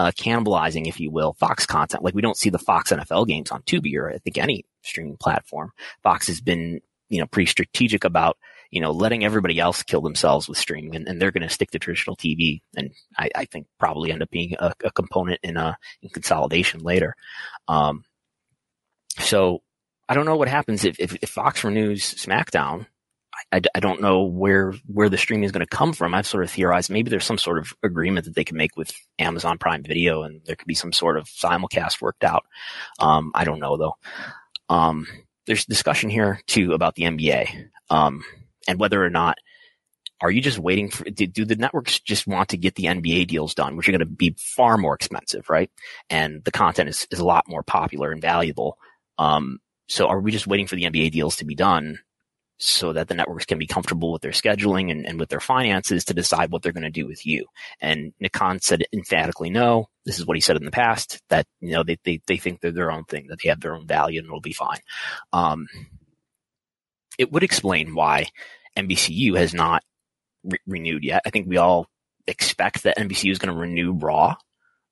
uh, 0.00 0.10
cannibalizing, 0.12 0.86
if 0.88 0.98
you 0.98 1.10
will, 1.10 1.34
Fox 1.34 1.66
content. 1.66 2.02
Like 2.02 2.14
we 2.14 2.22
don't 2.22 2.36
see 2.36 2.48
the 2.48 2.58
Fox 2.58 2.90
NFL 2.90 3.26
games 3.26 3.50
on 3.50 3.60
Tubi 3.62 3.96
or 3.96 4.10
I 4.10 4.16
think 4.16 4.38
any 4.38 4.64
streaming 4.82 5.18
platform. 5.18 5.72
Fox 6.02 6.26
has 6.28 6.40
been, 6.40 6.80
you 7.10 7.20
know, 7.20 7.26
pretty 7.26 7.50
strategic 7.50 8.04
about 8.04 8.38
you 8.70 8.80
know, 8.80 8.92
letting 8.92 9.24
everybody 9.24 9.58
else 9.58 9.82
kill 9.82 10.00
themselves 10.00 10.48
with 10.48 10.56
streaming 10.56 10.94
and, 10.94 11.08
and 11.08 11.20
they're 11.20 11.32
going 11.32 11.46
to 11.46 11.52
stick 11.52 11.72
to 11.72 11.78
traditional 11.80 12.16
TV. 12.16 12.60
And 12.76 12.92
I, 13.18 13.28
I, 13.34 13.44
think 13.44 13.66
probably 13.80 14.12
end 14.12 14.22
up 14.22 14.30
being 14.30 14.54
a, 14.60 14.72
a 14.84 14.92
component 14.92 15.40
in 15.42 15.56
a 15.56 15.70
uh, 15.70 15.72
in 16.02 16.10
consolidation 16.10 16.78
later. 16.78 17.16
Um, 17.66 18.04
so 19.18 19.62
I 20.08 20.14
don't 20.14 20.24
know 20.24 20.36
what 20.36 20.46
happens 20.46 20.84
if, 20.84 21.00
if, 21.00 21.16
if 21.20 21.30
Fox 21.30 21.64
renews 21.64 22.14
SmackDown. 22.14 22.86
I, 23.52 23.60
I, 23.74 23.80
don't 23.80 24.00
know 24.00 24.22
where 24.22 24.72
where 24.86 25.08
the 25.08 25.18
streaming 25.18 25.44
is 25.44 25.52
going 25.52 25.66
to 25.66 25.76
come 25.76 25.92
from. 25.92 26.14
I've 26.14 26.26
sort 26.26 26.44
of 26.44 26.50
theorized 26.50 26.90
maybe 26.90 27.10
there's 27.10 27.24
some 27.24 27.38
sort 27.38 27.58
of 27.58 27.72
agreement 27.82 28.26
that 28.26 28.34
they 28.34 28.44
can 28.44 28.56
make 28.56 28.76
with 28.76 28.92
Amazon 29.18 29.58
Prime 29.58 29.82
Video, 29.82 30.22
and 30.22 30.40
there 30.44 30.56
could 30.56 30.66
be 30.66 30.74
some 30.74 30.92
sort 30.92 31.16
of 31.16 31.24
simulcast 31.24 32.00
worked 32.00 32.24
out. 32.24 32.44
Um, 32.98 33.32
I 33.34 33.44
don't 33.44 33.60
know 33.60 33.76
though. 33.76 33.96
Um, 34.68 35.06
there's 35.46 35.64
discussion 35.66 36.10
here 36.10 36.40
too 36.46 36.72
about 36.72 36.94
the 36.94 37.04
NBA 37.04 37.68
um, 37.90 38.22
and 38.68 38.78
whether 38.78 39.04
or 39.04 39.10
not 39.10 39.38
are 40.20 40.30
you 40.30 40.40
just 40.40 40.58
waiting 40.58 40.90
for 40.90 41.04
do, 41.04 41.26
do, 41.26 41.44
the 41.44 41.56
networks 41.56 41.98
just 41.98 42.26
want 42.26 42.50
to 42.50 42.56
get 42.56 42.74
the 42.74 42.84
NBA 42.84 43.26
deals 43.26 43.54
done, 43.54 43.76
which 43.76 43.88
are 43.88 43.92
going 43.92 44.00
to 44.00 44.06
be 44.06 44.34
far 44.38 44.76
more 44.76 44.94
expensive, 44.94 45.48
right? 45.48 45.70
And 46.10 46.44
the 46.44 46.50
content 46.50 46.90
is, 46.90 47.06
is 47.10 47.20
a 47.20 47.24
lot 47.24 47.48
more 47.48 47.62
popular 47.62 48.12
and 48.12 48.20
valuable. 48.20 48.76
Um, 49.18 49.60
so 49.88 50.08
are 50.08 50.20
we 50.20 50.30
just 50.30 50.46
waiting 50.46 50.66
for 50.66 50.76
the 50.76 50.84
NBA 50.84 51.12
deals 51.12 51.36
to 51.36 51.44
be 51.44 51.54
done 51.54 51.98
so 52.62 52.92
that 52.92 53.08
the 53.08 53.14
networks 53.14 53.46
can 53.46 53.58
be 53.58 53.66
comfortable 53.66 54.12
with 54.12 54.20
their 54.20 54.32
scheduling 54.32 54.90
and, 54.90 55.06
and 55.06 55.18
with 55.18 55.30
their 55.30 55.40
finances 55.40 56.04
to 56.04 56.14
decide 56.14 56.50
what 56.50 56.62
they're 56.62 56.72
going 56.72 56.82
to 56.84 56.90
do 56.90 57.06
with 57.06 57.24
you. 57.24 57.46
And 57.80 58.12
Nick 58.20 58.32
Khan 58.32 58.60
said 58.60 58.84
emphatically 58.92 59.48
no. 59.48 59.88
This 60.04 60.18
is 60.18 60.26
what 60.26 60.36
he 60.36 60.42
said 60.42 60.58
in 60.58 60.66
the 60.66 60.70
past 60.70 61.22
that, 61.30 61.46
you 61.60 61.72
know, 61.72 61.82
they, 61.82 61.96
they, 62.04 62.20
they 62.26 62.36
think 62.36 62.60
they're 62.60 62.70
their 62.70 62.92
own 62.92 63.04
thing, 63.04 63.28
that 63.28 63.38
they 63.42 63.48
have 63.48 63.60
their 63.60 63.74
own 63.74 63.86
value 63.86 64.20
and 64.20 64.26
it'll 64.26 64.42
be 64.42 64.52
fine. 64.52 64.80
Um, 65.32 65.68
it 67.18 67.32
would 67.32 67.42
explain 67.42 67.94
why 67.94 68.26
NBCU 68.76 69.38
has 69.38 69.54
not 69.54 69.82
re- 70.44 70.58
renewed 70.66 71.02
yet. 71.02 71.22
I 71.24 71.30
think 71.30 71.48
we 71.48 71.56
all 71.56 71.86
expect 72.26 72.82
that 72.82 72.98
NBCU 72.98 73.32
is 73.32 73.38
going 73.38 73.54
to 73.54 73.60
renew 73.60 73.92
Raw. 73.92 74.36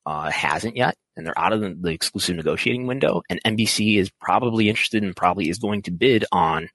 Uh, 0.07 0.31
hasn't 0.31 0.74
yet, 0.74 0.94
and 1.16 1.26
they're 1.26 1.38
out 1.38 1.52
of 1.52 1.61
the, 1.61 1.76
the 1.78 1.90
exclusive 1.90 2.35
negotiating 2.35 2.87
window. 2.87 3.20
And 3.28 3.42
NBC 3.44 3.98
is 3.98 4.11
probably 4.22 4.70
interested 4.70 5.02
and 5.02 5.14
probably 5.14 5.50
is 5.50 5.59
going 5.59 5.83
to 5.83 5.90
bid 5.90 6.24
on 6.33 6.70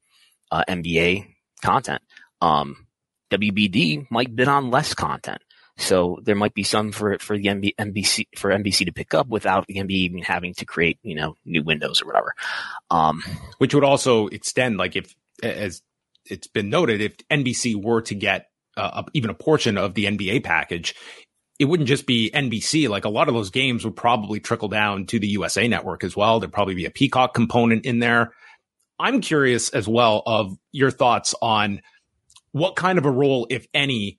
uh, 0.53 0.63
NBA 0.69 1.27
content. 1.63 2.01
Um, 2.39 2.87
WBD 3.31 4.09
might 4.11 4.35
bid 4.35 4.47
on 4.47 4.69
less 4.69 4.93
content. 4.93 5.41
So 5.77 6.19
there 6.21 6.35
might 6.35 6.53
be 6.53 6.61
some 6.61 6.91
for 6.91 7.17
for 7.17 7.35
the 7.35 7.45
MB, 7.45 7.75
NBC 7.79 8.27
for 8.37 8.51
NBC 8.51 8.85
to 8.85 8.93
pick 8.93 9.15
up 9.15 9.27
without 9.27 9.65
the 9.65 9.75
NBA 9.75 9.91
even 9.91 10.21
having 10.21 10.53
to 10.55 10.65
create 10.65 10.99
you 11.01 11.15
know 11.15 11.35
new 11.43 11.63
windows 11.63 12.01
or 12.01 12.05
whatever. 12.05 12.33
Um, 12.91 13.23
Which 13.57 13.73
would 13.73 13.83
also 13.83 14.27
extend 14.27 14.77
like 14.77 14.95
if 14.95 15.15
as 15.41 15.81
it's 16.25 16.47
been 16.47 16.69
noted 16.69 17.01
if 17.01 17.17
NBC 17.31 17.83
were 17.83 18.03
to 18.03 18.13
get 18.13 18.49
uh, 18.77 19.01
even 19.13 19.31
a 19.31 19.33
portion 19.33 19.79
of 19.79 19.95
the 19.95 20.05
NBA 20.05 20.43
package, 20.43 20.93
it 21.57 21.65
wouldn't 21.65 21.89
just 21.89 22.05
be 22.05 22.29
NBC. 22.31 22.87
Like 22.87 23.05
a 23.05 23.09
lot 23.09 23.27
of 23.27 23.33
those 23.33 23.49
games 23.49 23.83
would 23.83 23.95
probably 23.95 24.39
trickle 24.39 24.69
down 24.69 25.07
to 25.07 25.19
the 25.19 25.27
USA 25.29 25.67
network 25.67 26.03
as 26.03 26.15
well. 26.15 26.39
There'd 26.39 26.53
probably 26.53 26.75
be 26.75 26.85
a 26.85 26.91
Peacock 26.91 27.33
component 27.33 27.85
in 27.85 27.97
there. 27.97 28.31
I'm 29.03 29.19
curious 29.19 29.67
as 29.69 29.85
well 29.85 30.23
of 30.25 30.57
your 30.71 30.89
thoughts 30.89 31.35
on 31.41 31.81
what 32.53 32.77
kind 32.77 32.97
of 32.97 33.05
a 33.05 33.11
role, 33.11 33.47
if 33.49 33.67
any, 33.73 34.17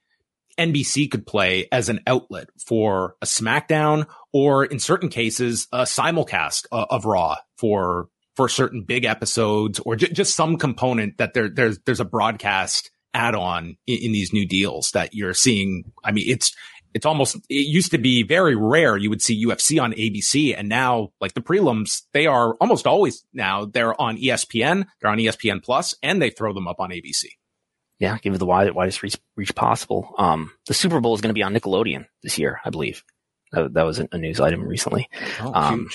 NBC 0.59 1.11
could 1.11 1.27
play 1.27 1.69
as 1.73 1.89
an 1.89 2.01
outlet 2.07 2.49
for 2.59 3.17
a 3.23 3.25
SmackDown 3.25 4.07
or 4.31 4.63
in 4.63 4.79
certain 4.79 5.09
cases, 5.09 5.69
a 5.73 5.83
simulcast 5.85 6.67
uh, 6.71 6.85
of 6.91 7.07
Raw 7.07 7.37
for, 7.57 8.11
for 8.37 8.47
certain 8.47 8.83
big 8.83 9.07
episodes 9.07 9.81
or 9.81 9.97
just 9.97 10.37
some 10.37 10.59
component 10.59 11.17
that 11.17 11.33
there, 11.33 11.49
there's, 11.49 11.79
there's 11.87 12.01
a 12.01 12.05
broadcast 12.05 12.91
add 13.15 13.35
on 13.35 13.79
in, 13.87 13.99
in, 14.03 14.13
these 14.13 14.35
new 14.35 14.47
deals 14.47 14.91
that 14.91 15.15
you're 15.15 15.33
seeing. 15.33 15.91
I 16.05 16.13
mean, 16.13 16.27
it's, 16.29 16.55
it's 16.95 17.05
almost, 17.05 17.37
it 17.51 17.67
used 17.67 17.91
to 17.91 17.99
be 17.99 18.23
very 18.23 18.55
rare. 18.55 18.97
You 18.97 19.11
would 19.11 19.21
see 19.21 19.45
UFC 19.45 19.83
on 19.83 19.93
ABC 19.93 20.57
and 20.57 20.69
now 20.69 21.11
like 21.21 21.35
the 21.35 21.41
prelims, 21.41 22.03
they 22.13 22.27
are 22.27 22.55
almost 22.55 22.87
always 22.87 23.25
now 23.33 23.65
they're 23.65 24.01
on 24.01 24.17
ESPN, 24.17 24.87
they're 25.01 25.11
on 25.11 25.19
ESPN 25.19 25.63
plus 25.63 25.95
and 26.03 26.23
they 26.23 26.31
throw 26.31 26.53
them 26.53 26.69
up 26.69 26.81
on 26.81 26.91
ABC. 26.91 27.25
Yeah. 27.99 28.17
Give 28.19 28.35
it 28.35 28.39
the 28.39 28.47
wide, 28.47 28.73
widest 28.75 29.03
reach, 29.03 29.17
reach 29.37 29.55
possible. 29.55 30.15
Um, 30.19 30.53
the 30.67 30.75
Super 30.75 31.01
Bowl 31.01 31.15
is 31.15 31.21
going 31.21 31.31
to 31.31 31.35
be 31.35 31.43
on 31.43 31.53
Nickelodeon 31.53 32.07
this 32.23 32.39
year, 32.39 32.61
I 32.65 32.71
believe. 32.71 33.03
That, 33.53 33.75
that 33.75 33.83
was 33.83 33.99
a, 33.99 34.19
news 34.19 34.41
item 34.41 34.65
recently. 34.65 35.09
Oh, 35.41 35.53
um. 35.53 35.89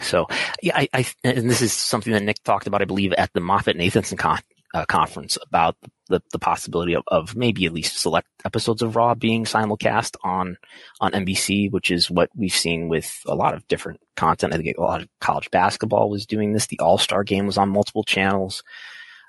So 0.00 0.26
yeah, 0.62 0.76
I, 0.76 0.88
I, 0.94 1.06
and 1.24 1.50
this 1.50 1.60
is 1.60 1.72
something 1.72 2.12
that 2.12 2.22
Nick 2.22 2.42
talked 2.44 2.68
about, 2.68 2.82
I 2.82 2.84
believe, 2.84 3.12
at 3.12 3.32
the 3.32 3.40
Moffett 3.40 3.76
Nathanson 3.76 4.16
con, 4.16 4.38
uh, 4.74 4.84
conference 4.84 5.38
about 5.40 5.76
the, 6.08 6.20
the 6.32 6.38
possibility 6.38 6.94
of, 6.94 7.02
of 7.08 7.36
maybe 7.36 7.66
at 7.66 7.72
least 7.72 7.98
select 7.98 8.28
episodes 8.44 8.82
of 8.82 8.96
Raw 8.96 9.14
being 9.14 9.44
simulcast 9.44 10.16
on 10.22 10.56
on 11.00 11.12
NBC, 11.12 11.70
which 11.70 11.90
is 11.90 12.10
what 12.10 12.30
we've 12.34 12.52
seen 12.52 12.88
with 12.88 13.20
a 13.26 13.34
lot 13.34 13.54
of 13.54 13.66
different 13.68 14.00
content. 14.16 14.52
I 14.52 14.56
think 14.56 14.76
a 14.76 14.82
lot 14.82 15.02
of 15.02 15.08
college 15.20 15.50
basketball 15.50 16.10
was 16.10 16.26
doing 16.26 16.52
this. 16.52 16.66
The 16.66 16.80
All 16.80 16.98
Star 16.98 17.24
Game 17.24 17.46
was 17.46 17.58
on 17.58 17.70
multiple 17.70 18.04
channels. 18.04 18.62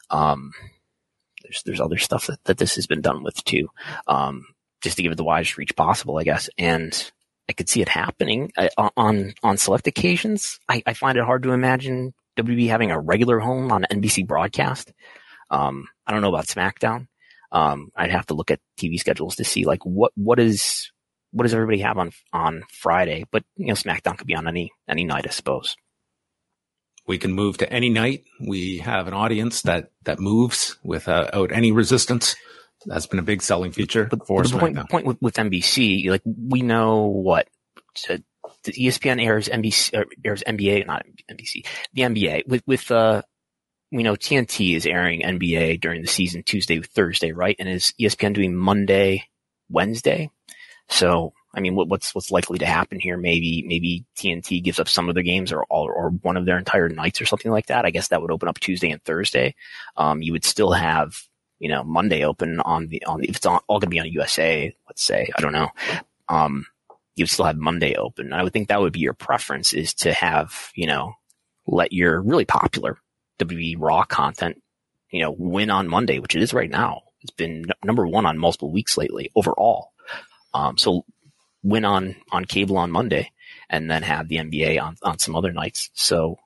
Um, 0.10 0.52
there's 1.44 1.64
there's 1.64 1.82
other 1.82 1.98
stuff 1.98 2.28
that, 2.28 2.44
that 2.46 2.58
this 2.58 2.76
has 2.76 2.88
been 2.88 3.02
done 3.02 3.24
with 3.24 3.44
too. 3.44 3.70
Um, 4.08 4.46
just 4.82 4.98
to 4.98 5.04
give 5.04 5.12
it 5.12 5.16
the 5.16 5.24
widest 5.24 5.58
reach 5.58 5.76
possible, 5.76 6.18
I 6.18 6.24
guess. 6.24 6.50
And 6.58 7.12
I 7.50 7.54
could 7.54 7.68
see 7.68 7.82
it 7.82 7.90
happening 7.90 8.52
uh, 8.58 8.90
on 8.96 9.34
on 9.44 9.58
select 9.58 9.88
occasions. 9.88 10.60
I, 10.68 10.84
I 10.86 10.94
find 10.94 11.18
it 11.18 11.24
hard 11.24 11.44
to 11.44 11.52
imagine 11.52 12.14
WB 12.38 12.68
having 12.70 12.92
a 12.92 13.00
regular 13.00 13.40
home 13.40 13.72
on 13.72 13.86
NBC 13.92 14.26
broadcast. 14.28 14.94
Um, 15.50 15.88
I 16.06 16.12
don't 16.12 16.22
know 16.22 16.30
about 16.30 16.48
SmackDown. 16.48 17.08
Um, 17.52 17.90
I'd 17.96 18.12
have 18.12 18.28
to 18.28 18.34
look 18.34 18.52
at 18.52 18.60
TV 18.80 19.00
schedules 19.00 19.38
to 19.38 19.44
see 19.44 19.66
like 19.66 19.84
what, 19.84 20.12
what 20.16 20.40
is, 20.40 20.92
what 21.32 21.44
does 21.44 21.54
everybody 21.54 21.80
have 21.80 21.98
on, 21.98 22.12
on 22.34 22.64
Friday? 22.72 23.26
But, 23.32 23.44
you 23.56 23.68
know, 23.68 23.74
SmackDown 23.74 24.18
could 24.18 24.28
be 24.28 24.36
on 24.36 24.48
any, 24.48 24.72
any 24.88 25.04
night, 25.04 25.26
I 25.28 25.32
suppose. 25.32 25.76
We 27.08 27.18
can 27.18 27.34
move 27.34 27.58
to 27.58 27.72
any 27.72 27.90
night. 27.90 28.26
We 28.40 28.80
have 28.80 29.08
an 29.08 29.14
audience 29.14 29.64
that, 29.64 29.92
that 30.04 30.20
moves 30.20 30.78
without 30.84 31.52
any 31.52 31.72
resistance. 31.72 32.36
That's 32.86 33.08
been 33.08 33.20
a 33.20 33.24
big 33.24 33.42
selling 33.42 33.72
feature 33.72 34.06
but, 34.06 34.26
for 34.26 34.44
the 34.44 34.58
point, 34.58 34.76
the 34.76 34.86
point 34.86 35.06
with, 35.06 35.22
with 35.22 35.36
NBC, 35.36 36.10
like 36.10 36.22
we 36.26 36.62
know 36.62 37.06
what 37.06 37.48
to, 37.96 38.24
the 38.64 38.72
ESPN 38.74 39.24
airs 39.24 39.50
NBC 39.50 40.06
airs 40.24 40.44
NBA, 40.46 40.88
not 40.88 41.06
NBC, 41.30 41.66
the 41.94 42.04
NBA 42.04 42.48
with 42.48 42.64
with 42.66 42.90
uh 42.92 43.22
we 43.92 44.04
know 44.04 44.16
TNT 44.16 44.76
is 44.76 44.86
airing 44.86 45.22
NBA 45.22 45.82
during 45.82 46.02
the 46.02 46.08
season 46.08 46.44
Tuesday, 46.44 46.80
Thursday, 46.82 47.32
right? 47.32 47.56
And 47.60 47.68
is 47.68 47.94
ESPN 48.00 48.34
doing 48.34 48.56
Monday, 48.56 49.26
Wednesday? 49.70 50.30
So, 50.90 51.34
I 51.54 51.60
mean, 51.60 51.76
what, 51.76 51.88
what's 51.88 52.14
what's 52.14 52.32
likely 52.32 52.60
to 52.60 52.66
happen 52.66 53.00
here? 53.00 53.18
Maybe 53.18 53.64
maybe 53.66 54.06
TNT 54.16 54.64
gives 54.64 54.80
up 54.80 54.88
some 54.88 55.10
of 55.10 55.16
their 55.16 55.24
games 55.24 55.52
or 55.52 55.64
all 55.66 55.86
or 55.86 56.10
one 56.10 56.38
of 56.38 56.46
their 56.46 56.58
entire 56.58 56.90
nights 56.90 57.22
or 57.22 57.26
something 57.26 57.52
like 57.52 57.68
that. 57.68 57.86
I 57.86 57.90
guess 57.90 58.10
that 58.10 58.22
would 58.22 58.32
open 58.32 58.48
up 58.50 58.60
Tuesday 58.60 58.92
and 58.92 59.04
Thursday. 59.04 59.56
Um, 59.98 60.22
you 60.22 60.32
would 60.34 60.46
still 60.46 60.72
have 60.72 61.16
you 61.60 61.70
know 61.70 61.84
Monday 61.84 62.24
open 62.24 62.60
on 62.60 62.88
the 62.88 63.04
on 63.06 63.22
the, 63.22 63.30
if 63.30 63.38
it's 63.38 63.46
all, 63.46 63.64
all 63.68 63.80
going 63.80 63.90
to 63.90 63.96
be 63.96 64.00
on 64.00 64.08
USA. 64.08 64.76
Let's 64.88 65.04
say 65.04 65.30
I 65.36 65.42
don't 65.42 65.54
know. 65.54 65.70
Um, 66.28 66.68
you 67.16 67.24
would 67.24 67.30
still 67.30 67.46
have 67.46 67.58
Monday 67.58 67.96
open. 67.96 68.34
I 68.34 68.44
would 68.44 68.54
think 68.54 68.68
that 68.68 68.82
would 68.82 68.94
be 68.94 69.00
your 69.00 69.14
preference 69.14 69.74
is 69.74 69.96
to 69.96 70.14
have 70.14 70.72
you 70.76 70.86
know 70.86 71.14
let 71.66 71.94
your 71.94 72.22
really 72.22 72.46
popular 72.46 73.00
WWE 73.40 73.76
Raw 73.78 74.04
content, 74.04 74.62
you 75.12 75.22
know, 75.22 75.36
win 75.38 75.70
on 75.70 75.88
Monday, 75.88 76.20
which 76.20 76.36
it 76.36 76.44
is 76.44 76.54
right 76.54 76.70
now. 76.70 77.02
It's 77.22 77.32
been 77.32 77.66
n- 77.68 77.76
number 77.84 78.08
one 78.08 78.26
on 78.26 78.38
multiple 78.38 78.72
weeks 78.72 78.98
lately 78.98 79.32
overall. 79.36 79.92
Um, 80.54 80.78
so 80.78 81.06
win 81.64 81.86
on, 81.86 82.16
on 82.32 82.46
cable 82.46 82.78
on 82.78 82.92
Monday 82.92 83.32
and 83.70 83.90
then 83.90 84.04
have 84.04 84.28
the 84.28 84.38
NBA 84.38 84.82
on, 84.82 84.98
on 85.04 85.20
some 85.20 85.36
other 85.36 85.52
nights. 85.52 85.90
So, 85.94 86.38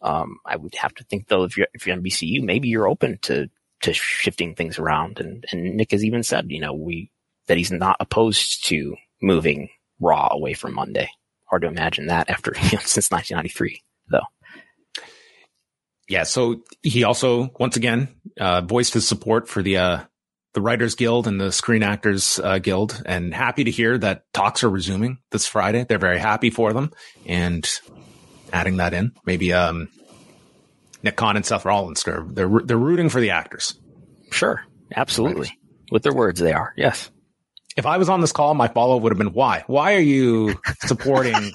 um, 0.00 0.38
I 0.46 0.56
would 0.56 0.74
have 0.76 0.94
to 0.96 1.04
think 1.04 1.28
though, 1.28 1.44
if 1.44 1.56
you're, 1.56 1.66
if 1.74 1.86
you're 1.86 1.96
NBCU, 1.96 2.42
maybe 2.42 2.68
you're 2.68 2.88
open 2.88 3.18
to, 3.22 3.48
to 3.82 3.92
shifting 3.92 4.54
things 4.54 4.78
around. 4.78 5.18
And, 5.18 5.44
and 5.50 5.76
Nick 5.76 5.90
has 5.90 6.04
even 6.04 6.22
said, 6.22 6.50
you 6.50 6.60
know, 6.60 6.72
we, 6.72 7.10
that 7.46 7.56
he's 7.56 7.72
not 7.72 7.96
opposed 7.98 8.64
to 8.66 8.96
moving 9.20 9.70
Raw 10.00 10.28
away 10.30 10.52
from 10.52 10.74
Monday. 10.74 11.10
Hard 11.46 11.62
to 11.62 11.68
imagine 11.68 12.06
that 12.06 12.30
after, 12.30 12.52
you 12.62 12.76
know, 12.76 12.84
since 12.84 13.10
1993 13.10 13.82
though 14.10 14.20
yeah, 16.08 16.22
so 16.22 16.62
he 16.82 17.04
also 17.04 17.50
once 17.58 17.76
again 17.76 18.08
uh, 18.40 18.62
voiced 18.62 18.94
his 18.94 19.06
support 19.06 19.46
for 19.46 19.62
the 19.62 19.76
uh, 19.76 20.00
the 20.54 20.62
Writers 20.62 20.94
Guild 20.94 21.26
and 21.26 21.38
the 21.38 21.52
Screen 21.52 21.82
Actors 21.82 22.40
uh, 22.42 22.58
Guild, 22.58 23.02
and 23.04 23.34
happy 23.34 23.64
to 23.64 23.70
hear 23.70 23.98
that 23.98 24.24
talks 24.32 24.64
are 24.64 24.70
resuming 24.70 25.18
this 25.30 25.46
Friday. 25.46 25.84
They're 25.84 25.98
very 25.98 26.18
happy 26.18 26.48
for 26.48 26.72
them, 26.72 26.92
and 27.26 27.68
adding 28.52 28.78
that 28.78 28.94
in, 28.94 29.12
maybe 29.26 29.52
um, 29.52 29.90
Nick 31.02 31.16
Khan 31.16 31.36
and 31.36 31.44
Seth 31.44 31.66
Rollins 31.66 32.02
they're 32.02 32.24
they're 32.26 32.60
they're 32.64 32.76
rooting 32.78 33.10
for 33.10 33.20
the 33.20 33.30
actors. 33.30 33.78
Sure, 34.32 34.64
absolutely, 34.96 35.48
right. 35.48 35.58
with 35.92 36.02
their 36.04 36.14
words, 36.14 36.40
they 36.40 36.54
are. 36.54 36.72
Yes. 36.76 37.10
If 37.76 37.86
I 37.86 37.98
was 37.98 38.08
on 38.08 38.20
this 38.22 38.32
call, 38.32 38.54
my 38.54 38.66
follow 38.66 38.96
would 38.96 39.12
have 39.12 39.18
been, 39.18 39.34
"Why? 39.34 39.62
Why 39.66 39.94
are 39.94 40.00
you 40.00 40.58
supporting 40.80 41.52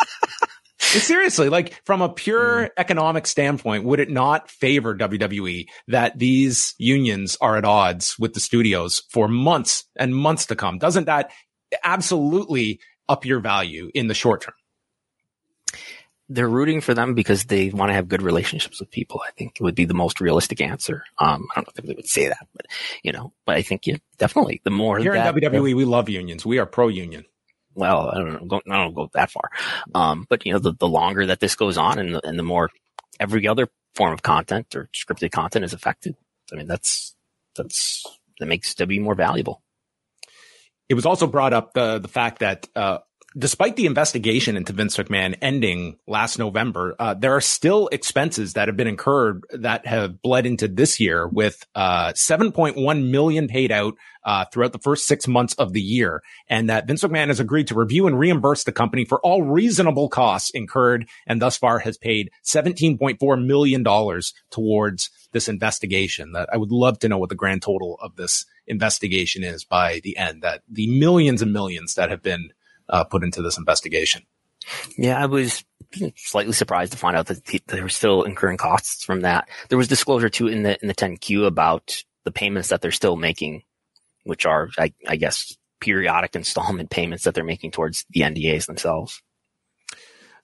Seriously, 1.00 1.50
like 1.50 1.82
from 1.86 2.02
a 2.02 2.10
pure 2.10 2.66
mm. 2.66 2.70
economic 2.78 3.28
standpoint, 3.28 3.84
would 3.84 4.00
it 4.00 4.10
not 4.10 4.50
favor 4.50 4.96
WWE 4.96 5.68
that 5.88 6.18
these 6.18 6.76
unions 6.78 7.38
are 7.42 7.58
at 7.58 7.66
odds 7.66 8.18
with 8.20 8.34
the 8.34 8.40
studios 8.40 9.04
for 9.10 9.28
months 9.28 9.86
and 9.96 10.16
months 10.16 10.48
to 10.48 10.56
come? 10.56 10.78
Doesn't 10.78 11.06
that 11.06 11.32
absolutely 11.84 12.80
up 13.10 13.26
your 13.26 13.40
value 13.40 13.92
in 13.94 14.08
the 14.08 14.14
short 14.14 14.42
term? 14.42 14.56
they're 16.30 16.50
rooting 16.50 16.82
for 16.82 16.94
them 16.94 17.14
because 17.14 17.46
they 17.46 17.70
want 17.70 17.90
to 17.90 17.94
have 17.94 18.08
good 18.08 18.22
relationships 18.22 18.80
with 18.80 18.90
people. 18.90 19.22
I 19.26 19.32
think 19.32 19.58
it 19.60 19.64
would 19.64 19.76
be 19.76 19.86
the 19.86 19.94
most 19.94 20.22
realistic 20.22 20.62
answer. 20.62 21.04
Um, 21.20 21.48
I 21.52 21.56
don't 21.56 21.68
know 21.68 21.74
if 21.76 21.86
they 21.86 21.94
would 21.94 22.08
say 22.08 22.28
that, 22.28 22.48
but 22.56 22.66
you 23.04 23.12
know, 23.12 23.34
but 23.46 23.56
I 23.56 23.62
think 23.62 23.86
yeah, 23.86 23.98
definitely 24.18 24.62
the 24.64 24.72
more 24.72 24.98
here 24.98 25.14
that, 25.14 25.36
in 25.36 25.44
WWE, 25.44 25.76
we 25.76 25.86
love 25.86 26.10
unions. 26.10 26.46
We 26.46 26.60
are 26.60 26.66
pro 26.66 26.88
union. 26.88 27.26
Well, 27.76 28.10
I 28.10 28.18
don't 28.18 28.34
know. 28.34 28.46
Go, 28.46 28.62
I 28.70 28.84
don't 28.84 28.94
go 28.94 29.10
that 29.14 29.32
far. 29.32 29.50
Um, 29.96 30.26
but 30.30 30.46
you 30.46 30.54
know, 30.54 30.60
the, 30.60 30.74
the 30.74 30.88
longer 30.88 31.26
that 31.28 31.40
this 31.40 31.56
goes 31.56 31.78
on 31.78 32.00
and 32.00 32.16
the, 32.16 32.28
and 32.28 32.38
the 32.38 32.44
more 32.44 32.70
every 33.20 33.48
other 33.48 33.68
form 33.96 34.14
of 34.14 34.22
content 34.22 34.76
or 34.76 34.90
scripted 34.94 35.32
content 35.32 35.66
is 35.66 35.74
affected. 35.74 36.16
I 36.52 36.56
mean, 36.56 36.68
that's, 36.68 37.16
that's, 37.56 38.06
that 38.40 38.46
makes 38.48 38.76
W 38.76 39.02
more 39.02 39.16
valuable. 39.16 39.62
It 40.90 40.96
was 40.96 41.06
also 41.06 41.28
brought 41.28 41.54
up 41.54 41.74
the, 41.74 42.00
the 42.00 42.08
fact 42.08 42.40
that, 42.40 42.68
uh, 42.76 43.00
despite 43.38 43.76
the 43.76 43.86
investigation 43.86 44.58
into 44.58 44.74
Vince 44.74 44.98
McMahon 44.98 45.38
ending 45.42 45.98
last 46.08 46.38
November, 46.38 46.96
uh, 47.00 47.14
there 47.14 47.36
are 47.36 47.42
still 47.42 47.88
expenses 47.92 48.54
that 48.54 48.68
have 48.68 48.78
been 48.78 48.88
incurred 48.88 49.44
that 49.52 49.86
have 49.86 50.22
bled 50.22 50.46
into 50.46 50.68
this 50.68 51.00
year 51.00 51.28
with 51.28 51.66
uh, 51.76 52.14
7.1 52.14 53.10
million 53.10 53.48
paid 53.48 53.72
out 53.72 53.96
uh, 54.26 54.46
throughout 54.46 54.72
the 54.72 54.80
first 54.80 55.06
six 55.06 55.28
months 55.28 55.54
of 55.56 55.74
the 55.74 55.82
year, 55.82 56.22
and 56.48 56.70
that 56.70 56.88
Vince 56.88 57.04
McMahon 57.04 57.28
has 57.28 57.40
agreed 57.40 57.68
to 57.68 57.76
review 57.76 58.08
and 58.08 58.18
reimburse 58.18 58.64
the 58.64 58.72
company 58.72 59.04
for 59.06 59.20
all 59.20 59.44
reasonable 59.44 60.08
costs 60.08 60.50
incurred, 60.52 61.08
and 61.28 61.42
thus 61.42 61.58
far 61.58 61.80
has 61.80 61.98
paid 61.98 62.32
17.4 62.46 63.46
million 63.46 63.84
dollars 63.84 64.34
towards 64.50 65.10
this 65.34 65.50
investigation. 65.50 66.32
That 66.34 66.50
I 66.54 66.58
would 66.58 66.72
love 66.72 67.00
to 67.00 67.10
know 67.10 67.18
what 67.18 67.30
the 67.30 67.36
grand 67.36 67.64
total 67.64 67.98
of 68.02 68.16
this 68.16 68.46
investigation 68.68 69.44
is 69.44 69.66
by 69.66 70.00
the 70.04 70.16
end. 70.18 70.42
That 70.44 70.62
the 70.70 70.88
millions 70.88 71.42
and 71.42 71.52
millions 71.52 71.96
that 71.96 72.10
have 72.10 72.24
been 72.24 72.52
uh, 72.90 73.04
put 73.04 73.24
into 73.24 73.42
this 73.42 73.58
investigation. 73.58 74.24
Yeah, 74.98 75.22
I 75.22 75.26
was 75.26 75.64
slightly 76.16 76.54
surprised 76.54 76.92
to 76.94 76.98
find 76.98 77.16
out 77.16 77.28
that 77.28 77.46
they 77.68 77.82
were 77.82 77.90
still 77.90 78.24
incurring 78.24 78.58
costs 78.58 79.04
from 79.04 79.22
that. 79.22 79.48
There 79.70 79.78
was 79.78 79.88
disclosure 79.88 80.30
too 80.30 80.48
in 80.48 80.64
the 80.64 80.80
in 80.82 80.88
the 80.88 80.96
10Q 80.96 81.46
about 81.46 82.04
the 82.24 82.32
payments 82.32 82.70
that 82.70 82.82
they're 82.82 82.92
still 82.92 83.16
making, 83.16 83.64
which 84.24 84.46
are, 84.46 84.70
I, 84.78 84.94
I 85.08 85.18
guess, 85.18 85.58
periodic 85.80 86.36
installment 86.36 86.90
payments 86.90 87.26
that 87.26 87.36
they're 87.36 87.44
making 87.44 87.72
towards 87.72 88.06
the 88.10 88.22
NDAs 88.22 88.66
themselves. 88.66 89.22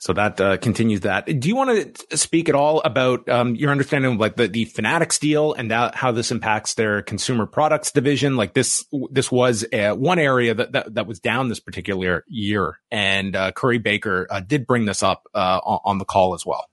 So 0.02 0.14
that 0.14 0.39
uh, 0.39 0.56
continues 0.56 1.02
that. 1.02 1.26
Do 1.26 1.50
you 1.50 1.58
want 1.58 1.97
to 2.10 2.18
speak 2.18 2.47
at 2.47 2.56
all 2.56 2.80
about 2.86 3.28
um, 3.28 3.56
your 3.56 3.70
understanding 3.70 4.14
of 4.14 4.20
like 4.20 4.38
the, 4.38 4.47
the 4.47 4.64
Fanatics 4.64 5.20
deal 5.20 5.54
and 5.54 5.72
that, 5.72 5.93
how 5.93 6.14
this 6.14 6.32
impacts 6.32 6.76
their 6.76 7.02
consumer 7.02 7.45
products 7.45 7.91
division? 7.91 8.38
Like 8.38 8.54
this, 8.54 8.86
this 9.12 9.30
was 9.30 9.66
uh, 9.74 9.91
one 9.91 10.18
area 10.18 10.54
that, 10.54 10.72
that, 10.72 10.95
that 10.95 11.06
was 11.06 11.20
down 11.20 11.50
this 11.50 11.60
particular 11.60 12.24
year, 12.30 12.80
and 12.89 13.36
uh, 13.36 13.52
Curry 13.52 13.78
Baker 13.78 14.26
uh, 14.30 14.39
did 14.39 14.66
bring 14.66 14.86
this 14.86 15.04
up 15.04 15.28
uh, 15.36 15.60
on, 15.62 15.80
on, 15.84 15.97
the 15.97 16.06
call 16.06 16.34
as 16.34 16.45
well. 16.45 16.70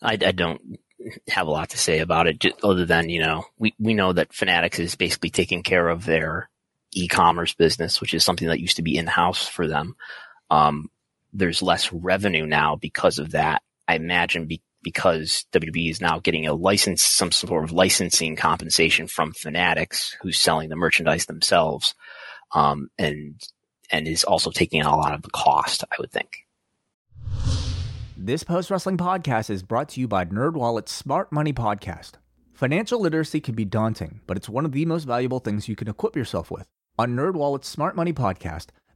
I, 0.00 0.12
I 0.12 0.32
don't 0.32 0.78
have 1.28 1.46
a 1.46 1.50
lot 1.50 1.70
to 1.70 1.78
say 1.78 1.98
about 1.98 2.26
it, 2.26 2.42
other 2.64 2.86
than 2.86 3.10
you 3.10 3.20
know 3.20 3.44
we 3.58 3.74
we 3.78 3.92
know 3.92 4.14
that 4.14 4.32
Fanatics 4.32 4.78
is 4.78 4.94
basically 4.94 5.28
taking 5.28 5.62
care 5.62 5.88
of 5.88 6.06
their 6.06 6.48
e-commerce 6.92 7.52
business, 7.52 8.00
which 8.00 8.14
is 8.14 8.24
something 8.24 8.48
that 8.48 8.60
used 8.60 8.76
to 8.76 8.82
be 8.82 8.96
in 8.96 9.06
house 9.06 9.46
for 9.46 9.66
them. 9.66 9.94
Um, 10.50 10.88
there's 11.38 11.62
less 11.62 11.92
revenue 11.92 12.46
now 12.46 12.76
because 12.76 13.18
of 13.18 13.30
that. 13.30 13.62
I 13.86 13.94
imagine 13.94 14.46
be, 14.46 14.62
because 14.82 15.46
WWE 15.52 15.90
is 15.90 16.00
now 16.00 16.18
getting 16.18 16.46
a 16.46 16.52
license, 16.52 17.02
some 17.02 17.32
sort 17.32 17.64
of 17.64 17.72
licensing 17.72 18.36
compensation 18.36 19.06
from 19.06 19.32
Fanatics, 19.32 20.16
who's 20.20 20.38
selling 20.38 20.68
the 20.68 20.76
merchandise 20.76 21.26
themselves, 21.26 21.94
um, 22.54 22.88
and 22.98 23.40
and 23.90 24.06
is 24.06 24.24
also 24.24 24.50
taking 24.50 24.82
a 24.82 24.96
lot 24.96 25.14
of 25.14 25.22
the 25.22 25.30
cost. 25.30 25.84
I 25.84 25.94
would 25.98 26.12
think. 26.12 26.44
This 28.16 28.42
post 28.42 28.70
wrestling 28.70 28.98
podcast 28.98 29.48
is 29.48 29.62
brought 29.62 29.90
to 29.90 30.00
you 30.00 30.08
by 30.08 30.24
NerdWallet's 30.24 30.90
Smart 30.90 31.30
Money 31.30 31.52
Podcast. 31.52 32.12
Financial 32.52 33.00
literacy 33.00 33.40
can 33.40 33.54
be 33.54 33.64
daunting, 33.64 34.20
but 34.26 34.36
it's 34.36 34.48
one 34.48 34.64
of 34.64 34.72
the 34.72 34.84
most 34.84 35.04
valuable 35.04 35.38
things 35.38 35.68
you 35.68 35.76
can 35.76 35.88
equip 35.88 36.16
yourself 36.16 36.50
with. 36.50 36.66
On 36.98 37.14
NerdWallet's 37.14 37.68
Smart 37.68 37.94
Money 37.94 38.12
Podcast 38.12 38.66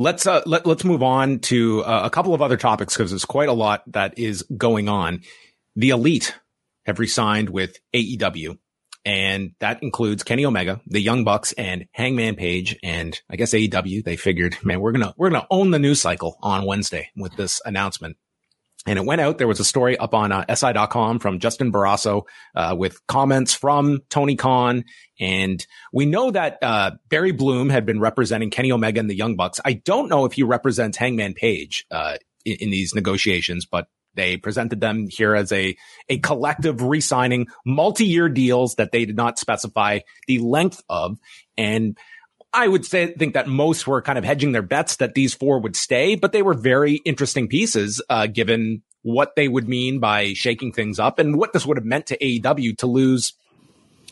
Let's 0.00 0.26
uh, 0.26 0.42
let, 0.46 0.64
let's 0.64 0.84
move 0.84 1.02
on 1.02 1.40
to 1.40 1.82
uh, 1.82 2.02
a 2.04 2.10
couple 2.10 2.32
of 2.32 2.40
other 2.40 2.56
topics 2.56 2.96
because 2.96 3.10
there's 3.10 3.24
quite 3.24 3.48
a 3.48 3.52
lot 3.52 3.82
that 3.88 4.16
is 4.16 4.42
going 4.56 4.88
on. 4.88 5.22
The 5.74 5.90
elite 5.90 6.36
have 6.86 7.00
resigned 7.00 7.50
with 7.50 7.78
AEW, 7.92 8.58
and 9.04 9.54
that 9.58 9.82
includes 9.82 10.22
Kenny 10.22 10.44
Omega, 10.44 10.80
the 10.86 11.00
Young 11.00 11.24
Bucks, 11.24 11.52
and 11.52 11.86
Hangman 11.90 12.36
Page. 12.36 12.78
And 12.84 13.20
I 13.28 13.34
guess 13.34 13.52
AEW 13.52 14.04
they 14.04 14.16
figured, 14.16 14.56
man, 14.62 14.80
we're 14.80 14.92
gonna 14.92 15.14
we're 15.16 15.30
gonna 15.30 15.48
own 15.50 15.72
the 15.72 15.80
news 15.80 16.00
cycle 16.00 16.38
on 16.42 16.64
Wednesday 16.64 17.10
with 17.16 17.34
this 17.34 17.60
announcement. 17.64 18.16
And 18.88 18.98
it 18.98 19.04
went 19.04 19.20
out. 19.20 19.36
There 19.36 19.46
was 19.46 19.60
a 19.60 19.64
story 19.64 19.98
up 19.98 20.14
on 20.14 20.32
uh, 20.32 20.46
SI.com 20.54 21.18
from 21.18 21.40
Justin 21.40 21.70
Barrasso 21.70 22.22
uh, 22.54 22.74
with 22.76 23.06
comments 23.06 23.52
from 23.52 24.00
Tony 24.08 24.34
Khan. 24.34 24.84
And 25.20 25.64
we 25.92 26.06
know 26.06 26.30
that 26.30 26.56
uh, 26.62 26.92
Barry 27.10 27.32
Bloom 27.32 27.68
had 27.68 27.84
been 27.84 28.00
representing 28.00 28.48
Kenny 28.48 28.72
Omega 28.72 28.98
and 28.98 29.10
the 29.10 29.14
Young 29.14 29.36
Bucks. 29.36 29.60
I 29.62 29.74
don't 29.74 30.08
know 30.08 30.24
if 30.24 30.32
he 30.32 30.42
represents 30.42 30.96
Hangman 30.96 31.34
Page 31.34 31.84
uh, 31.90 32.16
in, 32.46 32.56
in, 32.60 32.70
these 32.70 32.94
negotiations, 32.94 33.66
but 33.66 33.88
they 34.14 34.38
presented 34.38 34.80
them 34.80 35.06
here 35.10 35.34
as 35.34 35.52
a, 35.52 35.76
a 36.08 36.18
collective 36.20 36.80
re-signing 36.80 37.48
multi-year 37.66 38.30
deals 38.30 38.76
that 38.76 38.90
they 38.90 39.04
did 39.04 39.16
not 39.16 39.38
specify 39.38 39.98
the 40.26 40.38
length 40.38 40.82
of. 40.88 41.18
And 41.58 41.98
I 42.52 42.66
would 42.66 42.84
say 42.84 43.12
think 43.12 43.34
that 43.34 43.46
most 43.46 43.86
were 43.86 44.00
kind 44.00 44.18
of 44.18 44.24
hedging 44.24 44.52
their 44.52 44.62
bets 44.62 44.96
that 44.96 45.14
these 45.14 45.34
four 45.34 45.60
would 45.60 45.76
stay, 45.76 46.14
but 46.14 46.32
they 46.32 46.42
were 46.42 46.54
very 46.54 46.96
interesting 47.04 47.48
pieces, 47.48 48.00
uh, 48.08 48.26
given 48.26 48.82
what 49.02 49.36
they 49.36 49.48
would 49.48 49.68
mean 49.68 50.00
by 50.00 50.32
shaking 50.32 50.72
things 50.72 50.98
up 50.98 51.18
and 51.18 51.36
what 51.36 51.52
this 51.52 51.66
would 51.66 51.76
have 51.76 51.84
meant 51.84 52.06
to 52.06 52.18
AEW 52.18 52.76
to 52.78 52.86
lose. 52.86 53.34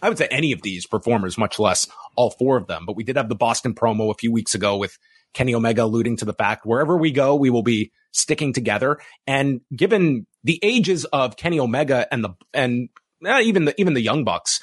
I 0.03 0.09
would 0.09 0.19
say 0.19 0.29
any 0.31 0.53
of 0.53 0.63
these 0.63 0.87
performers, 0.87 1.39
much 1.39 1.59
less 1.59 1.89
all 2.15 2.31
four 2.31 2.57
of 2.57 2.67
them. 2.67 2.85
But 2.87 2.97
we 2.97 3.05
did 3.05 3.17
have 3.17 3.29
the 3.29 3.35
Boston 3.35 3.75
promo 3.75 4.11
a 4.11 4.15
few 4.15 4.31
weeks 4.31 4.55
ago 4.55 4.77
with 4.77 4.99
Kenny 5.33 5.55
Omega 5.55 5.85
alluding 5.85 6.19
to 6.19 6.25
the 6.25 6.35
fact 6.35 6.67
wherever 6.67 6.97
we 6.97 7.13
go, 7.13 7.35
we 7.35 7.51
will 7.51 7.63
be 7.63 7.93
sticking 8.13 8.53
together. 8.53 8.99
And 9.27 9.61
given 9.75 10.27
the 10.45 10.59
ages 10.63 11.05
of 11.07 11.37
Kenny 11.37 11.59
Omega 11.59 12.07
and 12.13 12.25
the 12.25 12.31
and 12.53 12.89
uh, 13.25 13.41
even 13.43 13.65
the 13.65 13.79
even 13.81 13.95
the 13.95 14.01
Young 14.01 14.25
Bucks, 14.25 14.61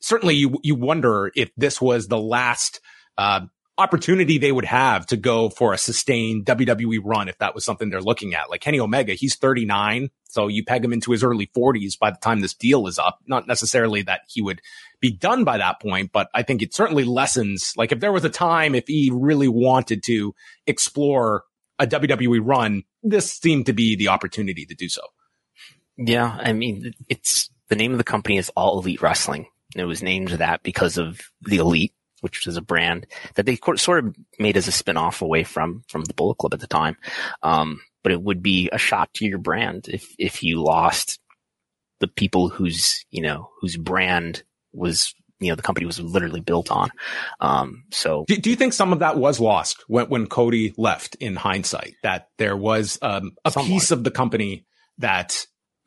certainly 0.00 0.34
you 0.34 0.58
you 0.62 0.74
wonder 0.74 1.30
if 1.34 1.50
this 1.56 1.80
was 1.80 2.08
the 2.08 2.18
last 2.18 2.80
uh, 3.16 3.40
opportunity 3.80 4.36
they 4.36 4.52
would 4.52 4.66
have 4.66 5.06
to 5.06 5.16
go 5.16 5.48
for 5.48 5.72
a 5.72 5.78
sustained 5.78 6.44
WWE 6.44 7.00
run 7.02 7.28
if 7.28 7.38
that 7.38 7.54
was 7.54 7.64
something 7.64 7.88
they're 7.88 8.02
looking 8.02 8.34
at. 8.34 8.50
Like 8.50 8.60
Kenny 8.60 8.78
Omega, 8.78 9.14
he's 9.14 9.36
39, 9.36 10.10
so 10.24 10.48
you 10.48 10.64
peg 10.64 10.84
him 10.84 10.92
into 10.92 11.12
his 11.12 11.24
early 11.24 11.46
40s 11.56 11.98
by 11.98 12.10
the 12.10 12.18
time 12.18 12.40
this 12.40 12.54
deal 12.54 12.86
is 12.86 12.98
up. 12.98 13.20
Not 13.26 13.46
necessarily 13.46 14.02
that 14.02 14.20
he 14.28 14.42
would 14.42 14.60
be 15.00 15.10
done 15.10 15.44
by 15.44 15.58
that 15.58 15.80
point, 15.80 16.12
but 16.12 16.28
I 16.34 16.42
think 16.42 16.60
it 16.60 16.74
certainly 16.74 17.04
lessens. 17.04 17.72
Like 17.76 17.90
if 17.90 18.00
there 18.00 18.12
was 18.12 18.24
a 18.24 18.30
time 18.30 18.74
if 18.74 18.86
he 18.86 19.10
really 19.12 19.48
wanted 19.48 20.02
to 20.04 20.34
explore 20.66 21.44
a 21.78 21.86
WWE 21.86 22.40
run, 22.42 22.84
this 23.02 23.32
seemed 23.32 23.66
to 23.66 23.72
be 23.72 23.96
the 23.96 24.08
opportunity 24.08 24.66
to 24.66 24.74
do 24.74 24.88
so. 24.90 25.02
Yeah, 25.96 26.38
I 26.38 26.52
mean, 26.52 26.92
it's 27.08 27.50
the 27.68 27.76
name 27.76 27.92
of 27.92 27.98
the 27.98 28.04
company 28.04 28.36
is 28.36 28.50
All 28.50 28.78
Elite 28.78 29.00
Wrestling. 29.00 29.46
It 29.76 29.84
was 29.84 30.02
named 30.02 30.30
that 30.30 30.62
because 30.62 30.98
of 30.98 31.20
the 31.42 31.58
elite 31.58 31.94
which 32.20 32.44
was 32.44 32.58
a 32.58 32.62
brand 32.62 33.06
that 33.34 33.46
they 33.46 33.58
sort 33.76 34.04
of 34.04 34.14
made 34.38 34.56
as 34.56 34.68
a 34.68 34.70
spinoff 34.70 35.22
away 35.22 35.42
from 35.42 35.82
from 35.88 36.04
the 36.04 36.14
Bullet 36.14 36.36
Club 36.36 36.54
at 36.54 36.60
the 36.60 36.66
time. 36.66 36.96
Um, 37.42 37.80
but 38.02 38.12
it 38.12 38.22
would 38.22 38.42
be 38.42 38.68
a 38.72 38.78
shot 38.78 39.12
to 39.14 39.26
your 39.26 39.38
brand 39.38 39.88
if 39.88 40.14
if 40.18 40.42
you 40.42 40.62
lost 40.62 41.18
the 42.00 42.08
people 42.08 42.48
whose 42.48 43.04
you 43.10 43.22
know 43.22 43.50
whose 43.60 43.76
brand 43.76 44.42
was 44.72 45.14
you 45.38 45.48
know 45.48 45.54
the 45.54 45.62
company 45.62 45.86
was 45.86 46.00
literally 46.00 46.40
built 46.40 46.70
on. 46.70 46.90
Um, 47.40 47.84
so, 47.90 48.24
do, 48.28 48.36
do, 48.36 48.50
you 48.50 48.56
think 48.56 48.72
some 48.72 48.92
of 48.92 49.00
that 49.00 49.16
was 49.16 49.40
lost 49.40 49.84
when 49.88 50.06
when 50.06 50.26
Cody 50.26 50.74
left? 50.76 51.16
In 51.16 51.36
hindsight, 51.36 51.94
that 52.02 52.28
there 52.38 52.56
was 52.56 52.98
um, 53.02 53.32
a 53.44 53.50
somewhat. 53.50 53.68
piece 53.68 53.90
of 53.90 54.04
the 54.04 54.10
company 54.10 54.66
that 54.98 55.46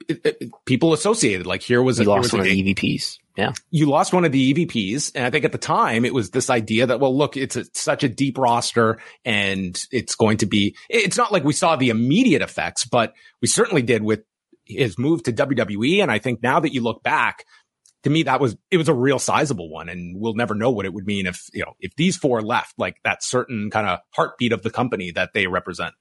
it, 0.10 0.26
it, 0.26 0.52
people 0.66 0.94
associated. 0.94 1.46
Like 1.46 1.62
here 1.62 1.82
was 1.82 2.00
a, 2.00 2.04
lost 2.04 2.24
was 2.24 2.34
one 2.34 2.42
of 2.42 2.48
the 2.48 2.74
EVPs. 2.74 3.18
Yeah, 3.36 3.54
you 3.72 3.88
lost 3.88 4.14
one 4.14 4.26
of 4.26 4.32
the 4.32 4.54
EVPs, 4.54 5.14
and 5.16 5.26
I 5.26 5.32
think 5.32 5.44
at 5.44 5.52
the 5.52 5.58
time 5.58 6.06
it 6.06 6.14
was 6.14 6.30
this 6.30 6.50
idea 6.52 6.86
that 6.88 7.00
well, 7.00 7.18
look, 7.18 7.36
it's 7.36 7.56
a, 7.56 7.66
such 7.74 8.04
a 8.04 8.10
deep 8.10 8.38
roster, 8.38 9.00
and 9.26 9.84
it's 9.92 10.16
going 10.16 10.38
to 10.38 10.46
be. 10.46 10.76
It's 10.90 11.18
not 11.18 11.32
like 11.32 11.44
we 11.44 11.54
saw 11.54 11.76
the 11.76 11.90
immediate 11.90 12.44
effects, 12.44 12.86
but 12.86 13.14
we 13.42 13.48
certainly 13.48 13.82
did 13.82 14.04
with 14.04 14.24
his 14.66 14.98
move 14.98 15.24
to 15.24 15.34
WWE. 15.34 16.02
And 16.02 16.12
I 16.12 16.20
think 16.20 16.42
now 16.42 16.60
that 16.60 16.74
you 16.74 16.82
look 16.82 17.04
back, 17.04 17.46
to 18.04 18.10
me, 18.10 18.24
that 18.24 18.42
was, 18.42 18.56
it 18.72 18.78
was 18.78 18.90
a 18.90 18.94
real 18.94 19.20
sizable 19.20 19.70
one. 19.70 19.90
And 19.90 20.20
we'll 20.20 20.36
never 20.36 20.56
know 20.56 20.72
what 20.72 20.86
it 20.86 20.94
would 20.94 21.06
mean 21.06 21.26
if, 21.26 21.50
you 21.54 21.64
know, 21.64 21.74
if 21.80 21.96
these 21.96 22.18
four 22.18 22.42
left, 22.42 22.74
like 22.78 22.98
that 23.04 23.24
certain 23.24 23.70
kind 23.70 23.88
of 23.88 24.00
heartbeat 24.12 24.52
of 24.52 24.62
the 24.62 24.70
company 24.70 25.12
that 25.12 25.34
they 25.34 25.48
represent. 25.48 25.94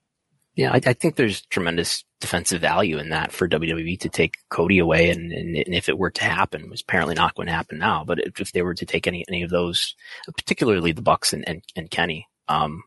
Yeah, 0.55 0.71
I, 0.71 0.81
I, 0.85 0.93
think 0.93 1.15
there's 1.15 1.41
tremendous 1.47 2.03
defensive 2.21 2.61
value 2.61 2.99
in 2.99 3.09
that 3.09 3.31
for 3.31 3.49
WWE 3.49 3.99
to 4.01 4.09
take 4.09 4.37
Cody 4.49 4.77
away, 4.77 5.09
and, 5.09 5.31
and, 5.31 5.55
and 5.55 5.73
if 5.73 5.89
it 5.89 5.97
were 5.97 6.11
to 6.11 6.23
happen, 6.23 6.69
it's 6.71 6.81
apparently 6.81 7.15
not 7.15 7.33
going 7.33 7.47
to 7.47 7.53
happen 7.53 7.79
now. 7.79 8.03
But 8.03 8.19
if, 8.19 8.39
if, 8.39 8.51
they 8.51 8.61
were 8.61 8.75
to 8.75 8.85
take 8.85 9.07
any 9.07 9.25
any 9.27 9.41
of 9.41 9.49
those, 9.49 9.95
particularly 10.37 10.91
the 10.91 11.01
Bucks 11.01 11.33
and 11.33 11.47
and, 11.47 11.63
and 11.75 11.89
Kenny, 11.89 12.27
um, 12.47 12.83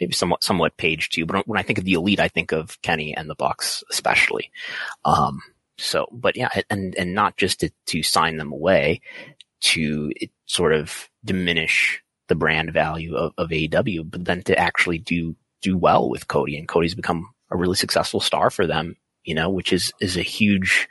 maybe 0.00 0.14
somewhat 0.14 0.42
somewhat 0.42 0.78
Page 0.78 1.10
too. 1.10 1.26
But 1.26 1.46
when 1.46 1.58
I 1.58 1.62
think 1.62 1.78
of 1.78 1.84
the 1.84 1.92
elite, 1.92 2.20
I 2.20 2.28
think 2.28 2.52
of 2.52 2.80
Kenny 2.80 3.14
and 3.14 3.28
the 3.28 3.34
Bucks 3.34 3.84
especially. 3.90 4.50
Um, 5.04 5.42
so, 5.80 6.08
but 6.12 6.36
yeah, 6.36 6.50
and, 6.68 6.94
and 6.96 7.14
not 7.14 7.36
just 7.36 7.60
to, 7.60 7.70
to 7.86 8.02
sign 8.02 8.36
them 8.36 8.52
away 8.52 9.00
to 9.60 10.12
sort 10.46 10.74
of 10.74 11.08
diminish 11.24 12.02
the 12.28 12.34
brand 12.34 12.72
value 12.72 13.16
of, 13.16 13.32
of 13.38 13.48
AEW, 13.48 14.10
but 14.10 14.24
then 14.24 14.42
to 14.42 14.58
actually 14.58 14.98
do, 14.98 15.36
do 15.62 15.76
well 15.76 16.08
with 16.08 16.28
Cody 16.28 16.56
and 16.56 16.68
Cody's 16.68 16.94
become 16.94 17.28
a 17.50 17.56
really 17.56 17.76
successful 17.76 18.20
star 18.20 18.50
for 18.50 18.66
them, 18.66 18.96
you 19.24 19.34
know, 19.34 19.50
which 19.50 19.72
is, 19.72 19.92
is 20.00 20.16
a 20.16 20.22
huge, 20.22 20.88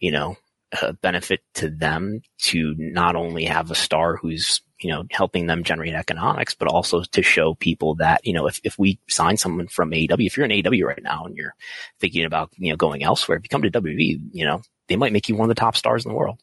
you 0.00 0.10
know, 0.10 0.36
uh, 0.80 0.92
benefit 0.92 1.40
to 1.54 1.68
them 1.68 2.22
to 2.38 2.74
not 2.78 3.14
only 3.14 3.44
have 3.44 3.70
a 3.70 3.74
star 3.74 4.16
who's 4.16 4.62
you 4.82 4.90
know, 4.90 5.04
helping 5.10 5.46
them 5.46 5.62
generate 5.62 5.94
economics, 5.94 6.54
but 6.54 6.68
also 6.68 7.02
to 7.02 7.22
show 7.22 7.54
people 7.54 7.94
that, 7.96 8.26
you 8.26 8.32
know, 8.32 8.46
if, 8.46 8.60
if 8.64 8.78
we 8.78 8.98
sign 9.08 9.36
someone 9.36 9.68
from 9.68 9.90
AEW, 9.90 10.26
if 10.26 10.36
you're 10.36 10.46
in 10.46 10.50
AEW 10.50 10.84
right 10.84 11.02
now 11.02 11.24
and 11.24 11.36
you're 11.36 11.54
thinking 12.00 12.24
about, 12.24 12.50
you 12.56 12.70
know, 12.70 12.76
going 12.76 13.02
elsewhere, 13.02 13.38
if 13.38 13.44
you 13.44 13.48
come 13.48 13.62
to 13.62 13.70
WWE, 13.70 14.20
you 14.32 14.44
know, 14.44 14.60
they 14.88 14.96
might 14.96 15.12
make 15.12 15.28
you 15.28 15.36
one 15.36 15.48
of 15.48 15.54
the 15.54 15.60
top 15.60 15.76
stars 15.76 16.04
in 16.04 16.10
the 16.10 16.16
world. 16.16 16.40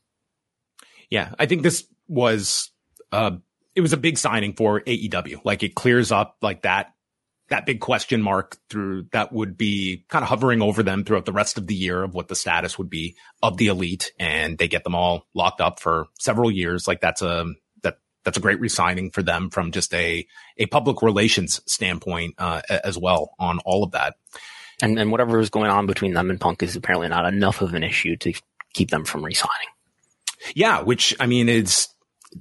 Yeah. 1.10 1.34
I 1.38 1.46
think 1.46 1.64
this 1.64 1.86
was, 2.08 2.72
uh, 3.12 3.32
it 3.76 3.82
was 3.82 3.94
a 3.94 3.98
big 3.98 4.18
signing 4.18 4.54
for 4.54 4.82
AEW. 4.82 5.42
Like 5.44 5.64
it 5.64 5.76
clears 5.76 6.12
up 6.12 6.38
like 6.42 6.62
that, 6.62 6.94
that 7.50 7.66
big 7.66 7.80
question 7.80 8.22
mark 8.22 8.58
through 8.70 9.08
that 9.12 9.32
would 9.32 9.58
be 9.58 10.06
kind 10.08 10.24
of 10.24 10.30
hovering 10.30 10.62
over 10.62 10.84
them 10.84 11.04
throughout 11.04 11.26
the 11.26 11.34
rest 11.34 11.58
of 11.58 11.68
the 11.68 11.76
year 11.76 12.04
of 12.04 12.14
what 12.14 12.28
the 12.28 12.36
status 12.36 12.78
would 12.78 12.90
be 12.90 13.16
of 13.42 13.58
the 13.58 13.68
elite. 13.68 14.12
And 14.20 14.58
they 14.58 14.68
get 14.68 14.84
them 14.84 14.96
all 14.96 15.26
locked 15.34 15.62
up 15.62 15.80
for 15.80 16.08
several 16.20 16.52
years. 16.52 16.88
Like 16.88 17.02
that's 17.02 17.22
a, 17.22 17.46
that, 17.84 18.00
that's 18.24 18.38
a 18.38 18.42
great 18.42 18.60
resigning 18.60 19.12
for 19.12 19.24
them 19.24 19.50
from 19.50 19.72
just 19.72 19.94
a 19.94 20.26
a 20.58 20.66
public 20.68 21.02
relations 21.02 21.62
standpoint 21.66 22.36
uh, 22.38 22.62
as 22.70 22.98
well 22.98 23.34
on 23.40 23.60
all 23.60 23.84
of 23.84 23.92
that. 23.92 24.16
And 24.82 24.98
and 24.98 25.12
whatever 25.12 25.40
is 25.40 25.50
going 25.50 25.70
on 25.70 25.88
between 25.88 26.14
them 26.14 26.30
and 26.30 26.40
Punk 26.40 26.64
is 26.64 26.76
apparently 26.76 27.10
not 27.10 27.26
enough 27.26 27.62
of 27.62 27.74
an 27.74 27.84
issue 27.84 28.16
to 28.18 28.34
keep 28.74 28.92
them 28.92 29.06
from 29.06 29.26
resigning. 29.26 29.68
Yeah, 30.56 30.82
which 30.82 31.16
I 31.20 31.26
mean 31.26 31.50
is 31.50 31.90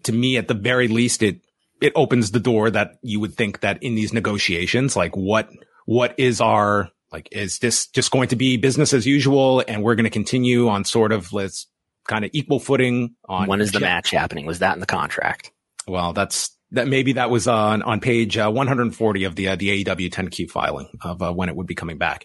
to 0.04 0.12
me 0.12 0.36
at 0.36 0.48
the 0.48 0.54
very 0.54 0.88
least 0.88 1.22
it 1.22 1.40
it 1.80 1.92
opens 1.94 2.30
the 2.30 2.40
door 2.40 2.70
that 2.70 2.98
you 3.02 3.20
would 3.20 3.34
think 3.34 3.60
that 3.60 3.82
in 3.82 3.94
these 3.94 4.12
negotiations, 4.12 4.96
like 4.96 5.16
what 5.16 5.50
what 5.86 6.14
is 6.18 6.40
our 6.40 6.90
like 7.12 7.28
is 7.32 7.58
this 7.60 7.86
just 7.88 8.10
going 8.10 8.28
to 8.28 8.36
be 8.36 8.56
business 8.56 8.92
as 8.92 9.06
usual 9.06 9.62
and 9.66 9.82
we're 9.82 9.94
going 9.94 10.04
to 10.04 10.10
continue 10.10 10.68
on 10.68 10.84
sort 10.84 11.12
of 11.12 11.32
let's 11.32 11.66
kind 12.06 12.24
of 12.24 12.30
equal 12.34 12.60
footing 12.60 13.14
on 13.28 13.48
when 13.48 13.60
is 13.60 13.72
the 13.72 13.80
match 13.80 14.10
happening? 14.10 14.46
Was 14.46 14.58
that 14.58 14.74
in 14.74 14.80
the 14.80 14.86
contract? 14.86 15.52
Well, 15.86 16.12
that's 16.12 16.56
that 16.72 16.86
maybe 16.86 17.14
that 17.14 17.30
was 17.30 17.48
on 17.48 17.82
on 17.82 18.00
page 18.00 18.36
uh, 18.36 18.50
140 18.50 19.24
of 19.24 19.36
the 19.36 19.48
uh, 19.48 19.56
the 19.56 19.84
AEW 19.84 20.10
10Q 20.10 20.50
filing 20.50 20.88
of 21.02 21.22
uh, 21.22 21.32
when 21.32 21.48
it 21.48 21.56
would 21.56 21.66
be 21.66 21.74
coming 21.74 21.98
back. 21.98 22.24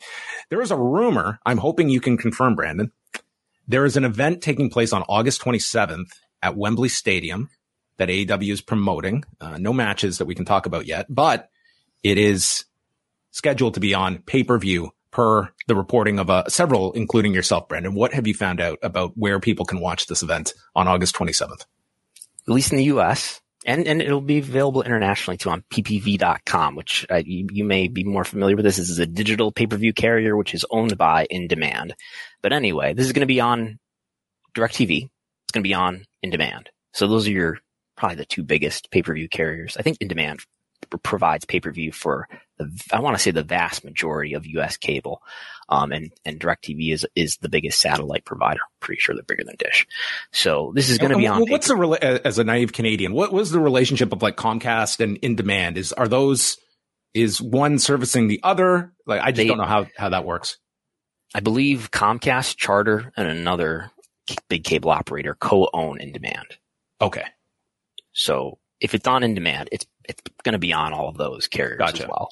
There 0.50 0.62
is 0.62 0.72
a 0.72 0.78
rumor. 0.78 1.40
I'm 1.46 1.58
hoping 1.58 1.90
you 1.90 2.02
can 2.02 2.18
confirm, 2.18 2.56
Brandon. 2.56 2.92
There 3.68 3.86
is 3.86 3.96
an 3.96 4.04
event 4.04 4.42
taking 4.42 4.70
place 4.70 4.92
on 4.92 5.04
August 5.04 5.42
27th 5.42 6.10
at 6.42 6.58
Wembley 6.58 6.90
Stadium 6.90 7.50
that 7.98 8.10
AEW 8.10 8.52
is 8.52 8.62
promoting. 8.62 9.24
Uh, 9.40 9.58
no 9.58 9.74
matches 9.74 10.18
that 10.18 10.26
we 10.26 10.36
can 10.36 10.46
talk 10.46 10.66
about 10.66 10.86
yet, 10.86 11.06
but 11.10 11.50
it 12.02 12.18
is 12.18 12.66
scheduled 13.32 13.76
to 13.76 13.80
be 13.80 13.94
on 13.94 14.20
pay 14.20 14.44
per 14.44 14.58
view 14.58 14.92
per 15.12 15.50
the 15.68 15.76
reporting 15.76 16.20
of 16.20 16.30
uh, 16.30 16.48
several, 16.48 16.92
including 16.94 17.34
yourself, 17.34 17.68
Brandon. 17.68 17.94
What 17.94 18.14
have 18.14 18.28
you 18.28 18.34
found 18.34 18.60
out 18.60 18.80
about 18.82 19.14
where 19.16 19.40
people 19.40 19.66
can 19.66 19.80
watch 19.80 20.08
this 20.08 20.24
event 20.24 20.54
on 20.76 20.88
August 20.88 21.16
27th? 21.16 21.66
At 22.48 22.54
least 22.54 22.72
in 22.72 22.78
the 22.78 22.86
U.S 22.86 23.42
and 23.66 23.88
and 23.88 24.02
it'll 24.02 24.22
be 24.22 24.40
available 24.40 24.84
internationally 24.84 25.38
too 25.38 25.50
on 25.50 25.64
ppv.com, 25.70 26.76
which 26.76 27.06
uh, 27.10 27.22
you, 27.26 27.48
you, 27.52 27.64
may 27.64 27.88
be 27.88 28.04
more 28.04 28.24
familiar 28.24 28.56
with. 28.56 28.66
This. 28.66 28.78
this 28.78 28.90
is 28.90 29.00
a 29.00 29.06
digital 29.06 29.52
pay-per-view 29.52 29.94
carrier 29.94 30.36
which 30.36 30.54
is 30.54 30.66
owned 30.70 30.98
by 30.98 31.26
In 31.30 31.48
Demand. 31.48 31.96
But 32.42 32.54
anyway, 32.54 32.94
this 32.94 33.06
is 33.06 33.14
going 33.14 33.22
to 33.22 33.26
be 33.26 33.40
on 33.40 33.80
DirecTV. 34.56 35.04
It's 35.04 35.52
going 35.52 35.64
to 35.64 35.68
be 35.68 35.74
on 35.74 36.06
In 36.22 36.30
Demand. 36.30 36.70
So 36.94 37.08
those 37.08 37.28
are 37.28 37.32
your 37.32 37.60
probably 37.96 38.16
the 38.16 38.26
two 38.26 38.44
biggest 38.44 38.92
pay-per-view 38.92 39.30
carriers. 39.30 39.78
I 39.78 39.82
think 39.82 39.98
In 40.00 40.08
Demand 40.08 40.42
provides 41.04 41.46
pay-per-view 41.46 41.92
for 41.92 42.28
the, 42.58 42.70
I 42.92 43.00
want 43.00 43.16
to 43.16 43.22
say 43.22 43.32
the 43.32 43.44
vast 43.44 43.84
majority 43.84 44.34
of 44.34 44.46
US 44.46 44.78
cable. 44.78 45.22
Um, 45.70 45.92
and, 45.92 46.12
and 46.26 46.40
DirecTV 46.40 46.94
is, 46.94 47.08
is 47.16 47.38
the 47.38 47.50
biggest 47.50 47.80
satellite 47.80 48.26
provider. 48.26 48.60
Pretty 48.80 49.00
sure 49.00 49.16
they're 49.16 49.24
bigger 49.24 49.44
than 49.46 49.56
Dish. 49.58 49.88
So 50.32 50.72
this 50.76 50.90
is 50.90 50.98
going 50.98 51.12
to 51.12 51.18
be 51.18 51.28
on. 51.28 51.50
What's 51.50 51.68
the, 51.68 52.22
as 52.26 52.38
a 52.38 52.44
naive 52.44 52.74
Canadian, 52.74 53.14
what 53.14 53.32
was 53.32 53.52
the 53.52 53.60
relationship 53.60 54.12
of 54.12 54.22
like 54.22 54.36
Comcast 54.36 55.00
and 55.00 55.18
In 55.18 55.36
Demand? 55.36 55.78
Is, 55.78 55.94
are 55.94 56.08
those, 56.08 56.58
is 57.14 57.42
one 57.42 57.80
servicing 57.80 58.28
the 58.28 58.42
other? 58.44 58.94
Like, 59.06 59.22
I 59.22 59.32
just 59.32 59.38
they, 59.38 59.48
don't 59.48 59.58
know 59.58 59.66
how, 59.66 59.88
how 59.98 60.10
that 60.10 60.26
works. 60.26 60.58
I 61.34 61.40
believe 61.40 61.90
Comcast, 61.92 62.58
Charter, 62.58 63.12
and 63.16 63.28
another 63.28 63.90
big 64.50 64.64
cable 64.64 64.92
operator 64.92 65.36
co-own 65.36 66.00
In 66.00 66.12
Demand. 66.12 66.58
Okay. 67.02 67.26
So 68.14 68.60
if 68.80 68.94
it's 68.94 69.08
on 69.08 69.24
In 69.24 69.34
Demand, 69.36 69.70
it's 69.72 69.86
it's 70.08 70.22
going 70.44 70.54
to 70.54 70.60
be 70.60 70.74
on 70.74 70.94
all 70.94 71.10
of 71.10 71.18
those 71.18 71.48
carriers 71.48 71.80
gotcha. 71.80 72.04
as 72.04 72.10
well. 72.10 72.30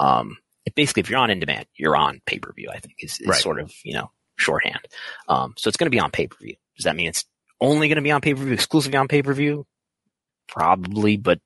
Um, 0.00 0.38
basically, 0.74 1.00
if 1.00 1.10
you're 1.10 1.18
on 1.18 1.30
in 1.30 1.40
demand, 1.40 1.66
you're 1.76 1.96
on 1.96 2.20
pay 2.26 2.38
per 2.38 2.52
view. 2.52 2.68
I 2.72 2.78
think 2.78 2.94
is, 3.00 3.20
is 3.20 3.26
right. 3.26 3.40
sort 3.40 3.60
of 3.60 3.72
you 3.84 3.94
know 3.94 4.10
shorthand. 4.36 4.80
Um, 5.28 5.54
so 5.56 5.68
it's 5.68 5.76
going 5.76 5.86
to 5.86 5.94
be 5.94 6.00
on 6.00 6.10
pay 6.10 6.26
per 6.26 6.36
view. 6.40 6.56
Does 6.76 6.84
that 6.84 6.96
mean 6.96 7.08
it's 7.08 7.24
only 7.60 7.88
going 7.88 7.96
to 7.96 8.02
be 8.02 8.10
on 8.10 8.20
pay 8.20 8.34
per 8.34 8.42
view, 8.42 8.52
exclusively 8.52 8.98
on 8.98 9.08
pay 9.08 9.22
per 9.22 9.34
view? 9.34 9.66
Probably, 10.46 11.16
but 11.16 11.40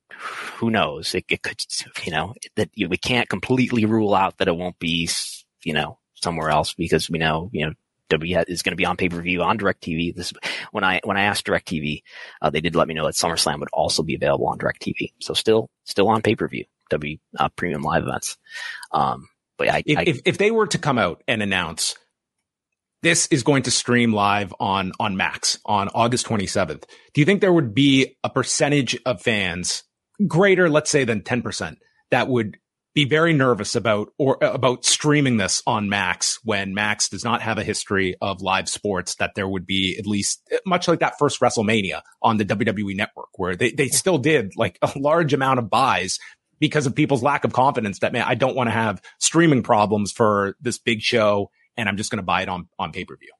who 0.57 0.71
knows? 0.71 1.15
It, 1.15 1.25
it, 1.29 1.43
could, 1.43 1.61
you 2.05 2.11
know, 2.11 2.35
that 2.57 2.71
we 2.77 2.97
can't 2.97 3.29
completely 3.29 3.85
rule 3.85 4.13
out 4.13 4.39
that 4.39 4.49
it 4.49 4.57
won't 4.57 4.79
be, 4.81 5.09
you 5.63 5.73
know, 5.73 5.99
somewhere 6.15 6.51
else 6.51 6.75
because 6.75 7.09
we 7.09 7.19
know, 7.19 7.49
you 7.53 7.67
know, 7.67 7.73
W 8.11 8.39
is 8.49 8.63
going 8.63 8.73
to 8.73 8.77
be 8.77 8.87
on 8.87 8.97
pay 8.97 9.09
per 9.09 9.21
view 9.21 9.43
on 9.43 9.59
DirecTV. 9.59 10.15
This 10.15 10.33
when 10.73 10.85
I 10.85 11.01
when 11.05 11.17
I 11.17 11.23
asked 11.23 11.47
DirecTV, 11.47 12.03
uh, 12.43 12.51
they 12.51 12.61
did 12.61 12.77
let 12.77 12.89
me 12.89 12.95
know 12.95 13.07
that 13.07 13.15
SummerSlam 13.15 13.61
would 13.61 13.69
also 13.73 14.03
be 14.03 14.15
available 14.15 14.49
on 14.49 14.59
DirecTV. 14.59 15.13
So 15.21 15.35
still 15.35 15.71
still 15.85 16.09
on 16.09 16.23
pay 16.23 16.37
per 16.37 16.49
view. 16.49 16.65
W 16.91 17.19
uh, 17.39 17.49
premium 17.51 17.83
live 17.83 18.05
events. 18.05 18.39
Um, 18.93 19.29
but 19.59 19.69
I, 19.69 19.83
if, 19.85 19.99
I, 19.99 20.05
if, 20.07 20.21
if 20.25 20.39
they 20.39 20.51
were 20.51 20.67
to 20.69 20.79
come 20.79 20.99
out 20.99 21.23
and 21.29 21.43
announce 21.43 21.97
this 23.03 23.27
is 23.27 23.43
going 23.43 23.65
to 23.65 23.71
stream 23.71 24.13
live 24.13 24.55
on 24.59 24.93
on 24.99 25.17
Max 25.17 25.59
on 25.65 25.89
August 25.89 26.27
27th, 26.27 26.85
do 27.13 27.21
you 27.21 27.25
think 27.25 27.41
there 27.41 27.53
would 27.53 27.75
be 27.75 28.17
a 28.25 28.31
percentage 28.31 28.99
of 29.05 29.21
fans 29.21 29.85
greater, 30.27 30.69
let's 30.69 30.91
say, 30.91 31.05
than 31.05 31.23
10% 31.23 31.77
that 32.11 32.29
would 32.29 32.59
be 32.99 33.05
very 33.05 33.33
nervous 33.33 33.77
about 33.77 34.13
or 34.19 34.43
uh, 34.43 34.53
about 34.53 34.85
streaming 34.85 35.37
this 35.37 35.63
on 35.69 35.89
Max 35.89 36.41
when 36.43 36.75
Max 36.75 37.09
does 37.09 37.23
not 37.23 37.43
have 37.43 37.57
a 37.57 37.63
history 37.63 38.17
of 38.21 38.43
live 38.43 38.69
sports 38.69 39.15
that 39.17 39.37
there 39.37 39.47
would 39.47 39.67
be 39.67 39.97
at 40.01 40.05
least 40.05 40.43
uh, 40.53 40.57
much 40.67 40.89
like 40.89 40.99
that 40.99 41.17
first 41.17 41.39
WrestleMania 41.39 42.03
on 42.23 42.39
the 42.39 42.45
WWE 42.45 42.97
network 42.97 43.29
where 43.37 43.55
they, 43.55 43.71
they 43.71 43.87
still 43.87 44.19
did 44.19 44.57
like 44.57 44.81
a 44.83 44.91
large 44.97 45.33
amount 45.33 45.61
of 45.61 45.71
buys 45.71 46.19
because 46.59 46.87
of 46.87 46.95
people's 46.97 47.23
lack 47.23 47.45
of 47.45 47.53
confidence 47.53 48.01
that 48.01 48.13
man, 48.13 48.25
I 48.27 48.35
don't 48.35 48.57
want 48.57 48.67
to 48.67 48.73
have 48.73 49.01
streaming 49.21 49.63
problems 49.63 50.11
for 50.11 50.57
this 50.61 50.79
big 50.79 51.01
show 51.01 51.53
and 51.77 51.89
I'm 51.89 51.97
just 51.97 52.11
going 52.11 52.19
to 52.19 52.25
buy 52.25 52.43
it 52.43 52.49
on, 52.49 52.67
on 52.81 52.91
pay 52.91 53.05
per 53.05 53.17
view. 53.17 53.31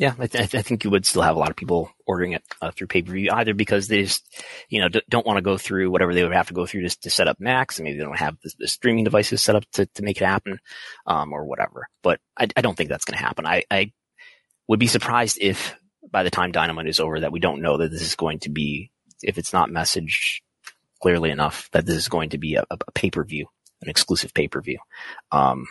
Yeah, 0.00 0.14
I, 0.16 0.28
th- 0.28 0.54
I, 0.54 0.62
think 0.62 0.84
you 0.84 0.90
would 0.90 1.04
still 1.04 1.22
have 1.22 1.34
a 1.34 1.40
lot 1.40 1.50
of 1.50 1.56
people 1.56 1.90
ordering 2.06 2.30
it 2.30 2.44
uh, 2.62 2.70
through 2.70 2.86
pay 2.86 3.02
per 3.02 3.10
view, 3.10 3.30
either 3.32 3.52
because 3.52 3.88
they 3.88 4.04
just, 4.04 4.44
you 4.68 4.80
know, 4.80 4.88
d- 4.88 5.02
don't 5.08 5.26
want 5.26 5.38
to 5.38 5.42
go 5.42 5.58
through 5.58 5.90
whatever 5.90 6.14
they 6.14 6.22
would 6.22 6.32
have 6.32 6.46
to 6.46 6.54
go 6.54 6.66
through 6.66 6.82
just 6.82 7.02
to 7.02 7.10
set 7.10 7.26
up 7.26 7.40
Max, 7.40 7.78
and 7.78 7.84
maybe 7.84 7.98
they 7.98 8.04
don't 8.04 8.16
have 8.16 8.36
the, 8.44 8.52
the 8.60 8.68
streaming 8.68 9.02
devices 9.02 9.42
set 9.42 9.56
up 9.56 9.64
to, 9.72 9.86
to 9.86 10.04
make 10.04 10.20
it 10.20 10.24
happen, 10.24 10.60
um, 11.08 11.32
or 11.32 11.44
whatever. 11.46 11.88
But 12.04 12.20
I, 12.38 12.46
I 12.56 12.60
don't 12.60 12.76
think 12.76 12.90
that's 12.90 13.04
going 13.04 13.18
to 13.18 13.24
happen. 13.24 13.44
I, 13.44 13.64
I 13.72 13.90
would 14.68 14.78
be 14.78 14.86
surprised 14.86 15.38
if 15.40 15.74
by 16.08 16.22
the 16.22 16.30
time 16.30 16.52
Dynamite 16.52 16.86
is 16.86 17.00
over 17.00 17.18
that 17.18 17.32
we 17.32 17.40
don't 17.40 17.60
know 17.60 17.78
that 17.78 17.90
this 17.90 18.02
is 18.02 18.14
going 18.14 18.38
to 18.40 18.50
be 18.50 18.92
if 19.24 19.36
it's 19.36 19.52
not 19.52 19.68
messaged 19.68 20.42
clearly 21.02 21.30
enough 21.30 21.68
that 21.72 21.86
this 21.86 21.96
is 21.96 22.08
going 22.08 22.30
to 22.30 22.38
be 22.38 22.54
a, 22.54 22.64
a 22.70 22.92
pay 22.92 23.10
per 23.10 23.24
view, 23.24 23.46
an 23.82 23.88
exclusive 23.88 24.32
pay 24.32 24.46
per 24.46 24.60
view. 24.60 24.78
Um, 25.32 25.66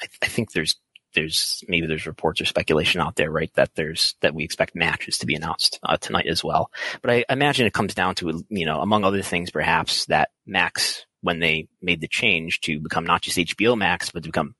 I, 0.00 0.06
I, 0.22 0.26
think 0.26 0.52
there's 0.52 0.76
there's 1.14 1.62
maybe 1.68 1.86
there's 1.86 2.06
reports 2.06 2.40
or 2.40 2.44
speculation 2.44 3.00
out 3.00 3.16
there, 3.16 3.30
right? 3.30 3.52
That 3.54 3.74
there's 3.74 4.14
that 4.20 4.34
we 4.34 4.44
expect 4.44 4.74
matches 4.74 5.18
to 5.18 5.26
be 5.26 5.34
announced 5.34 5.78
uh, 5.82 5.96
tonight 5.96 6.26
as 6.26 6.42
well. 6.42 6.70
But 7.00 7.10
I 7.10 7.24
imagine 7.28 7.66
it 7.66 7.74
comes 7.74 7.94
down 7.94 8.14
to 8.16 8.44
you 8.48 8.66
know, 8.66 8.80
among 8.80 9.04
other 9.04 9.22
things, 9.22 9.50
perhaps 9.50 10.06
that 10.06 10.30
Max 10.46 11.06
when 11.22 11.38
they 11.38 11.68
made 11.80 12.00
the 12.00 12.08
change 12.08 12.60
to 12.62 12.80
become 12.80 13.04
not 13.04 13.22
just 13.22 13.38
HBO 13.38 13.78
Max 13.78 14.10
but 14.10 14.24
to 14.24 14.28
become 14.28 14.54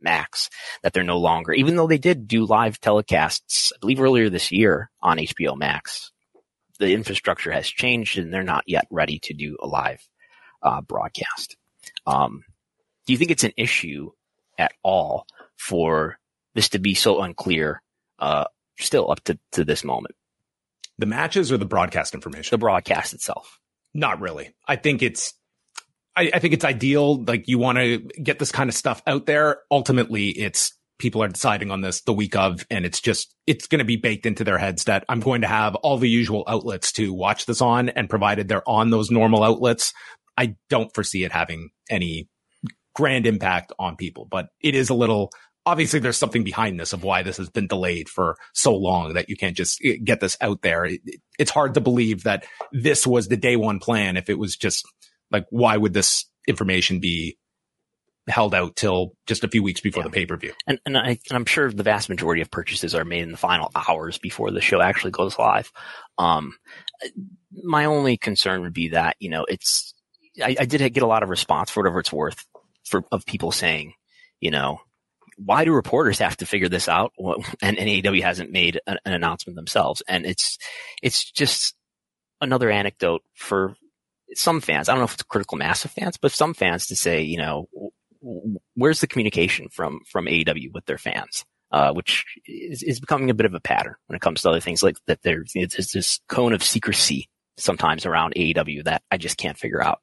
Max, 0.00 0.50
that 0.82 0.92
they're 0.92 1.02
no 1.02 1.18
longer, 1.18 1.52
even 1.52 1.76
though 1.76 1.86
they 1.86 1.98
did 1.98 2.28
do 2.28 2.44
live 2.44 2.80
telecasts, 2.80 3.72
I 3.74 3.78
believe 3.80 4.00
earlier 4.00 4.30
this 4.30 4.52
year 4.52 4.90
on 5.00 5.18
HBO 5.18 5.56
Max, 5.56 6.12
the 6.78 6.92
infrastructure 6.92 7.50
has 7.50 7.66
changed 7.68 8.18
and 8.18 8.32
they're 8.32 8.42
not 8.42 8.64
yet 8.66 8.86
ready 8.90 9.18
to 9.20 9.34
do 9.34 9.56
a 9.60 9.66
live 9.66 10.06
uh, 10.62 10.80
broadcast. 10.80 11.56
Um, 12.06 12.44
do 13.06 13.12
you 13.12 13.18
think 13.18 13.30
it's 13.30 13.44
an 13.44 13.52
issue 13.56 14.10
at 14.58 14.72
all 14.82 15.26
for 15.56 16.18
this 16.54 16.70
to 16.70 16.78
be 16.78 16.94
so 16.94 17.20
unclear 17.22 17.82
uh, 18.18 18.44
still 18.78 19.10
up 19.10 19.22
to, 19.24 19.38
to 19.52 19.64
this 19.64 19.84
moment? 19.84 20.14
The 20.98 21.06
matches 21.06 21.52
or 21.52 21.58
the 21.58 21.66
broadcast 21.66 22.14
information? 22.14 22.54
The 22.54 22.58
broadcast 22.58 23.12
itself. 23.12 23.60
Not 23.92 24.20
really. 24.20 24.54
I 24.66 24.76
think 24.76 25.02
it's 25.02 25.34
I, 26.16 26.30
I 26.34 26.38
think 26.38 26.54
it's 26.54 26.64
ideal. 26.64 27.22
Like 27.22 27.48
you 27.48 27.58
want 27.58 27.78
to 27.78 27.98
get 27.98 28.38
this 28.38 28.50
kind 28.52 28.68
of 28.68 28.74
stuff 28.74 29.02
out 29.06 29.26
there. 29.26 29.58
Ultimately, 29.70 30.28
it's 30.28 30.72
people 30.98 31.22
are 31.22 31.28
deciding 31.28 31.70
on 31.70 31.82
this 31.82 32.00
the 32.02 32.12
week 32.14 32.34
of, 32.34 32.66
and 32.70 32.86
it's 32.86 33.02
just, 33.02 33.34
it's 33.46 33.66
going 33.66 33.80
to 33.80 33.84
be 33.84 33.96
baked 33.96 34.24
into 34.24 34.44
their 34.44 34.56
heads 34.56 34.84
that 34.84 35.04
I'm 35.10 35.20
going 35.20 35.42
to 35.42 35.46
have 35.46 35.74
all 35.74 35.98
the 35.98 36.08
usual 36.08 36.44
outlets 36.48 36.90
to 36.92 37.12
watch 37.12 37.44
this 37.44 37.60
on. 37.60 37.90
And 37.90 38.08
provided 38.08 38.48
they're 38.48 38.66
on 38.68 38.88
those 38.88 39.10
normal 39.10 39.44
outlets, 39.44 39.92
I 40.38 40.56
don't 40.70 40.94
foresee 40.94 41.24
it 41.24 41.32
having 41.32 41.68
any 41.90 42.28
grand 42.94 43.26
impact 43.26 43.74
on 43.78 43.96
people, 43.96 44.26
but 44.30 44.48
it 44.62 44.74
is 44.74 44.88
a 44.88 44.94
little, 44.94 45.30
obviously 45.66 45.98
there's 45.98 46.16
something 46.16 46.44
behind 46.44 46.78
this 46.78 46.92
of 46.92 47.02
why 47.02 47.24
this 47.24 47.36
has 47.36 47.50
been 47.50 47.66
delayed 47.66 48.08
for 48.08 48.38
so 48.54 48.74
long 48.74 49.14
that 49.14 49.28
you 49.28 49.36
can't 49.36 49.56
just 49.56 49.82
get 50.04 50.20
this 50.20 50.36
out 50.40 50.62
there. 50.62 50.84
It, 50.84 51.00
it's 51.38 51.50
hard 51.50 51.74
to 51.74 51.80
believe 51.80 52.22
that 52.22 52.46
this 52.72 53.06
was 53.06 53.26
the 53.26 53.36
day 53.36 53.56
one 53.56 53.80
plan 53.80 54.16
if 54.16 54.30
it 54.30 54.38
was 54.38 54.56
just 54.56 54.86
like, 55.30 55.46
why 55.50 55.76
would 55.76 55.92
this 55.92 56.24
information 56.46 57.00
be 57.00 57.36
held 58.28 58.54
out 58.54 58.74
till 58.76 59.12
just 59.26 59.44
a 59.44 59.48
few 59.48 59.62
weeks 59.62 59.80
before 59.80 60.02
yeah. 60.02 60.08
the 60.08 60.14
pay 60.14 60.24
per 60.24 60.36
view? 60.36 60.52
And, 60.68 60.78
and, 60.86 60.96
I, 60.96 61.18
am 61.32 61.44
sure 61.44 61.70
the 61.70 61.82
vast 61.82 62.08
majority 62.08 62.42
of 62.42 62.50
purchases 62.50 62.94
are 62.94 63.04
made 63.04 63.24
in 63.24 63.32
the 63.32 63.36
final 63.36 63.72
hours 63.74 64.18
before 64.18 64.52
the 64.52 64.60
show 64.60 64.80
actually 64.80 65.10
goes 65.10 65.36
live. 65.36 65.72
Um, 66.16 66.54
my 67.52 67.86
only 67.86 68.16
concern 68.16 68.62
would 68.62 68.72
be 68.72 68.90
that, 68.90 69.16
you 69.18 69.30
know, 69.30 69.44
it's, 69.48 69.94
I, 70.42 70.56
I 70.60 70.64
did 70.64 70.92
get 70.92 71.02
a 71.02 71.08
lot 71.08 71.24
of 71.24 71.28
response 71.28 71.70
for 71.70 71.80
whatever 71.80 71.98
it's 71.98 72.12
worth 72.12 72.44
for, 72.84 73.02
of 73.10 73.26
people 73.26 73.50
saying, 73.50 73.94
you 74.40 74.52
know, 74.52 74.80
why 75.36 75.64
do 75.64 75.72
reporters 75.72 76.18
have 76.18 76.36
to 76.38 76.46
figure 76.46 76.68
this 76.68 76.88
out? 76.88 77.12
And, 77.62 77.78
and 77.78 77.88
AEW 77.88 78.22
hasn't 78.22 78.50
made 78.50 78.80
an, 78.86 78.98
an 79.04 79.12
announcement 79.12 79.56
themselves. 79.56 80.02
And 80.08 80.26
it's, 80.26 80.58
it's 81.02 81.30
just 81.30 81.74
another 82.40 82.70
anecdote 82.70 83.22
for 83.34 83.76
some 84.34 84.60
fans, 84.60 84.88
I 84.88 84.92
don't 84.92 85.00
know 85.00 85.04
if 85.04 85.14
it's 85.14 85.22
critical 85.22 85.58
mass 85.58 85.84
of 85.84 85.90
fans, 85.90 86.16
but 86.16 86.32
some 86.32 86.54
fans 86.54 86.86
to 86.86 86.96
say, 86.96 87.22
you 87.22 87.38
know, 87.38 87.68
where's 88.74 89.00
the 89.00 89.06
communication 89.06 89.68
from, 89.68 90.00
from 90.06 90.26
AEW 90.26 90.72
with 90.72 90.84
their 90.86 90.98
fans? 90.98 91.44
Uh, 91.72 91.92
which 91.92 92.24
is, 92.46 92.84
is 92.84 93.00
becoming 93.00 93.28
a 93.28 93.34
bit 93.34 93.44
of 93.44 93.52
a 93.52 93.60
pattern 93.60 93.96
when 94.06 94.14
it 94.14 94.22
comes 94.22 94.40
to 94.40 94.48
other 94.48 94.60
things 94.60 94.84
like 94.84 94.96
that. 95.06 95.20
There's, 95.22 95.52
this 95.52 96.20
cone 96.28 96.52
of 96.52 96.62
secrecy 96.62 97.28
sometimes 97.56 98.06
around 98.06 98.34
AEW 98.36 98.84
that 98.84 99.02
I 99.10 99.16
just 99.16 99.36
can't 99.36 99.58
figure 99.58 99.82
out. 99.82 100.00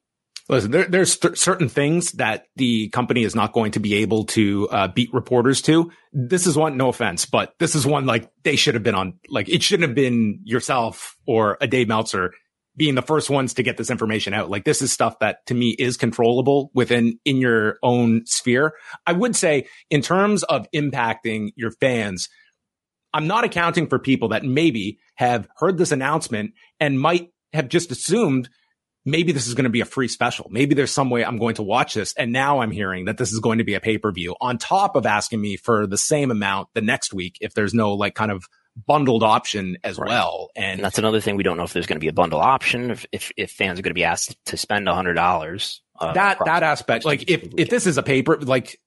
Listen, 0.48 0.70
there, 0.72 0.84
there's 0.84 1.16
th- 1.16 1.38
certain 1.38 1.70
things 1.70 2.12
that 2.12 2.46
the 2.56 2.88
company 2.90 3.24
is 3.24 3.34
not 3.34 3.54
going 3.54 3.72
to 3.72 3.80
be 3.80 3.94
able 3.96 4.26
to 4.26 4.68
uh, 4.68 4.88
beat 4.88 5.12
reporters 5.14 5.62
to. 5.62 5.90
This 6.12 6.46
is 6.46 6.56
one, 6.56 6.76
no 6.76 6.90
offense, 6.90 7.24
but 7.24 7.54
this 7.58 7.74
is 7.74 7.86
one 7.86 8.04
like 8.04 8.30
they 8.42 8.56
should 8.56 8.74
have 8.74 8.82
been 8.82 8.94
on. 8.94 9.18
Like 9.28 9.48
it 9.48 9.62
shouldn't 9.62 9.88
have 9.88 9.94
been 9.94 10.40
yourself 10.44 11.16
or 11.26 11.56
a 11.62 11.66
Dave 11.66 11.88
Meltzer 11.88 12.32
being 12.76 12.94
the 12.94 13.02
first 13.02 13.30
ones 13.30 13.54
to 13.54 13.62
get 13.62 13.76
this 13.76 13.90
information 13.90 14.34
out. 14.34 14.50
Like 14.50 14.64
this 14.64 14.82
is 14.82 14.92
stuff 14.92 15.18
that 15.20 15.46
to 15.46 15.54
me 15.54 15.70
is 15.78 15.96
controllable 15.96 16.70
within 16.74 17.18
in 17.24 17.38
your 17.38 17.78
own 17.82 18.26
sphere. 18.26 18.74
I 19.06 19.12
would 19.12 19.36
say 19.36 19.68
in 19.90 20.02
terms 20.02 20.42
of 20.42 20.66
impacting 20.74 21.52
your 21.56 21.70
fans, 21.70 22.28
I'm 23.14 23.26
not 23.26 23.44
accounting 23.44 23.86
for 23.86 23.98
people 23.98 24.28
that 24.30 24.44
maybe 24.44 24.98
have 25.14 25.48
heard 25.56 25.78
this 25.78 25.92
announcement 25.92 26.52
and 26.80 27.00
might 27.00 27.28
have 27.52 27.68
just 27.68 27.92
assumed 27.92 28.48
maybe 29.04 29.32
this 29.32 29.46
is 29.46 29.54
going 29.54 29.64
to 29.64 29.70
be 29.70 29.80
a 29.80 29.86
free 29.86 30.08
special. 30.08 30.46
Maybe 30.50 30.74
there's 30.74 30.92
some 30.92 31.10
way 31.10 31.24
I'm 31.24 31.38
going 31.38 31.56
to 31.56 31.62
watch 31.62 31.94
this. 31.94 32.14
And 32.14 32.32
now 32.32 32.60
I'm 32.60 32.70
hearing 32.70 33.04
that 33.06 33.18
this 33.18 33.32
is 33.32 33.40
going 33.40 33.58
to 33.58 33.64
be 33.64 33.74
a 33.74 33.80
pay 33.80 33.98
per 33.98 34.10
view 34.12 34.34
on 34.40 34.58
top 34.58 34.96
of 34.96 35.06
asking 35.06 35.40
me 35.40 35.56
for 35.56 35.86
the 35.86 35.98
same 35.98 36.30
amount 36.30 36.68
the 36.74 36.80
next 36.80 37.12
week 37.12 37.38
if 37.40 37.54
there's 37.54 37.74
no 37.74 37.94
like 37.94 38.14
kind 38.14 38.30
of 38.30 38.48
bundled 38.86 39.22
option 39.22 39.76
as 39.84 39.98
right. 39.98 40.08
well. 40.08 40.50
And, 40.56 40.64
and, 40.64 40.84
that's 40.84 40.98
another 40.98 41.20
thing. 41.20 41.36
We 41.36 41.42
don't 41.42 41.56
know 41.56 41.64
if 41.64 41.72
there's 41.72 41.86
going 41.86 41.96
to 41.96 42.00
be 42.00 42.08
a 42.08 42.12
bundle 42.12 42.40
option, 42.40 42.90
if, 42.90 43.06
if, 43.12 43.32
if 43.36 43.50
fans 43.50 43.78
are 43.78 43.82
going 43.82 43.90
to 43.90 43.94
be 43.94 44.04
asked 44.04 44.36
to 44.46 44.56
spend 44.56 44.88
a 44.88 44.94
hundred 44.94 45.14
dollars. 45.14 45.82
Uh, 45.98 46.12
that, 46.12 46.38
that 46.44 46.62
aspect, 46.64 47.04
like 47.04 47.30
if, 47.30 47.46
if 47.56 47.70
this 47.70 47.86
is 47.86 47.98
a 47.98 48.02
paper, 48.02 48.36
like 48.40 48.80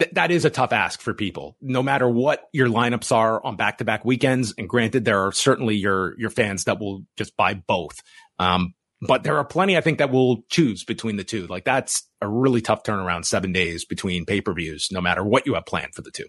th- 0.00 0.10
that 0.14 0.32
is 0.32 0.44
a 0.44 0.50
tough 0.50 0.72
ask 0.72 1.00
for 1.00 1.14
people, 1.14 1.56
no 1.60 1.84
matter 1.84 2.08
what 2.08 2.48
your 2.52 2.68
lineups 2.68 3.14
are 3.14 3.44
on 3.44 3.54
back 3.54 3.78
to 3.78 3.84
back 3.84 4.04
weekends. 4.04 4.54
And 4.58 4.68
granted, 4.68 5.04
there 5.04 5.24
are 5.24 5.30
certainly 5.30 5.76
your, 5.76 6.18
your 6.18 6.30
fans 6.30 6.64
that 6.64 6.80
will 6.80 7.04
just 7.16 7.36
buy 7.36 7.54
both. 7.54 8.02
Um, 8.40 8.74
but 9.00 9.22
there 9.22 9.36
are 9.38 9.44
plenty, 9.44 9.76
I 9.76 9.80
think, 9.80 9.98
that 9.98 10.10
will 10.10 10.42
choose 10.50 10.84
between 10.84 11.16
the 11.16 11.24
two. 11.24 11.46
Like 11.46 11.64
that's 11.64 12.08
a 12.20 12.28
really 12.28 12.60
tough 12.60 12.82
turnaround, 12.82 13.24
seven 13.24 13.52
days 13.52 13.84
between 13.84 14.24
pay 14.24 14.40
per 14.40 14.52
views, 14.52 14.88
no 14.90 15.00
matter 15.00 15.24
what 15.24 15.46
you 15.46 15.54
have 15.54 15.66
planned 15.66 15.94
for 15.94 16.02
the 16.02 16.10
two. 16.10 16.26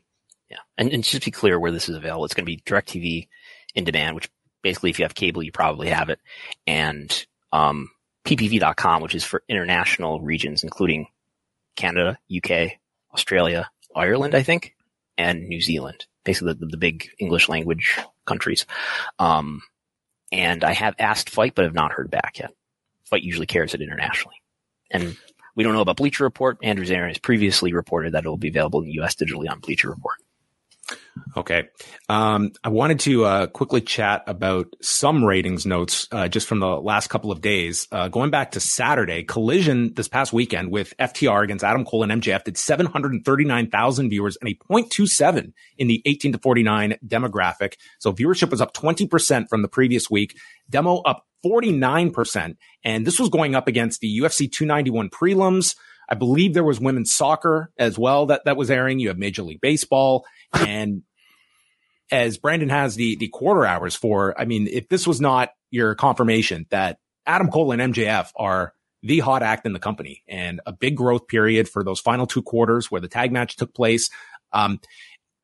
Yeah. 0.50 0.58
And, 0.78 0.92
and 0.92 1.04
just 1.04 1.22
to 1.24 1.26
be 1.26 1.32
clear 1.32 1.60
where 1.60 1.72
this 1.72 1.90
is 1.90 1.96
available, 1.96 2.26
it's 2.26 2.34
going 2.34 2.46
to 2.46 2.52
be 2.52 2.62
DirecTV 2.66 3.28
in 3.76 3.84
demand, 3.84 4.16
which 4.16 4.30
basically 4.62 4.90
if 4.90 5.00
you 5.00 5.06
have 5.06 5.16
cable, 5.16 5.44
you 5.44 5.52
probably 5.52 5.90
have 5.90 6.10
it. 6.10 6.20
And, 6.68 7.26
um, 7.52 7.90
ppv.com, 8.26 9.02
which 9.02 9.16
is 9.16 9.24
for 9.24 9.44
international 9.48 10.22
regions, 10.22 10.64
including 10.64 11.08
Canada, 11.76 12.18
UK, 12.36 12.74
Australia, 13.14 13.70
Ireland, 13.96 14.36
I 14.36 14.44
think, 14.44 14.76
and 15.18 15.48
New 15.48 15.62
Zealand, 15.62 16.06
basically 16.24 16.54
the, 16.54 16.66
the 16.68 16.78
big 16.78 17.10
English 17.20 17.50
language 17.50 17.98
countries. 18.26 18.66
Um, 19.18 19.62
and 20.32 20.64
I 20.64 20.74
have 20.74 20.96
asked 21.00 21.30
FITE, 21.30 21.56
but 21.56 21.66
have 21.66 21.74
not 21.74 21.94
heard 21.94 22.12
back 22.12 22.38
yet. 22.40 22.52
FITE 23.10 23.24
usually 23.24 23.48
carries 23.48 23.74
it 23.74 23.82
internationally. 23.82 24.36
And 24.92 25.18
we 25.56 25.64
don't 25.64 25.74
know 25.74 25.82
about 25.82 25.98
Bleacher 25.98 26.24
Report. 26.24 26.58
Andrew 26.64 26.86
Zarian 26.86 27.10
has 27.10 27.18
previously 27.18 27.74
reported 27.74 28.14
that 28.14 28.26
it 28.26 28.30
will 28.30 28.38
be 28.38 28.50
available 28.50 28.80
in 28.80 28.86
the 28.86 28.94
U.S. 28.94 29.16
digitally 29.16 29.50
on 29.50 29.60
Bleacher 29.60 29.90
Report. 29.90 30.16
Okay. 31.38 31.70
Um, 32.08 32.52
I 32.64 32.70
wanted 32.70 33.00
to 33.02 33.26
uh, 33.26 33.48
quickly 33.48 33.82
chat 33.82 34.24
about 34.28 34.68
some 34.82 35.24
ratings 35.24 35.66
notes 35.66 36.08
uh, 36.12 36.28
just 36.28 36.48
from 36.48 36.60
the 36.60 36.80
last 36.80 37.10
couple 37.10 37.32
of 37.32 37.42
days. 37.42 37.88
Uh, 37.92 38.08
going 38.08 38.32
back 38.32 38.52
to 38.52 38.60
Saturday, 38.60 39.24
Collision 39.24 39.94
this 39.94 40.08
past 40.08 40.34
weekend 40.34 40.72
with 40.72 40.96
FTR 40.98 41.44
against 41.44 41.64
Adam 41.64 41.86
Cole 41.86 42.04
and 42.04 42.22
MJF 42.22 42.44
did 42.44 42.58
739,000 42.58 44.10
viewers 44.10 44.38
and 44.42 44.50
a 44.50 44.56
0.27 44.72 45.54
in 45.78 45.88
the 45.88 46.02
18 46.06 46.34
to 46.34 46.38
49 46.40 46.98
demographic. 47.06 47.76
So 48.00 48.12
viewership 48.12 48.50
was 48.52 48.62
up 48.62 48.74
20% 48.74 49.50
from 49.50 49.62
the 49.62 49.68
previous 49.68 50.10
week. 50.10 50.38
Demo 50.70 50.98
up 50.98 51.26
49%. 51.46 52.58
And 52.84 53.06
this 53.06 53.20
was 53.20 53.30
going 53.30 53.56
up 53.56 53.68
against 53.68 54.02
the 54.02 54.20
UFC 54.20 54.52
291 54.52 55.10
prelims. 55.10 55.76
I 56.10 56.16
believe 56.16 56.54
there 56.54 56.64
was 56.64 56.80
women's 56.80 57.14
soccer 57.14 57.72
as 57.78 57.98
well 57.98 58.26
that, 58.28 58.46
that 58.46 58.58
was 58.58 58.72
airing. 58.72 59.00
You 59.00 59.10
have 59.10 59.18
Major 59.18 59.44
League 59.44 59.62
Baseball 59.62 60.26
and 60.54 61.04
as 62.12 62.38
Brandon 62.38 62.70
has 62.70 62.96
the, 62.96 63.16
the 63.16 63.28
quarter 63.28 63.66
hours 63.66 63.96
for, 63.96 64.40
I 64.40 64.46
mean, 64.46 64.68
if 64.68 64.90
this 64.90 65.06
was 65.06 65.22
not 65.22 65.50
your 65.72 65.96
confirmation 65.96 66.66
that 66.70 66.98
Adam 67.26 67.50
Cole 67.50 67.72
and 67.72 67.94
MJF 67.94 68.32
are 68.36 68.74
the 69.04 69.20
hot 69.20 69.44
act 69.44 69.66
in 69.66 69.74
the 69.74 69.80
company 69.80 70.24
and 70.28 70.60
a 70.66 70.74
big 70.74 70.98
growth 70.98 71.28
period 71.28 71.70
for 71.70 71.84
those 71.84 72.00
final 72.00 72.28
two 72.28 72.42
quarters 72.42 72.92
where 72.92 73.02
the 73.02 73.08
tag 73.08 73.32
match 73.32 73.56
took 73.56 73.74
place. 73.74 74.10
Um, 74.52 74.80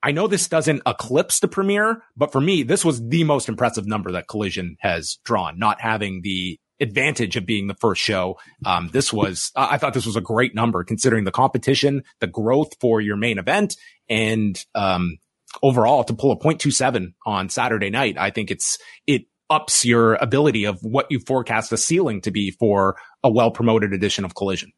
I 0.03 0.11
know 0.11 0.27
this 0.27 0.47
doesn't 0.47 0.81
eclipse 0.85 1.39
the 1.39 1.47
premiere, 1.47 2.03
but 2.15 2.31
for 2.31 2.41
me, 2.41 2.63
this 2.63 2.85
was 2.85 3.07
the 3.07 3.23
most 3.23 3.49
impressive 3.49 3.87
number 3.87 4.11
that 4.11 4.27
Collision 4.27 4.77
has 4.79 5.17
drawn, 5.23 5.57
not 5.57 5.81
having 5.81 6.21
the 6.21 6.59
advantage 6.79 7.37
of 7.37 7.45
being 7.45 7.67
the 7.67 7.73
first 7.73 8.01
show. 8.01 8.37
Um, 8.65 8.89
this 8.91 9.13
was, 9.13 9.51
I 9.55 9.77
thought 9.77 9.93
this 9.93 10.05
was 10.05 10.17
a 10.17 10.21
great 10.21 10.53
number 10.53 10.83
considering 10.83 11.23
the 11.23 11.31
competition, 11.31 12.03
the 12.19 12.27
growth 12.27 12.73
for 12.81 12.99
your 12.99 13.15
main 13.15 13.39
event 13.39 13.77
and, 14.09 14.63
um, 14.75 15.17
overall 15.61 16.03
to 16.03 16.13
pull 16.13 16.31
a 16.31 16.37
0.27 16.37 17.13
on 17.25 17.49
Saturday 17.49 17.89
night. 17.89 18.17
I 18.17 18.29
think 18.29 18.51
it's, 18.51 18.77
it 19.07 19.23
ups 19.49 19.85
your 19.85 20.15
ability 20.15 20.65
of 20.65 20.79
what 20.81 21.07
you 21.09 21.19
forecast 21.19 21.69
the 21.69 21.77
ceiling 21.77 22.21
to 22.21 22.31
be 22.31 22.51
for 22.51 22.97
a 23.23 23.29
well 23.29 23.51
promoted 23.51 23.93
edition 23.93 24.25
of 24.25 24.35
Collision. 24.35 24.71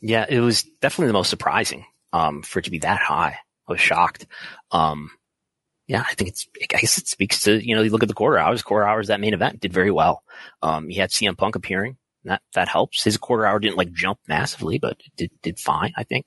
Yeah, 0.00 0.26
it 0.28 0.40
was 0.40 0.64
definitely 0.80 1.08
the 1.08 1.14
most 1.14 1.30
surprising, 1.30 1.86
um, 2.12 2.42
for 2.42 2.58
it 2.58 2.66
to 2.66 2.70
be 2.70 2.80
that 2.80 3.00
high. 3.00 3.38
I 3.66 3.72
was 3.72 3.80
shocked. 3.80 4.26
Um, 4.70 5.10
yeah, 5.86 6.04
I 6.06 6.14
think 6.14 6.28
it's, 6.28 6.46
I 6.62 6.78
guess 6.78 6.98
it 6.98 7.08
speaks 7.08 7.42
to, 7.42 7.66
you 7.66 7.74
know, 7.74 7.82
you 7.82 7.90
look 7.90 8.02
at 8.02 8.08
the 8.08 8.14
quarter 8.14 8.38
hours, 8.38 8.62
quarter 8.62 8.86
hours, 8.86 9.08
that 9.08 9.20
main 9.20 9.34
event 9.34 9.60
did 9.60 9.72
very 9.72 9.90
well. 9.90 10.22
Um, 10.62 10.90
you 10.90 11.00
had 11.00 11.10
CM 11.10 11.36
Punk 11.36 11.56
appearing. 11.56 11.96
That, 12.24 12.40
that 12.54 12.68
helps. 12.68 13.04
His 13.04 13.18
quarter 13.18 13.44
hour 13.44 13.58
didn't 13.58 13.76
like 13.76 13.92
jump 13.92 14.18
massively, 14.26 14.78
but 14.78 14.98
did, 15.16 15.30
did 15.42 15.58
fine, 15.58 15.92
I 15.96 16.04
think. 16.04 16.26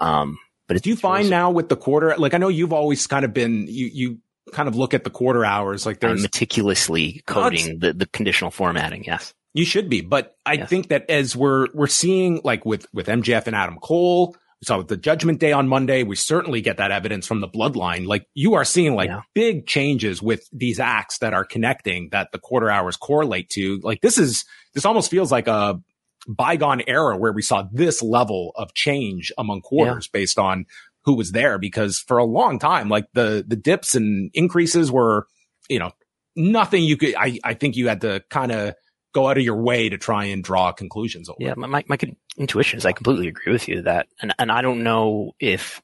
Um, 0.00 0.38
but 0.68 0.82
do 0.82 0.90
you 0.90 0.96
find 0.96 1.30
now 1.30 1.50
with 1.50 1.70
the 1.70 1.76
quarter, 1.76 2.14
like 2.18 2.34
I 2.34 2.38
know 2.38 2.48
you've 2.48 2.74
always 2.74 3.06
kind 3.06 3.24
of 3.24 3.32
been, 3.32 3.66
you, 3.68 3.86
you 3.86 4.18
kind 4.52 4.68
of 4.68 4.76
look 4.76 4.92
at 4.94 5.02
the 5.02 5.10
quarter 5.10 5.44
hours, 5.44 5.86
like 5.86 6.00
there's 6.00 6.20
I'm 6.20 6.22
meticulously 6.22 7.22
coding 7.26 7.78
the, 7.78 7.94
the 7.94 8.06
conditional 8.06 8.50
formatting. 8.50 9.04
Yes. 9.04 9.34
You 9.54 9.64
should 9.64 9.88
be. 9.88 10.02
But 10.02 10.36
I 10.44 10.52
yes. 10.54 10.68
think 10.68 10.88
that 10.88 11.08
as 11.08 11.34
we're, 11.34 11.68
we're 11.72 11.86
seeing 11.86 12.42
like 12.44 12.66
with, 12.66 12.86
with 12.92 13.06
MJF 13.06 13.46
and 13.46 13.56
Adam 13.56 13.78
Cole, 13.80 14.36
we 14.60 14.66
saw 14.66 14.82
the 14.82 14.96
judgment 14.96 15.40
day 15.40 15.52
on 15.52 15.68
Monday. 15.68 16.02
We 16.02 16.16
certainly 16.16 16.60
get 16.60 16.76
that 16.76 16.90
evidence 16.90 17.26
from 17.26 17.40
the 17.40 17.48
bloodline. 17.48 18.06
Like 18.06 18.26
you 18.34 18.54
are 18.54 18.64
seeing 18.64 18.94
like 18.94 19.08
yeah. 19.08 19.22
big 19.32 19.66
changes 19.66 20.20
with 20.20 20.48
these 20.52 20.80
acts 20.80 21.18
that 21.18 21.32
are 21.32 21.44
connecting 21.44 22.10
that 22.10 22.32
the 22.32 22.38
quarter 22.38 22.68
hours 22.68 22.96
correlate 22.96 23.48
to. 23.50 23.78
Like 23.82 24.00
this 24.02 24.18
is, 24.18 24.44
this 24.74 24.84
almost 24.84 25.10
feels 25.10 25.32
like 25.32 25.46
a 25.46 25.80
bygone 26.28 26.82
era 26.86 27.16
where 27.16 27.32
we 27.32 27.42
saw 27.42 27.64
this 27.72 28.02
level 28.02 28.52
of 28.54 28.74
change 28.74 29.32
among 29.36 29.62
quarters 29.62 30.08
yeah. 30.12 30.20
based 30.20 30.38
on 30.38 30.66
who 31.02 31.14
was 31.14 31.32
there. 31.32 31.58
Because 31.58 31.98
for 31.98 32.18
a 32.18 32.24
long 32.24 32.58
time, 32.58 32.88
like 32.88 33.06
the, 33.14 33.44
the 33.46 33.56
dips 33.56 33.94
and 33.96 34.30
increases 34.34 34.92
were, 34.92 35.26
you 35.68 35.78
know, 35.78 35.90
nothing 36.36 36.84
you 36.84 36.96
could, 36.96 37.14
I, 37.16 37.38
I 37.42 37.54
think 37.54 37.76
you 37.76 37.88
had 37.88 38.02
to 38.02 38.22
kind 38.30 38.52
of, 38.52 38.74
go 39.14 39.26
out 39.26 39.38
of 39.38 39.42
your 39.42 39.56
way 39.56 39.88
to 39.88 39.96
try 39.96 40.26
and 40.26 40.44
draw 40.44 40.70
conclusions 40.70 41.30
over. 41.30 41.38
Yeah, 41.40 41.54
my, 41.56 41.82
my 41.88 41.98
intuition 42.36 42.76
is 42.76 42.84
I 42.84 42.92
completely 42.92 43.26
agree 43.26 43.54
with 43.54 43.66
you 43.66 43.80
that, 43.82 44.06
and, 44.20 44.34
and 44.38 44.52
I 44.52 44.60
don't 44.60 44.84
know 44.84 45.32
if, 45.40 45.80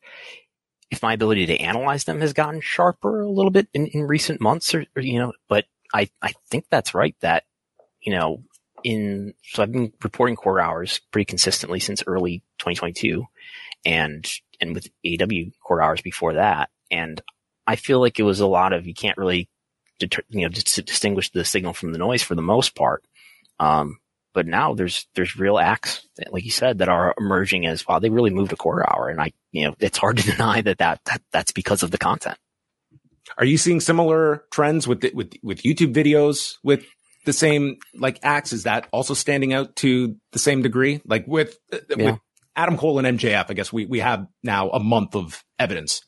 if 0.91 1.03
my 1.03 1.15
ability 1.15 1.47
to 1.47 1.57
analyze 1.57 2.05
them 2.05 2.21
has 2.21 2.35
gotten 2.35 2.61
sharper 2.61 3.23
a 3.23 3.31
little 3.31 3.51
bit 3.51 3.67
in, 3.73 3.87
in 3.87 4.03
recent 4.03 4.43
months 4.43 4.75
or, 4.75 4.85
or, 4.95 5.01
you 5.01 5.19
know, 5.19 5.33
but 5.49 5.65
I, 5.93 6.11
I 6.21 6.35
think 6.51 6.67
that's 6.71 6.93
right 6.93 7.17
that, 7.23 7.45
you 8.03 8.13
know, 8.13 8.43
in, 8.85 9.35
so 9.43 9.63
I've 9.63 9.73
been 9.73 9.93
reporting 10.03 10.37
quarter 10.37 10.61
hours 10.61 11.01
pretty 11.11 11.25
consistently 11.25 11.81
since 11.81 12.05
early 12.07 12.45
2022 12.59 13.25
and, 13.85 14.31
and 14.61 14.75
with 14.75 14.89
AW 15.07 15.51
quarter 15.63 15.83
hours 15.83 16.03
before 16.03 16.35
that. 16.35 16.71
And 16.91 17.21
I 17.67 17.77
feel 17.77 18.01
like 18.01 18.21
it 18.21 18.25
was 18.25 18.41
a 18.41 18.47
lot 18.47 18.73
of, 18.73 18.87
you 18.87 18.95
can't 18.95 19.19
really 19.19 19.49
deter, 19.99 20.23
you 20.29 20.43
know, 20.43 20.49
distinguish 20.49 21.31
the 21.31 21.45
signal 21.45 21.73
from 21.73 21.93
the 21.93 21.99
noise 21.99 22.23
for 22.23 22.35
the 22.35 22.43
most 22.43 22.75
part. 22.75 23.05
Um, 23.59 23.99
but 24.35 24.47
now 24.47 24.75
there's 24.75 25.07
there's 25.15 25.37
real 25.37 25.59
acts, 25.59 26.07
like 26.31 26.45
you 26.45 26.51
said, 26.51 26.79
that 26.79 26.89
are 26.89 27.15
emerging 27.17 27.67
as 27.67 27.87
wow, 27.87 28.01
they 28.01 28.11
really 28.11 28.31
moved 28.31 28.53
a 28.53 28.57
quarter 28.57 28.85
hour, 28.91 29.09
and 29.09 29.21
I, 29.21 29.33
you 29.53 29.65
know, 29.65 29.77
it's 29.79 29.97
hard 29.97 30.17
to 30.19 30.31
deny 30.31 30.61
that 30.61 30.79
that, 30.79 31.01
that 31.07 31.23
that's 31.33 31.53
because 31.53 31.83
of 31.83 31.91
the 31.91 31.99
content. 31.99 32.37
Are 33.39 33.45
you 33.45 33.57
seeing 33.57 33.81
similar 33.81 34.45
trends 34.51 34.87
with 34.87 35.01
the, 35.01 35.13
with 35.15 35.33
with 35.43 35.63
YouTube 35.63 35.95
videos 35.95 36.57
with 36.63 36.85
the 37.25 37.33
same 37.33 37.79
like 37.95 38.19
acts? 38.23 38.53
Is 38.53 38.65
that 38.65 38.89
also 38.93 39.15
standing 39.15 39.53
out 39.53 39.77
to 39.77 40.17
the 40.33 40.39
same 40.39 40.63
degree? 40.63 41.01
Like 41.05 41.27
with 41.27 41.59
uh, 41.73 41.79
yeah. 41.97 42.11
with 42.13 42.21
Adam 42.57 42.77
Cole 42.77 42.99
and 42.99 43.19
MJF, 43.19 43.47
I 43.49 43.55
guess 43.55 43.73
we 43.73 43.87
we 43.87 44.01
have 44.01 44.27
now 44.43 44.71
a 44.71 44.81
month 44.81 45.17
of 45.17 45.45
evidence. 45.59 46.05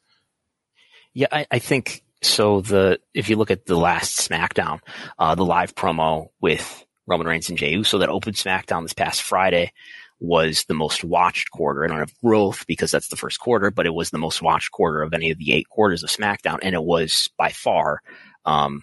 Yeah, 1.13 1.29
I, 1.33 1.47
I 1.51 1.59
think 1.59 2.05
so. 2.23 2.61
The 2.61 3.01
if 3.15 3.29
you 3.29 3.37
look 3.37 3.51
at 3.51 3.67
the 3.67 3.77
last 3.77 4.29
SmackDown, 4.29 4.81
uh, 5.19 5.35
the 5.35 5.45
live 5.45 5.75
promo 5.75 6.29
with 6.41 6.85
Roman 7.07 7.27
Reigns 7.27 7.49
and 7.49 7.59
Jey 7.59 7.73
Uso 7.73 7.99
that 7.99 8.09
opened 8.09 8.37
SmackDown 8.37 8.83
this 8.83 8.93
past 8.93 9.23
Friday 9.23 9.73
was 10.19 10.65
the 10.65 10.75
most 10.75 11.05
watched 11.05 11.51
quarter. 11.51 11.85
I 11.85 11.89
don't 11.89 11.99
have 11.99 12.19
growth 12.23 12.67
because 12.67 12.91
that's 12.91 13.09
the 13.09 13.17
first 13.17 13.39
quarter, 13.39 13.71
but 13.71 13.87
it 13.87 13.95
was 13.95 14.11
the 14.11 14.19
most 14.19 14.43
watched 14.43 14.73
quarter 14.73 15.03
of 15.03 15.13
any 15.13 15.31
of 15.31 15.39
the 15.39 15.53
eight 15.53 15.69
quarters 15.69 16.03
of 16.03 16.11
SmackDown. 16.11 16.59
And 16.63 16.75
it 16.75 16.83
was 16.83 17.31
by 17.37 17.51
far, 17.51 18.01
um, 18.45 18.83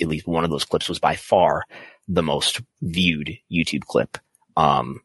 at 0.00 0.08
least 0.08 0.26
one 0.26 0.44
of 0.44 0.50
those 0.50 0.64
clips 0.64 0.88
was 0.88 0.98
by 0.98 1.16
far 1.16 1.64
the 2.06 2.22
most 2.22 2.60
viewed 2.82 3.36
YouTube 3.52 3.82
clip. 3.82 4.18
Um, 4.56 5.00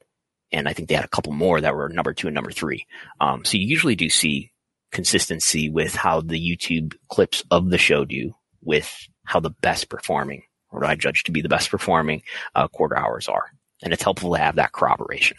and 0.52 0.68
I 0.68 0.74
think 0.74 0.88
they 0.88 0.96
had 0.96 1.06
a 1.06 1.10
couple 1.10 1.34
more 1.34 1.60
that 1.60 1.76
were 1.76 1.90
number 1.90 2.14
two 2.14 2.28
and 2.28 2.36
number 2.36 2.52
three. 2.52 2.86
Um, 3.20 3.44
so 3.44 3.58
you 3.58 3.66
usually 3.66 3.96
do 3.96 4.10
see 4.10 4.52
consistency 4.92 5.70
with 5.70 5.96
how 5.96 6.22
the 6.22 6.40
YouTube 6.40 6.96
clips 7.10 7.44
of 7.50 7.70
the 7.70 7.78
show 7.78 8.06
do 8.06 8.34
with 8.62 9.08
how 9.26 9.40
the 9.40 9.50
best 9.50 9.90
performing 9.90 10.44
what 10.70 10.86
I 10.86 10.96
judge 10.96 11.24
to 11.24 11.32
be 11.32 11.42
the 11.42 11.50
best 11.50 11.70
performing 11.70 12.24
uh, 12.56 12.68
quarter 12.68 12.98
hours 12.98 13.28
are. 13.28 13.52
And 13.82 13.94
it's 13.94 14.04
helpful 14.04 14.34
to 14.34 14.42
have 14.42 14.56
that 14.56 14.72
corroboration. 14.72 15.38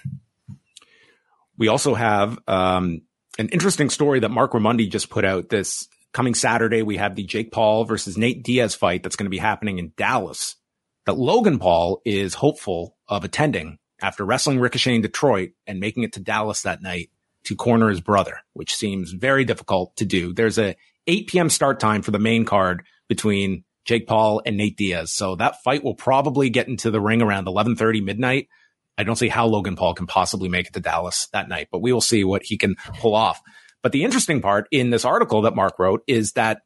We 1.56 1.68
also 1.68 1.94
have 1.94 2.38
um, 2.46 3.02
an 3.38 3.48
interesting 3.48 3.90
story 3.90 4.20
that 4.20 4.30
Marc 4.30 4.52
Raimondi 4.52 4.90
just 4.90 5.10
put 5.10 5.24
out 5.24 5.48
this 5.48 5.88
coming 6.14 6.34
Saturday. 6.34 6.82
We 6.82 6.96
have 6.96 7.16
the 7.16 7.24
Jake 7.24 7.52
Paul 7.52 7.84
versus 7.84 8.16
Nate 8.16 8.42
Diaz 8.42 8.74
fight 8.74 9.02
that's 9.02 9.16
going 9.16 9.26
to 9.26 9.30
be 9.30 9.38
happening 9.38 9.78
in 9.78 9.92
Dallas. 9.96 10.56
That 11.04 11.18
Logan 11.18 11.58
Paul 11.58 12.00
is 12.06 12.32
hopeful 12.32 12.96
of 13.06 13.24
attending 13.24 13.78
after 14.00 14.24
wrestling 14.24 14.58
Ricochet 14.58 14.94
in 14.94 15.02
Detroit 15.02 15.50
and 15.66 15.80
making 15.80 16.04
it 16.04 16.14
to 16.14 16.20
Dallas 16.20 16.62
that 16.62 16.80
night 16.80 17.10
to 17.44 17.56
corner 17.56 17.90
his 17.90 18.00
brother, 18.00 18.38
which 18.54 18.74
seems 18.74 19.12
very 19.12 19.44
difficult 19.44 19.94
to 19.96 20.06
do. 20.06 20.32
There's 20.32 20.58
a 20.58 20.76
8 21.06 21.26
p.m. 21.26 21.50
start 21.50 21.78
time 21.78 22.00
for 22.00 22.10
the 22.10 22.18
main 22.18 22.46
card 22.46 22.84
between 23.06 23.64
Jake 23.84 24.06
Paul 24.06 24.40
and 24.46 24.56
Nate 24.56 24.78
Diaz. 24.78 25.12
So 25.12 25.36
that 25.36 25.62
fight 25.62 25.84
will 25.84 25.94
probably 25.94 26.48
get 26.48 26.68
into 26.68 26.90
the 26.90 27.00
ring 27.00 27.20
around 27.20 27.44
1130 27.44 28.00
midnight. 28.00 28.48
I 28.96 29.02
don't 29.02 29.16
see 29.16 29.28
how 29.28 29.46
Logan 29.46 29.76
Paul 29.76 29.92
can 29.92 30.06
possibly 30.06 30.48
make 30.48 30.68
it 30.68 30.72
to 30.74 30.80
Dallas 30.80 31.28
that 31.32 31.48
night, 31.48 31.68
but 31.70 31.82
we 31.82 31.92
will 31.92 32.00
see 32.00 32.24
what 32.24 32.44
he 32.44 32.56
can 32.56 32.76
pull 32.98 33.14
off. 33.14 33.42
But 33.84 33.92
the 33.92 34.02
interesting 34.02 34.40
part 34.40 34.66
in 34.70 34.88
this 34.88 35.04
article 35.04 35.42
that 35.42 35.54
Marc 35.54 35.78
wrote 35.78 36.02
is 36.06 36.32
that 36.32 36.62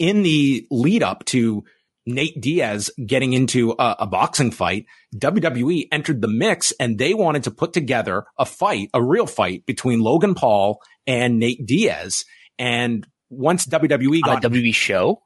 in 0.00 0.24
the 0.24 0.66
lead 0.72 1.04
up 1.04 1.24
to 1.26 1.62
Nate 2.04 2.40
Diaz 2.40 2.90
getting 3.06 3.32
into 3.32 3.76
a, 3.78 3.96
a, 4.00 4.06
boxing 4.08 4.50
fight, 4.50 4.86
WWE 5.14 5.86
entered 5.92 6.20
the 6.20 6.28
mix 6.28 6.72
and 6.80 6.98
they 6.98 7.14
wanted 7.14 7.44
to 7.44 7.52
put 7.52 7.72
together 7.72 8.24
a 8.36 8.44
fight, 8.44 8.90
a 8.92 9.00
real 9.00 9.26
fight 9.28 9.66
between 9.66 10.00
Logan 10.00 10.34
Paul 10.34 10.80
and 11.06 11.38
Nate 11.38 11.64
Diaz. 11.64 12.24
And 12.58 13.06
once 13.30 13.64
WWE 13.64 14.20
got 14.22 14.44
on 14.44 14.52
a 14.52 14.54
WWE 14.54 14.74
show, 14.74 15.22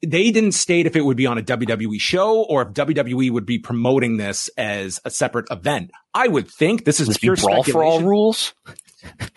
they 0.00 0.30
didn't 0.30 0.52
state 0.52 0.86
if 0.86 0.94
it 0.94 1.04
would 1.04 1.16
be 1.16 1.26
on 1.26 1.38
a 1.38 1.42
WWE 1.42 2.00
show 2.00 2.42
or 2.44 2.62
if 2.62 2.68
WWE 2.68 3.32
would 3.32 3.46
be 3.46 3.58
promoting 3.58 4.16
this 4.16 4.48
as 4.56 5.00
a 5.04 5.10
separate 5.10 5.46
event. 5.50 5.90
I 6.14 6.28
would 6.28 6.48
think 6.48 6.84
this 6.84 7.00
is 7.00 7.18
pure 7.18 7.34
brawl 7.34 7.64
for 7.64 7.82
all 7.82 8.00
rules. 8.02 8.54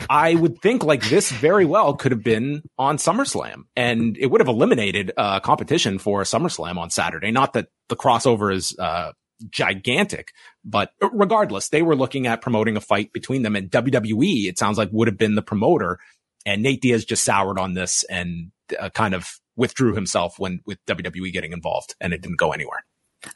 I 0.10 0.36
would 0.36 0.62
think 0.62 0.84
like 0.84 1.08
this 1.10 1.32
very 1.32 1.66
well 1.66 1.96
could 1.96 2.12
have 2.12 2.24
been 2.24 2.64
on 2.78 2.98
SummerSlam 2.98 3.64
and 3.76 4.18
it 4.18 4.28
would 4.28 4.42
have 4.42 4.48
eliminated 4.48 5.12
uh, 5.18 5.40
competition 5.40 6.00
for 6.00 6.24
SummerSlam 6.24 6.78
on 6.78 6.90
Saturday. 6.90 7.32
Not 7.32 7.54
that 7.54 7.68
the 7.90 7.96
crossover 7.96 8.54
is, 8.54 8.78
uh, 8.80 9.12
gigantic, 9.50 10.34
but 10.66 10.92
regardless, 11.02 11.70
they 11.70 11.82
were 11.82 11.96
looking 11.96 12.28
at 12.28 12.42
promoting 12.42 12.76
a 12.76 12.82
fight 12.82 13.14
between 13.14 13.42
them 13.42 13.56
and 13.56 13.72
WWE. 13.72 14.50
It 14.50 14.58
sounds 14.58 14.78
like 14.78 14.90
would 14.92 15.08
have 15.08 15.18
been 15.18 15.36
the 15.36 15.42
promoter 15.42 15.98
and 16.46 16.62
Nate 16.62 16.82
Diaz 16.82 17.06
just 17.06 17.24
soured 17.24 17.60
on 17.60 17.74
this 17.74 18.04
and 18.10 18.52
uh, 18.80 18.90
kind 18.90 19.14
of 19.14 19.40
withdrew 19.56 19.94
himself 19.94 20.40
when 20.40 20.62
with 20.66 20.78
WWE 20.88 21.32
getting 21.32 21.52
involved 21.52 21.96
and 22.00 22.14
it 22.14 22.22
didn't 22.22 22.40
go 22.40 22.52
anywhere. 22.52 22.84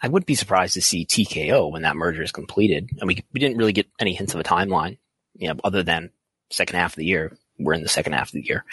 I 0.02 0.08
wouldn't 0.08 0.28
be 0.28 0.36
surprised 0.36 0.76
to 0.76 0.82
see 0.82 1.06
TKO 1.06 1.72
when 1.72 1.82
that 1.82 1.98
merger 1.98 2.24
is 2.24 2.32
completed. 2.32 2.90
And 3.00 3.08
we, 3.08 3.24
we 3.34 3.40
didn't 3.40 3.58
really 3.58 3.74
get 3.74 3.88
any 4.00 4.14
hints 4.14 4.34
of 4.34 4.40
a 4.40 4.44
timeline, 4.44 4.98
you 5.36 5.48
know, 5.48 5.56
other 5.64 5.84
than 5.84 6.12
second 6.52 6.78
half 6.78 6.94
of 6.94 6.98
the 6.98 7.06
year. 7.06 7.38
We're 7.60 7.74
in 7.74 7.84
the 7.84 7.90
second 7.90 8.14
half 8.14 8.30
of 8.30 8.34
the 8.34 8.46
year. 8.46 8.66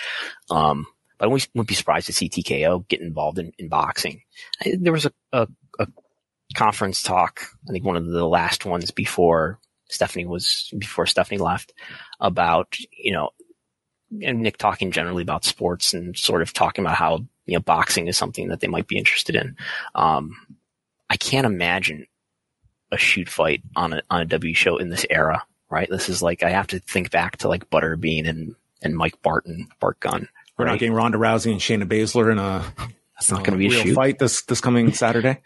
Um, 0.51 0.87
but 1.19 1.27
I 1.27 1.29
wouldn't 1.29 1.69
be 1.69 1.75
surprised 1.75 2.07
to 2.07 2.13
see 2.13 2.29
TKO 2.29 2.89
get 2.89 3.01
involved 3.01 3.39
in, 3.39 3.53
in 3.59 3.69
boxing. 3.69 4.23
I, 4.65 4.75
there 4.79 4.93
was 4.93 5.07
a, 5.07 5.13
a, 5.33 5.49
a 5.79 5.87
conference 6.55 7.03
talk, 7.03 7.43
I 7.69 7.73
think 7.73 7.85
one 7.85 7.97
of 7.97 8.07
the 8.07 8.27
last 8.27 8.65
ones 8.65 8.91
before 8.91 9.59
Stephanie 9.89 10.27
was, 10.27 10.73
before 10.79 11.07
Stephanie 11.07 11.39
left 11.39 11.75
about, 12.21 12.79
you 12.91 13.13
know, 13.13 13.31
and 14.23 14.41
Nick 14.41 14.57
talking 14.57 14.91
generally 14.91 15.23
about 15.23 15.45
sports 15.45 15.95
and 15.95 16.17
sort 16.17 16.43
of 16.43 16.53
talking 16.53 16.85
about 16.85 16.97
how 16.97 17.27
you 17.51 17.57
know, 17.57 17.61
boxing 17.61 18.07
is 18.07 18.17
something 18.17 18.49
that 18.49 18.61
they 18.61 18.69
might 18.69 18.87
be 18.87 18.97
interested 18.97 19.35
in. 19.35 19.57
Um, 19.95 20.33
I 21.09 21.17
can't 21.17 21.47
imagine 21.47 22.07
a 22.93 22.97
shoot 22.97 23.29
fight 23.29 23.63
on 23.75 23.93
a, 23.93 24.03
on 24.09 24.21
a 24.21 24.25
W 24.25 24.55
show 24.55 24.77
in 24.77 24.89
this 24.89 25.05
era, 25.11 25.43
right? 25.71 25.89
This 25.89 26.09
is 26.09 26.23
like, 26.23 26.43
I 26.43 26.51
have 26.51 26.69
to 26.69 26.81
think 26.81 27.11
back 27.11 27.39
to 27.39 27.49
like 27.49 27.71
Butterbean 27.71 28.29
and, 28.29 28.55
and 28.83 28.97
Mike 28.97 29.23
Barton, 29.23 29.69
Bart 29.79 30.01
Gunn. 30.01 30.29
We're 30.59 30.67
right? 30.67 30.73
not 30.73 30.81
getting 30.81 30.95
Ronda 30.95 31.19
Rousey 31.19 31.53
and 31.53 31.61
Shayna 31.61 31.89
Baszler 31.89 32.31
in 32.31 32.39
a, 32.39 32.65
that's 33.15 33.31
not 33.31 33.45
going 33.45 33.59
to 33.59 33.59
be 33.59 33.67
a 33.69 33.83
shoot 33.83 33.95
fight 33.95 34.19
this, 34.19 34.43
this 34.43 34.61
coming 34.61 34.93
Saturday. 34.95 35.41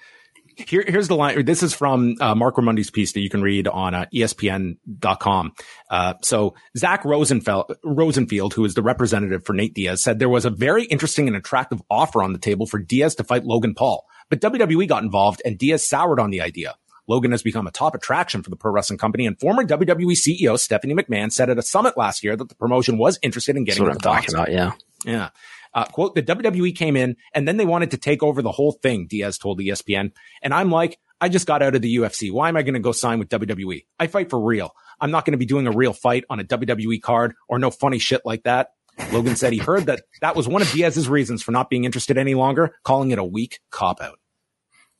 Here, 0.56 0.84
here's 0.86 1.08
the 1.08 1.16
line. 1.16 1.44
This 1.44 1.64
is 1.64 1.74
from 1.74 2.14
uh, 2.20 2.34
Marc 2.36 2.54
Raimondi's 2.54 2.90
piece 2.90 3.12
that 3.12 3.20
you 3.20 3.28
can 3.28 3.42
read 3.42 3.66
on 3.66 3.92
uh, 3.92 4.06
ESPN.com. 4.14 5.52
Uh, 5.90 6.14
so 6.22 6.54
Zach 6.76 7.04
Rosenfeld, 7.04 7.76
Rosenfield, 7.82 8.54
who 8.54 8.64
is 8.64 8.74
the 8.74 8.82
representative 8.82 9.44
for 9.44 9.52
Nate 9.52 9.74
Diaz, 9.74 10.00
said 10.00 10.20
there 10.20 10.28
was 10.28 10.44
a 10.44 10.50
very 10.50 10.84
interesting 10.84 11.26
and 11.26 11.36
attractive 11.36 11.82
offer 11.90 12.22
on 12.22 12.32
the 12.32 12.38
table 12.38 12.66
for 12.66 12.78
Diaz 12.78 13.16
to 13.16 13.24
fight 13.24 13.44
Logan 13.44 13.74
Paul, 13.74 14.04
but 14.30 14.40
WWE 14.40 14.86
got 14.86 15.02
involved 15.02 15.42
and 15.44 15.58
Diaz 15.58 15.84
soured 15.84 16.20
on 16.20 16.30
the 16.30 16.40
idea. 16.40 16.76
Logan 17.06 17.32
has 17.32 17.42
become 17.42 17.66
a 17.66 17.70
top 17.70 17.94
attraction 17.94 18.42
for 18.42 18.50
the 18.50 18.56
pro 18.56 18.72
wrestling 18.72 18.98
company, 18.98 19.26
and 19.26 19.38
former 19.38 19.64
WWE 19.64 20.12
CEO 20.12 20.58
Stephanie 20.58 20.94
McMahon 20.94 21.32
said 21.32 21.50
at 21.50 21.58
a 21.58 21.62
summit 21.62 21.96
last 21.96 22.24
year 22.24 22.36
that 22.36 22.48
the 22.48 22.54
promotion 22.54 22.98
was 22.98 23.18
interested 23.22 23.56
in 23.56 23.64
getting. 23.64 23.84
That's 23.84 24.04
what 24.04 24.06
I'm 24.06 24.22
talking 24.22 24.34
about. 24.34 24.50
Yeah, 24.50 24.72
yeah. 25.04 25.30
Uh, 25.74 25.84
quote, 25.86 26.14
the 26.14 26.22
WWE 26.22 26.74
came 26.76 26.96
in 26.96 27.16
and 27.34 27.48
then 27.48 27.56
they 27.56 27.64
wanted 27.64 27.90
to 27.90 27.96
take 27.96 28.22
over 28.22 28.42
the 28.42 28.52
whole 28.52 28.72
thing, 28.72 29.06
Diaz 29.08 29.38
told 29.38 29.58
ESPN. 29.58 30.12
And 30.40 30.54
I'm 30.54 30.70
like, 30.70 31.00
I 31.20 31.28
just 31.28 31.46
got 31.48 31.62
out 31.62 31.74
of 31.74 31.82
the 31.82 31.96
UFC. 31.96 32.30
Why 32.32 32.48
am 32.48 32.56
I 32.56 32.62
going 32.62 32.74
to 32.74 32.80
go 32.80 32.92
sign 32.92 33.18
with 33.18 33.28
WWE? 33.28 33.84
I 33.98 34.06
fight 34.06 34.30
for 34.30 34.40
real. 34.40 34.72
I'm 35.00 35.10
not 35.10 35.24
going 35.24 35.32
to 35.32 35.38
be 35.38 35.46
doing 35.46 35.66
a 35.66 35.72
real 35.72 35.92
fight 35.92 36.24
on 36.30 36.38
a 36.38 36.44
WWE 36.44 37.02
card 37.02 37.34
or 37.48 37.58
no 37.58 37.70
funny 37.70 37.98
shit 37.98 38.22
like 38.24 38.44
that. 38.44 38.70
Logan 39.12 39.34
said 39.34 39.52
he 39.52 39.58
heard 39.58 39.86
that 39.86 40.02
that 40.20 40.36
was 40.36 40.46
one 40.46 40.62
of 40.62 40.70
Diaz's 40.70 41.08
reasons 41.08 41.42
for 41.42 41.50
not 41.50 41.68
being 41.68 41.84
interested 41.84 42.16
any 42.16 42.34
longer, 42.34 42.76
calling 42.84 43.10
it 43.10 43.18
a 43.18 43.24
weak 43.24 43.58
cop 43.70 44.00
out. 44.00 44.20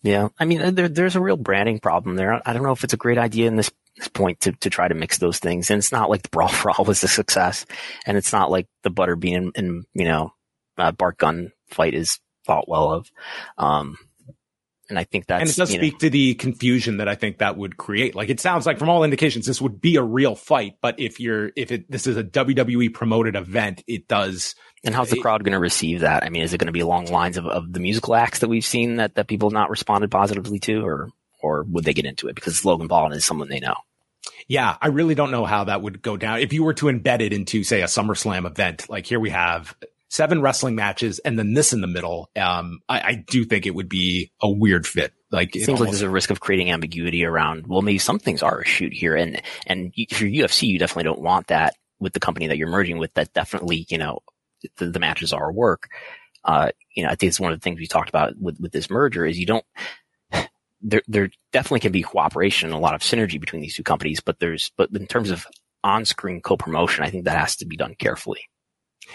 Yeah. 0.05 0.29
I 0.39 0.45
mean, 0.45 0.75
there, 0.75 0.87
there's 0.89 1.17
a 1.17 1.21
real 1.21 1.39
branding 1.39 1.81
problem 1.81 2.17
there. 2.17 2.41
I 2.47 2.53
don't 2.53 2.63
know 2.63 2.73
if 2.73 2.85
it's 2.85 2.93
a 2.93 2.99
great 2.99 3.17
idea 3.17 3.49
in 3.49 3.57
this, 3.57 3.71
this 3.97 4.07
point 4.07 4.41
to, 4.41 4.53
to 4.53 4.69
try 4.69 4.87
to 4.87 4.95
mix 4.95 5.17
those 5.17 5.39
things. 5.39 5.71
And 5.71 5.79
it's 5.79 5.93
not 5.93 6.11
like 6.11 6.23
the 6.23 6.29
Brawl 6.29 6.49
for 6.51 6.71
All 6.71 6.85
was 6.85 7.03
a 7.03 7.09
success. 7.09 7.65
And 8.07 8.19
it's 8.19 8.33
not 8.33 8.51
like 8.51 8.69
the 8.83 8.91
Butterbean 8.91 9.53
and, 9.57 9.87
you 9.95 10.05
know, 10.05 10.35
uh, 10.77 10.93
Gunn 10.93 11.53
fight 11.69 11.95
is 11.95 12.21
thought 12.47 12.69
well 12.69 12.93
of. 12.93 13.11
Um, 13.57 13.97
and 14.95 14.99
I 15.01 15.03
think 15.05 15.27
that's 15.27 15.41
and 15.41 15.51
it 15.51 15.57
does 15.57 15.71
speak 15.71 15.95
know, 15.95 15.99
to 15.99 16.11
the 16.11 16.35
confusion 16.35 16.99
that 16.99 17.09
I 17.09 17.17
think 17.17 17.39
that 17.39 17.57
would 17.57 17.77
create. 17.77 18.15
Like 18.15 18.29
it 18.29 18.39
sounds 18.39 18.65
like 18.65 18.79
from 18.79 18.89
all 18.89 19.03
indications 19.03 19.45
this 19.45 19.61
would 19.61 19.81
be 19.81 19.97
a 19.97 20.03
real 20.03 20.37
fight, 20.37 20.77
but 20.81 21.01
if 21.01 21.19
you're 21.19 21.51
if 21.57 21.73
it 21.73 21.91
this 21.91 22.07
is 22.07 22.17
a 22.17 22.23
WWE 22.23 22.95
promoted 22.95 23.35
event, 23.35 23.83
it 23.89 24.07
does. 24.07 24.55
And 24.85 24.95
how's 24.95 25.11
the 25.11 25.17
it, 25.17 25.23
crowd 25.23 25.43
going 25.43 25.55
to 25.55 25.59
receive 25.59 26.01
that? 26.01 26.23
I 26.23 26.29
mean, 26.29 26.43
is 26.43 26.55
it 26.55 26.59
going 26.59 26.67
to 26.67 26.73
be 26.73 26.81
along 26.81 27.07
lines 27.07 27.37
of, 27.37 27.47
of 27.47 27.73
the 27.73 27.81
musical 27.81 28.15
acts 28.15 28.39
that 28.39 28.49
we've 28.49 28.65
seen 28.65 28.97
that 28.97 29.17
that 29.17 29.27
people 29.27 29.49
have 29.49 29.55
not 29.55 29.71
responded 29.71 30.13
positively 30.13 30.61
to, 30.61 30.87
or 30.87 31.11
or 31.43 31.65
would 31.65 31.85
they 31.85 31.95
get 31.95 32.05
into 32.05 32.29
it 32.29 32.37
because 32.37 32.65
Logan 32.65 32.87
Paul 32.87 33.13
is 33.13 33.25
someone 33.25 33.49
they 33.49 33.61
know? 33.61 33.75
Yeah, 34.47 34.77
I 34.81 34.89
really 34.89 35.17
don't 35.17 35.33
know 35.33 35.45
how 35.45 35.65
that 35.65 35.83
would 35.83 36.03
go 36.03 36.17
down. 36.17 36.39
If 36.39 36.53
you 36.53 36.63
were 36.63 36.75
to 36.75 36.87
embed 36.87 37.21
it 37.21 37.33
into, 37.33 37.65
say, 37.65 37.81
a 37.81 37.87
SummerSlam 37.87 38.47
event, 38.47 38.89
like 38.89 39.07
here 39.07 39.19
we 39.19 39.31
have 39.31 39.75
seven 40.15 40.41
wrestling 40.41 40.77
matches 40.77 41.19
and 41.19 41.37
then 41.37 41.55
this 41.55 41.73
in 41.73 41.81
the 41.81 41.89
middle. 41.89 42.31
Um, 42.37 42.79
I, 42.89 43.01
I 43.01 43.25
do 43.27 43.45
think 43.45 43.67
it 43.67 43.75
would 43.75 43.89
be 43.89 44.31
a 44.41 44.49
weird 44.49 44.87
fit. 44.87 45.13
Like 45.33 45.57
it 45.57 45.65
seems 45.65 45.71
almost, 45.71 45.81
like 45.81 45.91
there's 45.91 46.03
a 46.03 46.09
risk 46.09 46.31
of 46.31 46.39
creating 46.39 46.71
ambiguity 46.71 47.25
around. 47.25 47.67
Well, 47.67 47.83
maybe 47.83 47.99
some 47.99 48.21
things 48.21 48.41
are 48.41 48.61
a 48.61 48.65
shoot 48.65 48.93
here, 48.93 49.17
and 49.17 49.43
and 49.67 49.93
if 49.97 50.21
you're 50.21 50.47
UFC, 50.47 50.69
you 50.69 50.79
definitely 50.79 51.05
don't 51.05 51.21
want 51.21 51.49
that 51.49 51.75
with 51.99 52.13
the 52.13 52.21
company 52.21 52.47
that 52.47 52.57
you're 52.57 52.69
merging 52.69 52.99
with. 52.99 53.13
That 53.15 53.33
definitely, 53.33 53.87
you 53.89 53.99
know, 53.99 54.21
the, 54.77 54.87
the 54.87 55.01
matches 55.01 55.33
are 55.33 55.53
work. 55.53 55.89
Uh, 56.45 56.71
you 56.95 57.03
know, 57.03 57.09
I 57.09 57.17
think 57.17 57.31
it's 57.31 57.41
one 57.41 57.53
of 57.53 57.59
the 57.59 57.65
things 57.65 57.81
we 57.81 57.89
talked 57.89 58.09
about 58.09 58.35
with 58.39 58.61
with 58.61 58.71
this 58.71 58.89
merger 58.89 59.27
is 59.27 59.39
you 59.39 59.47
don't. 59.47 59.65
There, 60.87 61.01
there 61.09 61.31
definitely 61.51 61.81
can 61.81 61.93
be 61.93 62.03
cooperation 62.03 62.69
and 62.69 62.77
a 62.77 62.79
lot 62.79 62.95
of 62.95 63.01
synergy 63.01 63.41
between 63.41 63.63
these 63.63 63.75
two 63.75 63.83
companies, 63.83 64.21
but 64.21 64.39
there's, 64.39 64.71
but 64.77 64.91
in 64.93 65.07
terms 65.07 65.31
of 65.31 65.47
on-screen 65.83 66.43
co-promotion, 66.43 67.03
I 67.03 67.09
think 67.09 67.25
that 67.25 67.39
has 67.39 67.57
to 67.57 67.65
be 67.65 67.79
done 67.79 67.95
carefully. 67.99 68.41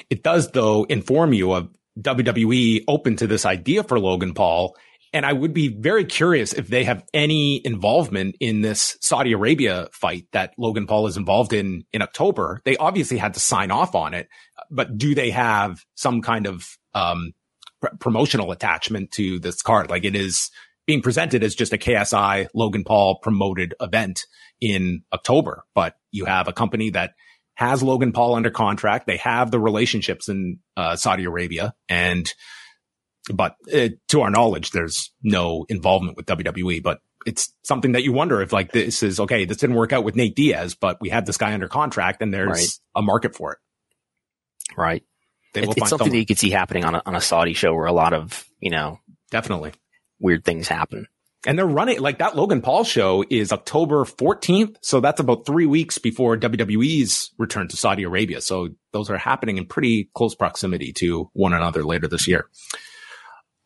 It 0.09 0.23
does, 0.23 0.51
though, 0.51 0.83
inform 0.85 1.33
you 1.33 1.51
of 1.53 1.69
WWE 1.99 2.83
open 2.87 3.15
to 3.17 3.27
this 3.27 3.45
idea 3.45 3.83
for 3.83 3.99
Logan 3.99 4.33
Paul. 4.33 4.75
And 5.11 5.25
I 5.25 5.33
would 5.33 5.53
be 5.53 5.69
very 5.69 6.05
curious 6.05 6.53
if 6.53 6.67
they 6.67 6.83
have 6.83 7.03
any 7.13 7.65
involvement 7.65 8.35
in 8.39 8.61
this 8.61 8.95
Saudi 9.01 9.33
Arabia 9.33 9.87
fight 9.91 10.27
that 10.33 10.53
Logan 10.57 10.85
Paul 10.85 11.07
is 11.07 11.17
involved 11.17 11.51
in 11.51 11.83
in 11.91 12.01
October. 12.01 12.61
They 12.63 12.77
obviously 12.77 13.17
had 13.17 13.33
to 13.33 13.39
sign 13.39 13.71
off 13.71 13.95
on 13.95 14.13
it, 14.13 14.29
but 14.69 14.97
do 14.97 15.15
they 15.15 15.31
have 15.31 15.83
some 15.95 16.21
kind 16.21 16.45
of 16.45 16.77
um, 16.93 17.33
pr- 17.81 17.95
promotional 17.99 18.51
attachment 18.51 19.11
to 19.13 19.39
this 19.39 19.63
card? 19.63 19.89
Like 19.89 20.05
it 20.05 20.15
is 20.15 20.51
being 20.85 21.01
presented 21.01 21.43
as 21.43 21.55
just 21.55 21.73
a 21.73 21.77
KSI 21.77 22.47
Logan 22.53 22.83
Paul 22.83 23.17
promoted 23.19 23.73
event 23.81 24.27
in 24.61 25.03
October, 25.11 25.63
but 25.73 25.95
you 26.11 26.25
have 26.25 26.47
a 26.47 26.53
company 26.53 26.91
that 26.91 27.13
has 27.59 27.83
Logan 27.83 28.13
Paul 28.13 28.35
under 28.35 28.49
contract. 28.49 29.05
They 29.05 29.17
have 29.17 29.51
the 29.51 29.59
relationships 29.59 30.29
in 30.29 30.59
uh, 30.77 30.95
Saudi 30.95 31.25
Arabia, 31.25 31.73
and 31.89 32.31
but 33.33 33.55
uh, 33.73 33.89
to 34.07 34.21
our 34.21 34.29
knowledge, 34.29 34.71
there's 34.71 35.11
no 35.21 35.65
involvement 35.67 36.15
with 36.15 36.25
WWE. 36.25 36.81
But 36.81 37.01
it's 37.25 37.53
something 37.63 37.91
that 37.91 38.03
you 38.03 38.13
wonder 38.13 38.41
if 38.41 38.53
like 38.53 38.71
this 38.71 39.03
is 39.03 39.19
okay. 39.19 39.43
This 39.43 39.57
didn't 39.57 39.75
work 39.75 39.91
out 39.91 40.05
with 40.05 40.15
Nate 40.15 40.37
Diaz, 40.37 40.77
but 40.79 41.01
we 41.01 41.09
have 41.09 41.25
this 41.25 41.35
guy 41.35 41.53
under 41.53 41.67
contract, 41.67 42.21
and 42.21 42.33
there's 42.33 42.47
right. 42.47 42.79
a 42.95 43.01
market 43.01 43.35
for 43.35 43.51
it. 43.51 43.57
Right. 44.77 45.03
It, 45.53 45.65
it's 45.65 45.73
something 45.73 45.87
someone. 45.89 46.09
that 46.11 46.17
you 46.17 46.25
could 46.25 46.39
see 46.39 46.51
happening 46.51 46.85
on 46.85 46.95
a, 46.95 47.01
on 47.05 47.13
a 47.13 47.21
Saudi 47.21 47.53
show 47.53 47.73
where 47.73 47.87
a 47.87 47.91
lot 47.91 48.13
of 48.13 48.45
you 48.61 48.69
know 48.69 49.01
definitely 49.31 49.73
weird 50.17 50.45
things 50.45 50.69
happen. 50.69 51.07
And 51.45 51.57
they're 51.57 51.65
running 51.65 51.99
like 52.01 52.17
that 52.17 52.35
Logan 52.35 52.61
Paul 52.61 52.83
show 52.83 53.23
is 53.29 53.53
October 53.53 54.03
14th. 54.03 54.75
So 54.81 54.99
that's 54.99 55.21
about 55.21 55.45
three 55.45 55.65
weeks 55.65 55.97
before 55.97 56.37
WWE's 56.37 57.31
return 57.37 57.69
to 57.69 57.77
Saudi 57.77 58.03
Arabia. 58.03 58.41
So 58.41 58.69
those 58.91 59.09
are 59.09 59.17
happening 59.17 59.57
in 59.57 59.65
pretty 59.65 60.09
close 60.13 60.35
proximity 60.35 60.91
to 60.93 61.29
one 61.33 61.53
another 61.53 61.83
later 61.83 62.07
this 62.07 62.27
year. 62.27 62.49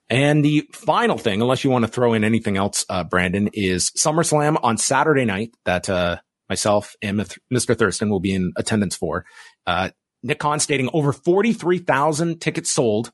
And 0.07 0.45
the 0.45 0.69
final 0.71 1.17
thing, 1.17 1.41
unless 1.41 1.63
you 1.63 1.71
want 1.71 1.85
to 1.85 1.91
throw 1.91 2.13
in 2.13 2.23
anything 2.23 2.57
else, 2.57 2.85
uh, 2.89 3.03
Brandon, 3.03 3.49
is 3.53 3.89
SummerSlam 3.91 4.59
on 4.61 4.77
Saturday 4.77 5.25
night 5.25 5.55
that, 5.65 5.89
uh, 5.89 6.17
myself 6.49 6.95
and 7.01 7.19
Mr. 7.51 7.75
Thurston 7.75 8.09
will 8.09 8.19
be 8.19 8.35
in 8.35 8.53
attendance 8.55 8.95
for. 8.95 9.25
Uh, 9.65 9.89
Nick 10.21 10.37
Khan 10.37 10.59
stating 10.59 10.89
over 10.93 11.11
43,000 11.11 12.39
tickets 12.39 12.69
sold 12.69 13.11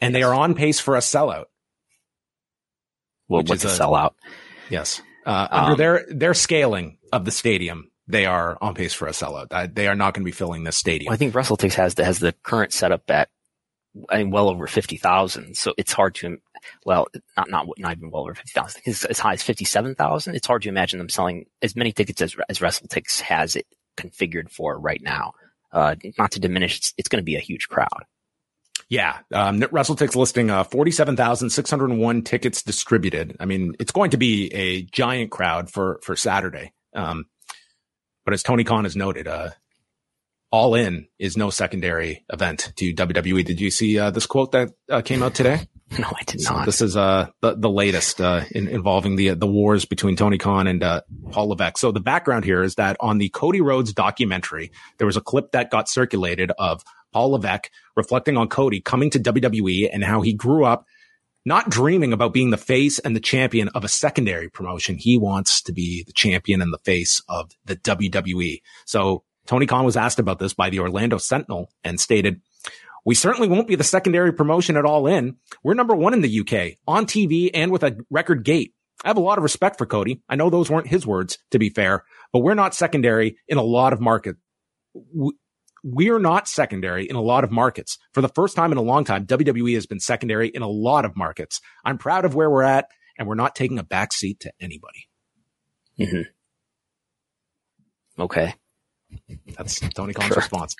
and 0.00 0.14
they 0.14 0.22
are 0.22 0.34
on 0.34 0.54
pace 0.54 0.80
for 0.80 0.96
a 0.96 1.00
sellout 1.00 1.46
well, 3.28 3.42
what's 3.44 3.64
a, 3.64 3.68
sellout? 3.68 4.12
Yes. 4.70 5.02
Uh, 5.26 5.48
under 5.50 5.72
um, 5.72 5.78
their, 5.78 6.06
their 6.08 6.34
scaling 6.34 6.98
of 7.12 7.24
the 7.24 7.30
stadium, 7.30 7.90
they 8.06 8.26
are 8.26 8.58
on 8.60 8.74
pace 8.74 8.92
for 8.92 9.08
a 9.08 9.12
sellout. 9.12 9.74
they 9.74 9.88
are 9.88 9.94
not 9.94 10.14
going 10.14 10.22
to 10.22 10.26
be 10.26 10.32
filling 10.32 10.64
this 10.64 10.76
stadium. 10.76 11.08
Well, 11.08 11.14
I 11.14 11.16
think 11.16 11.34
WrestleTix 11.34 11.74
has 11.74 11.94
the, 11.94 12.04
has 12.04 12.18
the 12.18 12.32
current 12.42 12.72
setup 12.72 13.10
at, 13.10 13.30
I 14.10 14.18
mean, 14.18 14.30
well 14.30 14.48
over 14.48 14.66
50,000. 14.66 15.56
So 15.56 15.72
it's 15.78 15.92
hard 15.92 16.14
to, 16.16 16.38
well, 16.84 17.06
not, 17.36 17.48
not, 17.48 17.66
not 17.78 17.96
even 17.96 18.10
well 18.10 18.22
over 18.22 18.34
50,000. 18.34 18.82
It's 18.84 19.04
as 19.04 19.18
high 19.18 19.34
as 19.34 19.42
57,000. 19.42 20.34
It's 20.34 20.46
hard 20.46 20.62
to 20.62 20.68
imagine 20.68 20.98
them 20.98 21.08
selling 21.08 21.46
as 21.62 21.76
many 21.76 21.92
tickets 21.92 22.20
as, 22.20 22.36
as 22.48 22.58
WrestleTix 22.58 23.20
has 23.20 23.56
it 23.56 23.66
configured 23.96 24.50
for 24.50 24.78
right 24.78 25.00
now. 25.02 25.32
Uh, 25.72 25.94
not 26.18 26.32
to 26.32 26.40
diminish, 26.40 26.78
it's, 26.78 26.94
it's 26.98 27.08
going 27.08 27.20
to 27.20 27.24
be 27.24 27.36
a 27.36 27.40
huge 27.40 27.68
crowd. 27.68 28.04
Yeah. 28.88 29.18
Um, 29.32 29.60
WrestleTix 29.60 30.14
listing 30.16 30.50
uh, 30.50 30.64
47,601 30.64 32.22
tickets 32.22 32.62
distributed. 32.62 33.36
I 33.40 33.46
mean, 33.46 33.74
it's 33.80 33.92
going 33.92 34.10
to 34.10 34.16
be 34.16 34.52
a 34.54 34.82
giant 34.82 35.30
crowd 35.30 35.70
for, 35.70 36.00
for 36.02 36.16
Saturday. 36.16 36.72
Um, 36.94 37.26
but 38.24 38.34
as 38.34 38.42
Tony 38.42 38.64
Khan 38.64 38.84
has 38.84 38.96
noted, 38.96 39.26
uh, 39.26 39.50
all 40.50 40.76
in 40.76 41.08
is 41.18 41.36
no 41.36 41.50
secondary 41.50 42.24
event 42.32 42.72
to 42.76 42.94
WWE. 42.94 43.44
Did 43.44 43.60
you 43.60 43.72
see 43.72 43.98
uh, 43.98 44.10
this 44.10 44.26
quote 44.26 44.52
that 44.52 44.70
uh, 44.88 45.02
came 45.02 45.22
out 45.22 45.34
today? 45.34 45.60
No, 45.98 46.08
I 46.08 46.24
did 46.24 46.42
not. 46.42 46.60
So 46.60 46.64
this 46.64 46.80
is 46.80 46.96
uh, 46.96 47.28
the, 47.40 47.54
the 47.54 47.70
latest 47.70 48.20
uh, 48.20 48.40
in, 48.50 48.66
involving 48.66 49.14
the 49.14 49.34
the 49.34 49.46
wars 49.46 49.84
between 49.84 50.16
Tony 50.16 50.38
Khan 50.38 50.66
and 50.66 50.82
uh, 50.82 51.02
Paul 51.30 51.50
Levesque. 51.50 51.78
So 51.78 51.92
the 51.92 52.00
background 52.00 52.44
here 52.44 52.62
is 52.62 52.76
that 52.76 52.96
on 52.98 53.18
the 53.18 53.28
Cody 53.28 53.60
Rhodes 53.60 53.92
documentary, 53.92 54.72
there 54.98 55.06
was 55.06 55.16
a 55.16 55.20
clip 55.20 55.52
that 55.52 55.70
got 55.70 55.88
circulated 55.88 56.50
of 56.58 56.82
Paul 57.14 57.30
Levesque, 57.30 57.70
reflecting 57.96 58.36
on 58.36 58.48
Cody 58.48 58.80
coming 58.80 59.08
to 59.10 59.20
WWE 59.20 59.88
and 59.90 60.02
how 60.02 60.20
he 60.20 60.34
grew 60.34 60.64
up 60.64 60.84
not 61.46 61.70
dreaming 61.70 62.12
about 62.12 62.32
being 62.32 62.50
the 62.50 62.56
face 62.56 62.98
and 62.98 63.14
the 63.14 63.20
champion 63.20 63.68
of 63.68 63.84
a 63.84 63.88
secondary 63.88 64.48
promotion. 64.48 64.96
He 64.96 65.16
wants 65.16 65.62
to 65.62 65.72
be 65.72 66.02
the 66.04 66.12
champion 66.12 66.60
and 66.60 66.72
the 66.72 66.78
face 66.78 67.22
of 67.28 67.52
the 67.64 67.76
WWE. 67.76 68.62
So 68.84 69.22
Tony 69.46 69.66
Khan 69.66 69.84
was 69.84 69.96
asked 69.96 70.18
about 70.18 70.40
this 70.40 70.54
by 70.54 70.70
the 70.70 70.80
Orlando 70.80 71.18
Sentinel 71.18 71.70
and 71.84 72.00
stated, 72.00 72.40
we 73.04 73.14
certainly 73.14 73.46
won't 73.46 73.68
be 73.68 73.76
the 73.76 73.84
secondary 73.84 74.32
promotion 74.32 74.76
at 74.76 74.86
all 74.86 75.06
in. 75.06 75.36
We're 75.62 75.74
number 75.74 75.94
one 75.94 76.14
in 76.14 76.22
the 76.22 76.40
UK 76.40 76.78
on 76.88 77.06
TV 77.06 77.50
and 77.54 77.70
with 77.70 77.84
a 77.84 77.96
record 78.10 78.42
gate. 78.42 78.74
I 79.04 79.08
have 79.08 79.18
a 79.18 79.20
lot 79.20 79.38
of 79.38 79.44
respect 79.44 79.78
for 79.78 79.86
Cody. 79.86 80.22
I 80.28 80.34
know 80.34 80.50
those 80.50 80.70
weren't 80.70 80.88
his 80.88 81.06
words, 81.06 81.38
to 81.52 81.60
be 81.60 81.68
fair, 81.68 82.04
but 82.32 82.40
we're 82.40 82.54
not 82.54 82.74
secondary 82.74 83.36
in 83.46 83.58
a 83.58 83.62
lot 83.62 83.92
of 83.92 84.00
markets 84.00 84.40
we're 85.84 86.18
not 86.18 86.48
secondary 86.48 87.08
in 87.08 87.14
a 87.14 87.20
lot 87.20 87.44
of 87.44 87.50
markets. 87.50 87.98
For 88.12 88.22
the 88.22 88.28
first 88.28 88.56
time 88.56 88.72
in 88.72 88.78
a 88.78 88.82
long 88.82 89.04
time, 89.04 89.26
WWE 89.26 89.74
has 89.74 89.86
been 89.86 90.00
secondary 90.00 90.48
in 90.48 90.62
a 90.62 90.68
lot 90.68 91.04
of 91.04 91.14
markets. 91.14 91.60
I'm 91.84 91.98
proud 91.98 92.24
of 92.24 92.34
where 92.34 92.50
we're 92.50 92.62
at, 92.62 92.88
and 93.18 93.28
we're 93.28 93.34
not 93.34 93.54
taking 93.54 93.78
a 93.78 93.84
back 93.84 94.12
seat 94.12 94.40
to 94.40 94.52
anybody. 94.60 95.08
Mm-hmm. 96.00 96.22
Okay. 98.22 98.54
That's 99.56 99.80
Tony 99.90 100.14
Khan's 100.14 100.28
sure. 100.28 100.38
response. 100.38 100.74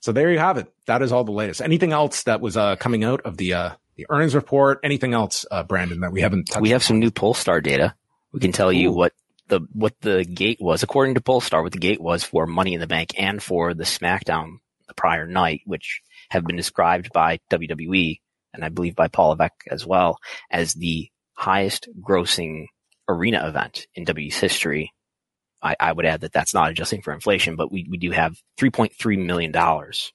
So 0.00 0.12
there 0.12 0.32
you 0.32 0.38
have 0.38 0.56
it. 0.56 0.72
That 0.86 1.02
is 1.02 1.12
all 1.12 1.24
the 1.24 1.32
latest. 1.32 1.60
Anything 1.60 1.92
else 1.92 2.22
that 2.22 2.40
was 2.40 2.56
uh, 2.56 2.76
coming 2.76 3.04
out 3.04 3.20
of 3.22 3.36
the 3.36 3.52
uh, 3.52 3.70
the 3.96 4.06
earnings 4.08 4.34
report? 4.34 4.80
Anything 4.82 5.12
else, 5.12 5.44
uh, 5.50 5.62
Brandon, 5.62 6.00
that 6.00 6.10
we 6.10 6.22
haven't 6.22 6.44
touched? 6.44 6.62
We 6.62 6.70
have 6.70 6.82
some 6.82 6.98
new 6.98 7.10
Pollstar 7.10 7.62
data. 7.62 7.94
We 8.32 8.40
can 8.40 8.52
tell 8.52 8.70
Ooh. 8.70 8.72
you 8.72 8.92
what 8.92 9.12
the 9.50 9.60
what 9.72 9.94
the 10.00 10.24
gate 10.24 10.58
was, 10.60 10.82
according 10.82 11.14
to 11.14 11.20
Pollstar, 11.20 11.62
what 11.62 11.72
the 11.72 11.78
gate 11.78 12.00
was 12.00 12.24
for 12.24 12.46
Money 12.46 12.74
in 12.74 12.80
the 12.80 12.86
Bank 12.86 13.14
and 13.18 13.42
for 13.42 13.74
the 13.74 13.84
SmackDown 13.84 14.58
the 14.88 14.94
prior 14.94 15.26
night, 15.26 15.60
which 15.66 16.00
have 16.30 16.44
been 16.44 16.56
described 16.56 17.12
by 17.12 17.38
WWE 17.50 18.20
and 18.52 18.64
I 18.64 18.68
believe 18.68 18.96
by 18.96 19.08
Paul 19.08 19.30
Levesque 19.30 19.64
as 19.70 19.86
well 19.86 20.18
as 20.50 20.74
the 20.74 21.10
highest 21.34 21.88
grossing 22.00 22.66
arena 23.08 23.46
event 23.46 23.86
in 23.94 24.04
WWE's 24.04 24.38
history. 24.38 24.92
I, 25.62 25.76
I 25.78 25.92
would 25.92 26.06
add 26.06 26.22
that 26.22 26.32
that's 26.32 26.54
not 26.54 26.70
adjusting 26.70 27.02
for 27.02 27.12
inflation, 27.12 27.56
but 27.56 27.70
we, 27.70 27.86
we 27.88 27.98
do 27.98 28.10
have 28.12 28.40
$3.3 28.58 29.24
million 29.24 29.52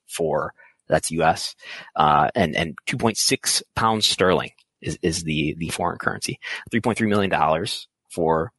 for 0.07 0.53
That's 0.87 1.11
US. 1.11 1.55
Uh, 1.95 2.29
and, 2.33 2.55
and 2.55 2.75
2.6 2.87 3.61
pounds 3.75 4.07
sterling 4.07 4.51
is, 4.81 4.97
is 5.01 5.23
the, 5.23 5.55
the 5.57 5.69
foreign 5.69 5.97
currency. 5.97 6.39
$3.3 6.71 7.07
million 7.07 7.67
for 8.09 8.51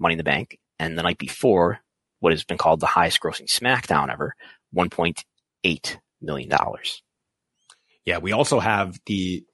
Money 0.00 0.14
in 0.14 0.18
the 0.18 0.24
Bank. 0.24 0.58
And 0.78 0.98
the 0.98 1.02
night 1.02 1.18
before, 1.18 1.80
what 2.20 2.32
has 2.32 2.44
been 2.44 2.58
called 2.58 2.80
the 2.80 2.86
highest 2.86 3.20
grossing 3.20 3.46
SmackDown 3.46 4.10
ever, 4.10 4.34
$1.8 4.74 5.96
million. 6.20 6.50
Yeah, 8.04 8.18
we 8.18 8.32
also 8.32 8.60
have 8.60 8.98
the 9.06 9.44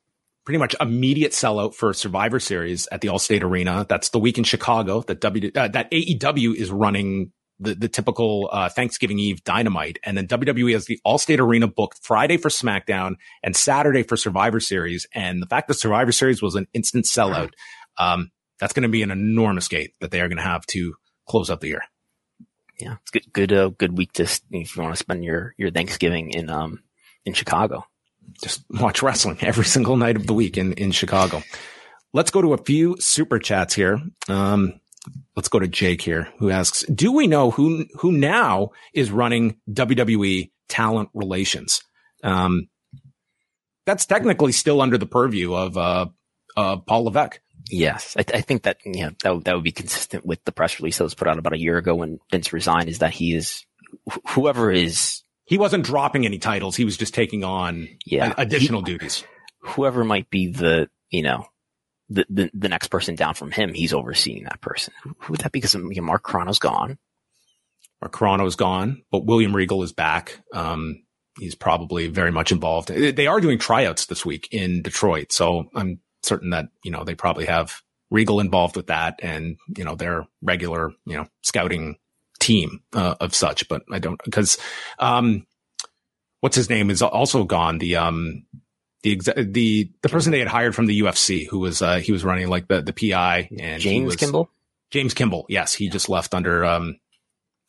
pretty 0.45 0.59
much 0.59 0.77
immediate 0.81 1.33
sellout 1.33 1.75
for 1.75 1.93
Survivor 1.93 2.39
Series 2.39 2.87
at 2.93 3.01
the 3.01 3.09
Allstate 3.09 3.43
Arena. 3.43 3.85
That's 3.89 4.11
the 4.11 4.19
week 4.19 4.39
in 4.39 4.45
Chicago 4.45 5.03
that 5.03 5.21
W 5.21 5.51
uh, 5.55 5.69
that 5.69 5.91
AEW 5.91 6.55
is 6.55 6.71
running 6.71 7.33
the 7.59 7.75
the 7.75 7.89
typical 7.89 8.49
uh, 8.53 8.69
Thanksgiving 8.69 9.19
Eve 9.19 9.43
Dynamite, 9.45 9.99
and 10.05 10.17
then 10.17 10.29
WWE 10.29 10.73
has 10.73 10.87
the 10.87 11.01
Allstate 11.05 11.41
Arena 11.41 11.67
booked 11.67 11.99
Friday 12.03 12.37
for 12.37 12.49
SmackDown 12.49 13.17
and 13.43 13.57
Saturday 13.57 14.05
for 14.05 14.17
Survivor 14.17 14.61
Series. 14.61 15.07
And 15.13 15.43
the 15.43 15.47
fact 15.47 15.69
that 15.69 15.75
Survivor 15.75 16.13
Series 16.13 16.41
was 16.41 16.55
an 16.55 16.69
instant 16.73 17.07
sellout, 17.07 17.51
um, 17.99 18.31
that's 18.61 18.73
going 18.73 18.83
to 18.83 18.89
be 18.89 19.03
an 19.03 19.11
enormous 19.11 19.69
gate 19.69 19.95
that 20.01 20.11
they 20.11 20.21
are 20.21 20.29
going 20.29 20.39
to 20.39 20.43
have 20.43 20.67
to 20.67 20.95
close 21.29 21.51
up 21.51 21.61
the 21.61 21.69
year. 21.69 21.83
Yeah, 22.79 22.97
it's 23.01 23.11
good, 23.11 23.33
good, 23.33 23.53
uh, 23.53 23.69
good 23.69 23.97
week 23.97 24.13
to 24.15 24.25
if 24.25 24.77
you 24.77 24.83
want 24.83 24.95
to 24.95 24.99
spend 24.99 25.25
your 25.25 25.55
your 25.57 25.71
Thanksgiving 25.71 26.31
in 26.31 26.51
um 26.51 26.83
in 27.25 27.33
Chicago 27.33 27.85
just 28.43 28.65
watch 28.71 29.03
wrestling 29.03 29.39
every 29.41 29.65
single 29.65 29.97
night 29.97 30.17
of 30.17 30.27
the 30.27 30.35
week 30.35 30.57
in, 30.57 30.73
in 30.75 30.91
Chicago. 30.91 31.43
Let's 32.13 32.31
go 32.31 32.43
to 32.43 32.55
a 32.55 32.59
few 32.59 32.97
super 32.99 33.39
chats 33.39 33.75
here. 33.75 34.01
Um, 34.29 34.81
let's 35.35 35.49
go 35.49 35.59
to 35.59 35.69
Jake 35.69 36.03
here 36.03 36.29
who 36.39 36.51
asks, 36.51 36.85
do 36.85 37.13
we 37.13 37.27
know 37.27 37.51
who, 37.51 37.87
who 37.99 38.13
now 38.13 38.71
is 38.95 39.11
running 39.11 39.61
WWE 39.71 40.51
talent 40.69 41.11
relations? 41.15 41.83
Um, 42.25 42.69
that's 43.85 44.07
technically 44.07 44.53
still 44.53 44.81
under 44.81 44.99
the 44.99 45.07
purview 45.07 45.55
of, 45.55 45.77
uh, 45.77 46.07
uh, 46.57 46.79
Paul 46.79 47.05
Levesque. 47.05 47.41
Yes, 47.69 48.15
I, 48.17 48.23
th- 48.23 48.39
I, 48.39 48.43
think 48.43 48.63
that 48.63 48.79
you 48.85 49.03
know 49.03 49.11
that 49.23 49.45
that 49.45 49.55
would 49.55 49.65
be 49.65 49.73
consistent 49.73 50.25
with 50.25 50.45
the 50.45 50.53
press 50.53 50.79
release 50.79 50.99
that 50.99 51.05
was 51.05 51.15
put 51.15 51.27
out 51.27 51.39
about 51.39 51.53
a 51.53 51.59
year 51.59 51.79
ago 51.79 51.95
when 51.97 52.21
Vince 52.31 52.53
resigned. 52.53 52.89
Is 52.89 53.01
that 53.01 53.13
he 53.13 53.35
is 53.35 53.65
wh- 54.09 54.19
whoever 54.29 54.71
is 54.71 55.23
he 55.47 55.59
wasn't 55.59 55.85
dropping 55.85 56.27
any 56.27 56.39
titles. 56.39 56.77
He 56.77 56.85
was 56.85 56.97
just 56.97 57.15
taking 57.15 57.45
on 57.45 57.89
yeah. 58.05 58.35
additional 58.37 58.81
he, 58.81 58.93
duties. 58.93 59.25
Whoever 59.61 60.05
might 60.05 60.29
be 60.29 60.49
the, 60.49 60.91
you 61.09 61.23
know, 61.23 61.47
the, 62.09 62.27
the, 62.29 62.51
the, 62.53 62.69
next 62.69 62.89
person 62.89 63.15
down 63.15 63.35
from 63.35 63.51
him, 63.51 63.73
he's 63.73 63.95
overseeing 63.95 64.45
that 64.45 64.61
person. 64.61 64.93
Who, 65.03 65.17
who 65.19 65.33
would 65.33 65.41
that 65.41 65.53
be? 65.53 65.61
Because 65.61 65.75
you 65.75 65.89
know, 65.89 66.03
Mark 66.03 66.25
Carrano's 66.25 66.59
gone. 66.59 66.99
Mark 68.01 68.13
Carrano's 68.13 68.57
gone, 68.57 69.03
but 69.11 69.25
William 69.25 69.55
Regal 69.55 69.83
is 69.83 69.93
back. 69.93 70.41
Um, 70.53 71.05
he's 71.39 71.55
probably 71.55 72.09
very 72.09 72.33
much 72.33 72.53
involved. 72.53 72.89
They 72.89 73.27
are 73.27 73.41
doing 73.41 73.59
tryouts 73.59 74.07
this 74.07 74.27
week 74.27 74.49
in 74.53 74.83
Detroit. 74.83 75.33
So 75.33 75.69
I'm 75.75 76.01
certain 76.27 76.51
that, 76.51 76.69
you 76.85 76.91
know, 76.91 77.05
they 77.05 77.15
probably 77.15 77.47
have 77.47 77.83
Regal 78.11 78.41
involved 78.41 78.77
with 78.77 78.89
that 78.89 79.19
and, 79.23 79.57
you 79.77 79.85
know, 79.85 79.95
their 79.95 80.27
regular, 80.43 80.93
you 81.07 81.17
know, 81.17 81.27
scouting 81.43 81.97
team 82.39 82.81
uh, 82.93 83.17
of 83.21 83.35
such, 83.35 83.69
but 83.69 83.83
I 83.91 83.99
don't 83.99 84.21
because 84.25 84.59
um, 84.99 85.47
what's 86.41 86.57
his 86.57 86.71
name 86.71 86.91
is 86.91 87.03
also 87.03 87.45
gone. 87.45 87.79
The 87.79 87.97
um, 87.97 88.47
the 89.03 89.17
exa- 89.17 89.53
the 89.53 89.91
the 90.03 90.09
person 90.09 90.33
they 90.33 90.39
had 90.39 90.49
hired 90.49 90.75
from 90.75 90.87
the 90.87 91.01
UFC 91.01 91.47
who 91.49 91.59
was 91.59 91.83
uh, 91.83 91.97
he 91.97 92.13
was 92.13 92.25
running 92.25 92.49
like 92.49 92.69
the 92.69 92.83
the 92.83 92.93
PI 92.93 93.49
and 93.59 93.81
James 93.81 94.07
was, 94.07 94.17
Kimball. 94.17 94.51
James 94.91 95.15
Kimball, 95.15 95.47
yes, 95.49 95.75
he 95.75 95.89
just 95.89 96.09
left 96.09 96.35
under 96.35 96.65
um, 96.65 96.99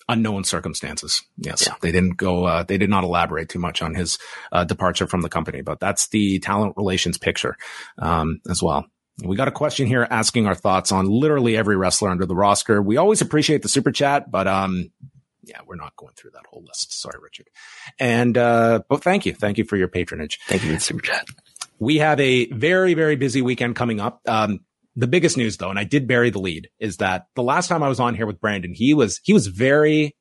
unknown 0.10 0.44
circumstances. 0.44 1.24
Yes, 1.38 1.66
yeah. 1.68 1.76
they 1.82 1.92
didn't 1.92 2.18
go. 2.18 2.46
Uh, 2.46 2.64
they 2.64 2.78
did 2.78 2.90
not 2.90 3.04
elaborate 3.04 3.50
too 3.50 3.60
much 3.60 3.82
on 3.82 3.94
his 3.94 4.18
uh, 4.52 4.64
departure 4.64 5.08
from 5.08 5.22
the 5.22 5.30
company, 5.30 5.62
but 5.62 5.80
that's 5.80 6.08
the 6.08 6.40
talent 6.40 6.76
relations 6.78 7.18
picture 7.18 7.58
um, 8.00 8.40
as 8.50 8.64
well. 8.64 8.86
We 9.24 9.36
got 9.36 9.48
a 9.48 9.52
question 9.52 9.88
here 9.88 10.08
asking 10.10 10.46
our 10.46 10.56
thoughts 10.56 10.92
on 10.92 11.08
literally 11.08 11.58
every 11.58 11.76
wrestler 11.76 12.10
under 12.10 12.26
the 12.26 12.36
roster. 12.36 12.82
We 12.82 12.98
always 12.98 13.22
appreciate 13.22 13.64
the 13.64 13.70
super 13.70 13.92
chat, 13.92 14.30
but 14.30 14.48
um, 14.48 14.92
yeah, 15.44 15.62
we're 15.66 15.76
not 15.76 15.96
going 15.96 16.14
through 16.16 16.32
that 16.32 16.46
whole 16.48 16.64
list. 16.64 17.00
Sorry, 17.00 17.18
Richard. 17.22 17.48
And 18.00 18.38
uh, 18.38 18.82
but 18.88 19.04
thank 19.04 19.26
you, 19.26 19.34
thank 19.34 19.58
you 19.58 19.64
for 19.64 19.76
your 19.76 19.88
patronage. 19.88 20.40
Thank 20.48 20.64
you 20.64 20.74
for 20.76 20.80
super 20.80 21.02
chat. 21.02 21.26
We 21.80 21.98
have 21.98 22.20
a 22.20 22.48
very 22.52 22.94
very 22.94 23.16
busy 23.16 23.42
weekend 23.42 23.76
coming 23.76 24.00
up. 24.00 24.22
Um, 24.28 24.60
the 24.98 25.08
biggest 25.08 25.38
news 25.38 25.58
though, 25.58 25.70
and 25.70 25.80
I 25.80 25.84
did 25.84 26.08
bury 26.08 26.32
the 26.32 26.40
lead, 26.40 26.70
is 26.80 26.98
that 26.98 27.28
the 27.36 27.44
last 27.44 27.68
time 27.68 27.84
I 27.84 27.88
was 27.88 28.00
on 28.00 28.16
here 28.16 28.26
with 28.26 28.42
Brandon, 28.42 28.74
he 28.74 28.94
was 28.94 29.22
he 29.24 29.32
was 29.32 29.48
very 29.48 30.16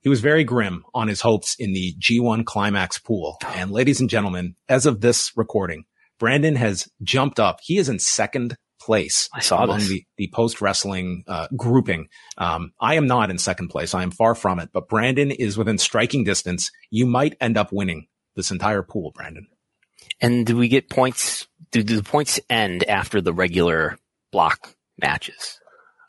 he 0.00 0.08
was 0.08 0.20
very 0.20 0.44
grim 0.44 0.84
on 0.94 1.08
his 1.08 1.20
hopes 1.20 1.54
in 1.58 1.74
the 1.74 1.94
G1 2.00 2.44
Climax 2.44 2.98
pool. 2.98 3.36
And 3.44 3.70
ladies 3.70 4.00
and 4.00 4.08
gentlemen, 4.08 4.54
as 4.68 4.86
of 4.86 5.00
this 5.00 5.32
recording, 5.36 5.84
Brandon 6.18 6.56
has 6.56 6.88
jumped 7.02 7.38
up. 7.38 7.58
He 7.62 7.76
is 7.76 7.88
in 7.88 7.98
second 7.98 8.56
place. 8.80 9.28
I 9.34 9.40
saw 9.40 9.64
among 9.64 9.80
this. 9.80 9.88
the, 9.88 10.04
the 10.16 10.30
post 10.32 10.62
wrestling 10.62 11.24
uh, 11.26 11.48
grouping. 11.56 12.08
Um, 12.38 12.72
I 12.80 12.94
am 12.94 13.06
not 13.06 13.30
in 13.30 13.36
second 13.38 13.68
place. 13.68 13.92
I 13.92 14.02
am 14.02 14.10
far 14.10 14.34
from 14.34 14.58
it, 14.58 14.70
but 14.72 14.88
Brandon 14.88 15.30
is 15.30 15.58
within 15.58 15.76
striking 15.76 16.24
distance. 16.24 16.70
You 16.90 17.04
might 17.04 17.36
end 17.40 17.58
up 17.58 17.72
winning 17.72 18.06
this 18.36 18.50
entire 18.50 18.82
pool, 18.82 19.12
Brandon. 19.14 19.46
And 20.20 20.46
do 20.46 20.56
we 20.56 20.68
get 20.68 20.88
points? 20.88 21.46
Do, 21.70 21.82
do 21.82 21.96
the 21.96 22.02
points 22.02 22.40
end 22.48 22.84
after 22.84 23.20
the 23.20 23.32
regular 23.32 23.98
block 24.32 24.74
matches? 25.00 25.60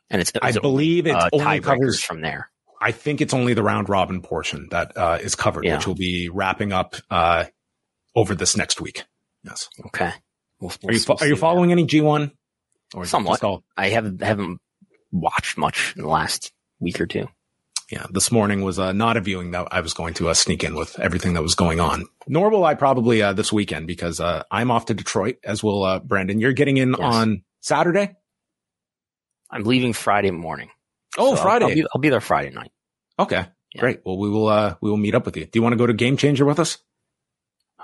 And 0.09 0.21
it's, 0.21 0.31
I 0.41 0.51
believe 0.53 1.05
it 1.05 1.15
uh, 1.15 1.29
only 1.31 1.59
covers 1.59 2.01
from 2.01 2.21
there. 2.21 2.49
I 2.81 2.91
think 2.91 3.21
it's 3.21 3.33
only 3.33 3.53
the 3.53 3.63
round 3.63 3.89
robin 3.89 4.21
portion 4.21 4.67
that 4.71 4.97
uh, 4.97 5.19
is 5.21 5.35
covered, 5.35 5.65
yeah. 5.65 5.75
which 5.75 5.85
will 5.85 5.95
be 5.95 6.29
wrapping 6.29 6.71
up 6.71 6.95
uh, 7.11 7.45
over 8.15 8.33
this 8.35 8.55
next 8.57 8.81
week. 8.81 9.03
Yes. 9.43 9.69
Okay. 9.87 10.11
We'll, 10.59 10.71
we'll, 10.81 10.91
are 10.91 10.93
you, 10.93 11.05
we'll 11.07 11.17
are 11.21 11.27
you 11.27 11.35
following 11.35 11.69
that. 11.69 11.73
any 11.73 11.85
G1? 11.85 12.31
Or 12.95 13.05
Somewhat. 13.05 13.43
All- 13.43 13.63
I 13.77 13.89
haven't, 13.89 14.23
haven't 14.23 14.59
watched 15.11 15.57
much 15.57 15.93
in 15.95 16.03
the 16.03 16.07
last 16.07 16.51
week 16.79 16.99
or 16.99 17.05
two. 17.05 17.27
Yeah, 17.89 18.05
this 18.11 18.31
morning 18.31 18.61
was 18.61 18.77
uh, 18.77 18.91
not 18.91 19.17
a 19.17 19.21
viewing 19.21 19.49
that 19.51 19.67
I 19.71 19.81
was 19.81 19.95
going 19.95 20.13
to 20.15 20.29
uh, 20.29 20.35
sneak 20.35 20.63
in 20.63 20.75
with 20.75 20.99
everything 20.99 21.33
that 21.33 21.41
was 21.41 21.55
going 21.55 21.79
on. 21.79 22.05
Nor 22.27 22.51
will 22.51 22.63
I 22.63 22.75
probably 22.75 23.23
uh, 23.23 23.33
this 23.33 23.51
weekend 23.51 23.87
because 23.87 24.19
uh, 24.19 24.43
I'm 24.51 24.69
off 24.69 24.85
to 24.85 24.93
Detroit, 24.93 25.37
as 25.43 25.63
will 25.63 25.83
uh, 25.83 25.99
Brandon. 25.99 26.39
You're 26.39 26.53
getting 26.53 26.77
in 26.77 26.89
yes. 26.89 26.99
on 26.99 27.43
Saturday. 27.61 28.15
I'm 29.49 29.63
leaving 29.63 29.93
Friday 29.93 30.29
morning. 30.29 30.69
Oh, 31.17 31.33
so 31.35 31.41
Friday! 31.41 31.65
I'll, 31.65 31.69
I'll, 31.71 31.75
be, 31.75 31.85
I'll, 31.95 32.01
be, 32.01 32.09
there 32.09 32.21
Friday 32.21 32.51
night. 32.51 32.71
Okay, 33.17 33.47
yeah. 33.73 33.81
great. 33.81 34.01
Well, 34.05 34.19
we 34.19 34.29
will 34.29 34.47
uh, 34.47 34.75
we 34.81 34.91
will 34.91 34.97
meet 34.97 35.15
up 35.15 35.25
with 35.25 35.35
you. 35.35 35.45
Do 35.45 35.57
you 35.57 35.63
want 35.63 35.73
to 35.73 35.77
go 35.77 35.87
to 35.87 35.93
Game 35.93 36.15
Changer 36.15 36.45
with 36.45 36.59
us? 36.59 36.77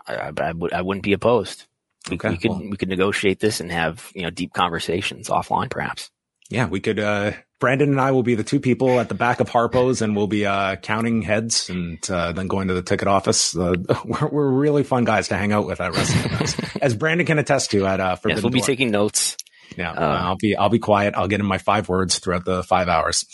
I, 0.07 0.31
I, 0.37 0.51
would 0.51 0.71
I 0.71 0.83
wouldn't 0.83 1.03
be 1.03 1.13
opposed. 1.13 1.65
We, 2.11 2.17
okay, 2.17 2.29
we 2.29 2.37
could 2.37 2.51
well, 2.51 2.69
we 2.69 2.77
could 2.77 2.89
negotiate 2.89 3.39
this 3.39 3.59
and 3.59 3.71
have 3.71 4.11
you 4.13 4.21
know 4.21 4.29
deep 4.29 4.53
conversations 4.53 5.29
offline, 5.29 5.71
perhaps. 5.71 6.11
Yeah, 6.51 6.67
we 6.67 6.79
could. 6.79 6.99
uh 6.99 7.31
Brandon 7.59 7.89
and 7.89 8.01
I 8.01 8.11
will 8.11 8.23
be 8.23 8.35
the 8.35 8.43
two 8.43 8.59
people 8.59 8.99
at 8.99 9.09
the 9.09 9.15
back 9.15 9.39
of 9.39 9.49
Harpo's, 9.49 10.01
and 10.01 10.15
we'll 10.15 10.27
be 10.27 10.45
uh 10.45 10.75
counting 10.77 11.21
heads 11.21 11.69
and 11.69 11.99
uh, 12.09 12.31
then 12.31 12.47
going 12.47 12.67
to 12.67 12.73
the 12.73 12.81
ticket 12.81 13.07
office. 13.07 13.55
Uh, 13.55 13.75
we're, 14.05 14.27
we're 14.27 14.49
really 14.49 14.83
fun 14.83 15.05
guys 15.05 15.29
to 15.29 15.37
hang 15.37 15.51
out 15.51 15.65
with 15.65 15.79
at 15.81 15.93
wrestling, 15.93 16.79
as 16.81 16.95
Brandon 16.95 17.25
can 17.25 17.39
attest 17.39 17.71
to 17.71 17.85
at 17.85 17.99
uh, 17.99 18.15
Forbidden 18.15 18.37
yes, 18.37 18.43
we'll 18.43 18.51
be 18.51 18.61
taking 18.61 18.91
notes. 18.91 19.37
Yeah, 19.77 19.91
uh, 19.91 20.19
I'll 20.23 20.37
be 20.37 20.55
I'll 20.55 20.69
be 20.69 20.79
quiet. 20.79 21.15
I'll 21.15 21.27
get 21.27 21.39
in 21.39 21.45
my 21.45 21.57
five 21.57 21.89
words 21.89 22.19
throughout 22.19 22.45
the 22.45 22.63
five 22.63 22.87
hours. 22.87 23.25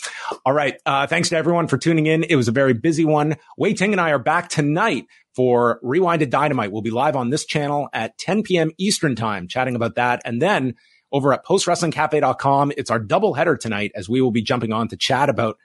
All 0.46 0.52
right. 0.52 0.74
Uh, 0.86 1.06
thanks 1.06 1.28
to 1.28 1.36
everyone 1.36 1.68
for 1.68 1.78
tuning 1.78 2.06
in. 2.06 2.24
It 2.24 2.36
was 2.36 2.48
a 2.48 2.52
very 2.52 2.74
busy 2.74 3.04
one. 3.04 3.36
Wai 3.56 3.72
Ting 3.72 3.92
and 3.92 4.00
I 4.00 4.10
are 4.10 4.18
back 4.18 4.48
tonight 4.48 5.04
for 5.34 5.80
Rewinded 5.82 6.30
Dynamite. 6.30 6.72
We'll 6.72 6.82
be 6.82 6.90
live 6.90 7.16
on 7.16 7.30
this 7.30 7.44
channel 7.44 7.88
at 7.92 8.16
10 8.18 8.42
p.m. 8.42 8.70
Eastern 8.78 9.14
time, 9.14 9.48
chatting 9.48 9.76
about 9.76 9.96
that. 9.96 10.22
And 10.24 10.40
then 10.40 10.74
over 11.12 11.32
at 11.32 11.44
postwrestlingcafe.com, 11.44 12.72
it's 12.76 12.90
our 12.90 12.98
double 12.98 13.34
header 13.34 13.56
tonight 13.56 13.92
as 13.94 14.08
we 14.08 14.20
will 14.20 14.30
be 14.30 14.42
jumping 14.42 14.72
on 14.72 14.88
to 14.88 14.96
chat 14.96 15.28
about 15.28 15.58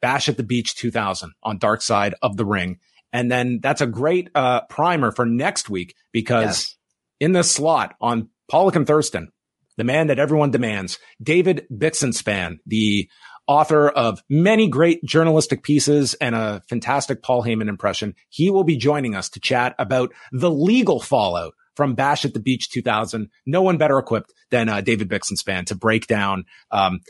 Bash 0.00 0.28
at 0.28 0.36
the 0.36 0.42
Beach 0.42 0.74
2000 0.76 1.32
on 1.42 1.58
Dark 1.58 1.82
Side 1.82 2.14
of 2.22 2.36
the 2.36 2.44
Ring. 2.44 2.78
And 3.12 3.30
then 3.30 3.60
that's 3.62 3.80
a 3.80 3.86
great 3.86 4.30
uh, 4.34 4.62
primer 4.68 5.10
for 5.10 5.26
next 5.26 5.70
week 5.70 5.94
because 6.12 6.44
yes. 6.44 6.76
in 7.20 7.32
this 7.32 7.50
slot 7.50 7.94
on 8.00 8.28
Pollock 8.48 8.76
and 8.76 8.86
Thurston, 8.86 9.32
the 9.76 9.84
man 9.84 10.08
that 10.08 10.18
everyone 10.18 10.50
demands, 10.50 10.98
David 11.22 11.66
Bixenspan, 11.72 12.58
the 12.66 13.08
author 13.46 13.88
of 13.88 14.22
many 14.28 14.68
great 14.68 15.04
journalistic 15.04 15.62
pieces 15.62 16.14
and 16.14 16.34
a 16.34 16.62
fantastic 16.68 17.22
Paul 17.22 17.44
Heyman 17.44 17.68
impression. 17.68 18.14
He 18.28 18.50
will 18.50 18.64
be 18.64 18.76
joining 18.76 19.14
us 19.14 19.28
to 19.30 19.40
chat 19.40 19.74
about 19.78 20.12
the 20.32 20.50
legal 20.50 21.00
fallout 21.00 21.54
from 21.76 21.94
Bash 21.94 22.24
at 22.24 22.34
the 22.34 22.40
Beach 22.40 22.70
2000. 22.70 23.30
No 23.44 23.62
one 23.62 23.78
better 23.78 23.98
equipped 23.98 24.32
than 24.50 24.68
uh, 24.68 24.80
David 24.80 25.08
Bixenspan 25.08 25.66
to 25.66 25.74
break 25.74 26.06
down 26.06 26.44
um, 26.70 27.00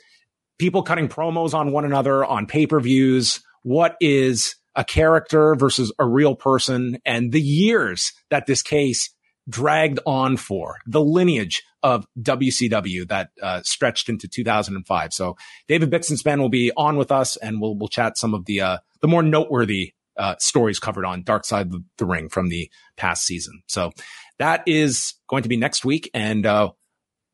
people 0.59 0.83
cutting 0.83 1.09
promos 1.09 1.55
on 1.55 1.73
one 1.73 1.85
another 1.85 2.25
on 2.25 2.47
pay 2.47 2.67
per 2.67 2.81
views. 2.81 3.41
What 3.63 3.97
is 4.01 4.57
a 4.75 4.85
character 4.85 5.55
versus 5.55 5.93
a 5.99 6.07
real 6.07 6.35
person 6.35 6.99
and 7.05 7.33
the 7.33 7.41
years 7.41 8.13
that 8.31 8.47
this 8.47 8.63
case 8.63 9.11
dragged 9.49 9.99
on 10.07 10.37
for 10.37 10.79
the 10.87 11.01
lineage 11.01 11.63
of 11.83 12.07
WCW 12.21 13.09
that 13.09 13.31
uh, 13.41 13.63
stretched 13.63 14.09
into 14.09 14.29
2005. 14.29 15.13
So 15.13 15.37
David 15.69 15.91
Bixenspan 15.91 16.41
will 16.41 16.49
be 16.49 16.73
on 16.77 16.97
with 16.97 17.13
us, 17.13 17.37
and 17.37 17.61
we'll 17.61 17.77
we'll 17.77 17.89
chat 17.89 18.19
some 18.19 18.35
of 18.35 18.45
the 18.47 18.61
uh, 18.61 18.79
the 19.01 19.09
more 19.09 19.23
noteworthy 19.23 19.93
uh, 20.17 20.35
stories 20.39 20.79
covered 20.79 21.05
on 21.05 21.23
Dark 21.23 21.45
Side 21.45 21.73
of 21.73 21.83
the 21.99 22.07
Ring 22.07 22.29
from 22.29 22.49
the 22.49 22.71
past 22.97 23.25
season. 23.25 23.63
So 23.67 23.93
that 24.39 24.63
is 24.67 25.15
going 25.29 25.43
to 25.43 25.49
be 25.49 25.57
next 25.57 25.85
week. 25.85 26.11
And 26.15 26.45
uh, 26.47 26.71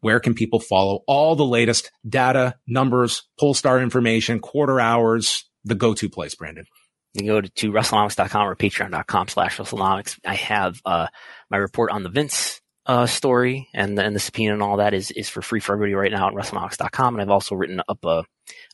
where 0.00 0.20
can 0.20 0.34
people 0.34 0.60
follow 0.60 1.02
all 1.06 1.36
the 1.36 1.44
latest 1.44 1.90
data, 2.08 2.56
numbers, 2.66 3.24
Pollstar 3.40 3.82
information, 3.82 4.40
quarter 4.40 4.80
hours, 4.80 5.48
the 5.64 5.74
go-to 5.74 6.08
place, 6.08 6.34
Brandon? 6.34 6.66
You 7.14 7.20
can 7.20 7.26
go 7.26 7.40
to, 7.40 7.48
to 7.48 7.72
WrestleNomics.com 7.72 8.48
or 8.48 8.56
patreon.com 8.56 9.28
slash 9.28 9.58
WrestleNomics. 9.58 10.18
I 10.24 10.34
have 10.34 10.80
uh, 10.84 11.08
my 11.50 11.58
report 11.58 11.90
on 11.90 12.02
the 12.02 12.08
Vince 12.08 12.60
uh, 12.86 13.06
story 13.06 13.68
and, 13.74 13.98
and 13.98 14.16
the 14.16 14.20
subpoena 14.20 14.54
and 14.54 14.62
all 14.62 14.78
that 14.78 14.94
is, 14.94 15.10
is 15.12 15.28
for 15.28 15.42
free 15.42 15.60
for 15.60 15.74
everybody 15.74 15.94
right 15.94 16.10
now 16.10 16.28
at 16.28 16.34
WrestleNomics.com. 16.34 17.14
And 17.14 17.22
I've 17.22 17.30
also 17.30 17.54
written 17.54 17.82
up 17.88 18.04
a, 18.04 18.24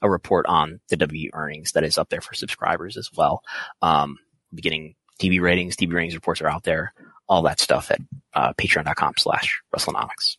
a 0.00 0.10
report 0.10 0.46
on 0.46 0.80
the 0.88 0.96
W 0.96 1.30
earnings 1.34 1.72
that 1.72 1.84
is 1.84 1.98
up 1.98 2.08
there 2.08 2.20
for 2.20 2.34
subscribers 2.34 2.96
as 2.96 3.10
well. 3.14 3.42
Um, 3.82 4.18
beginning 4.54 4.94
TV 5.20 5.40
ratings, 5.40 5.76
TV 5.76 5.92
ratings 5.92 6.14
reports 6.14 6.40
are 6.40 6.48
out 6.48 6.62
there, 6.62 6.94
all 7.28 7.42
that 7.42 7.60
stuff 7.60 7.90
at 7.90 8.00
uh, 8.34 8.52
patreon.com 8.54 9.14
slash 9.18 9.60
WrestleNomics. 9.74 10.36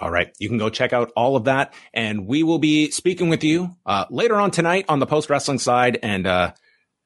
All 0.00 0.10
right. 0.10 0.32
You 0.38 0.48
can 0.48 0.58
go 0.58 0.70
check 0.70 0.92
out 0.92 1.12
all 1.16 1.36
of 1.36 1.44
that. 1.44 1.74
And 1.92 2.26
we 2.26 2.42
will 2.42 2.58
be 2.58 2.90
speaking 2.90 3.28
with 3.28 3.44
you 3.44 3.76
uh, 3.86 4.06
later 4.10 4.36
on 4.36 4.50
tonight 4.50 4.86
on 4.88 4.98
the 4.98 5.06
post 5.06 5.30
wrestling 5.30 5.58
side. 5.58 5.98
And 6.02 6.26
uh, 6.26 6.52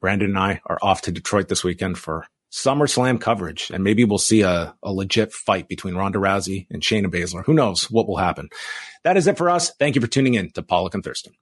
Brandon 0.01 0.31
and 0.31 0.39
I 0.39 0.61
are 0.65 0.79
off 0.81 1.03
to 1.03 1.13
Detroit 1.13 1.49
this 1.49 1.65
weekend 1.65 1.99
for 1.99 2.27
SummerSlam 2.53 3.21
coverage. 3.21 3.71
And 3.75 3.83
maybe 3.83 4.05
we'll 4.05 4.19
see 4.19 4.43
a, 4.43 4.75
a 4.83 4.93
legit 4.93 5.33
fight 5.33 5.69
between 5.69 5.97
Ronda 5.97 6.19
Rousey 6.19 6.67
and 6.71 6.81
Shayna 6.81 7.07
Baszler. 7.07 7.45
Who 7.45 7.55
knows 7.55 7.91
what 7.91 8.07
will 8.07 8.17
happen? 8.17 8.49
That 9.05 9.17
is 9.17 9.27
it 9.27 9.37
for 9.37 9.51
us. 9.51 9.73
Thank 9.79 9.95
you 9.95 10.01
for 10.01 10.07
tuning 10.07 10.35
in 10.35 10.51
to 10.53 10.63
Pollock 10.63 10.95
and 10.95 11.05
Thurston. 11.05 11.35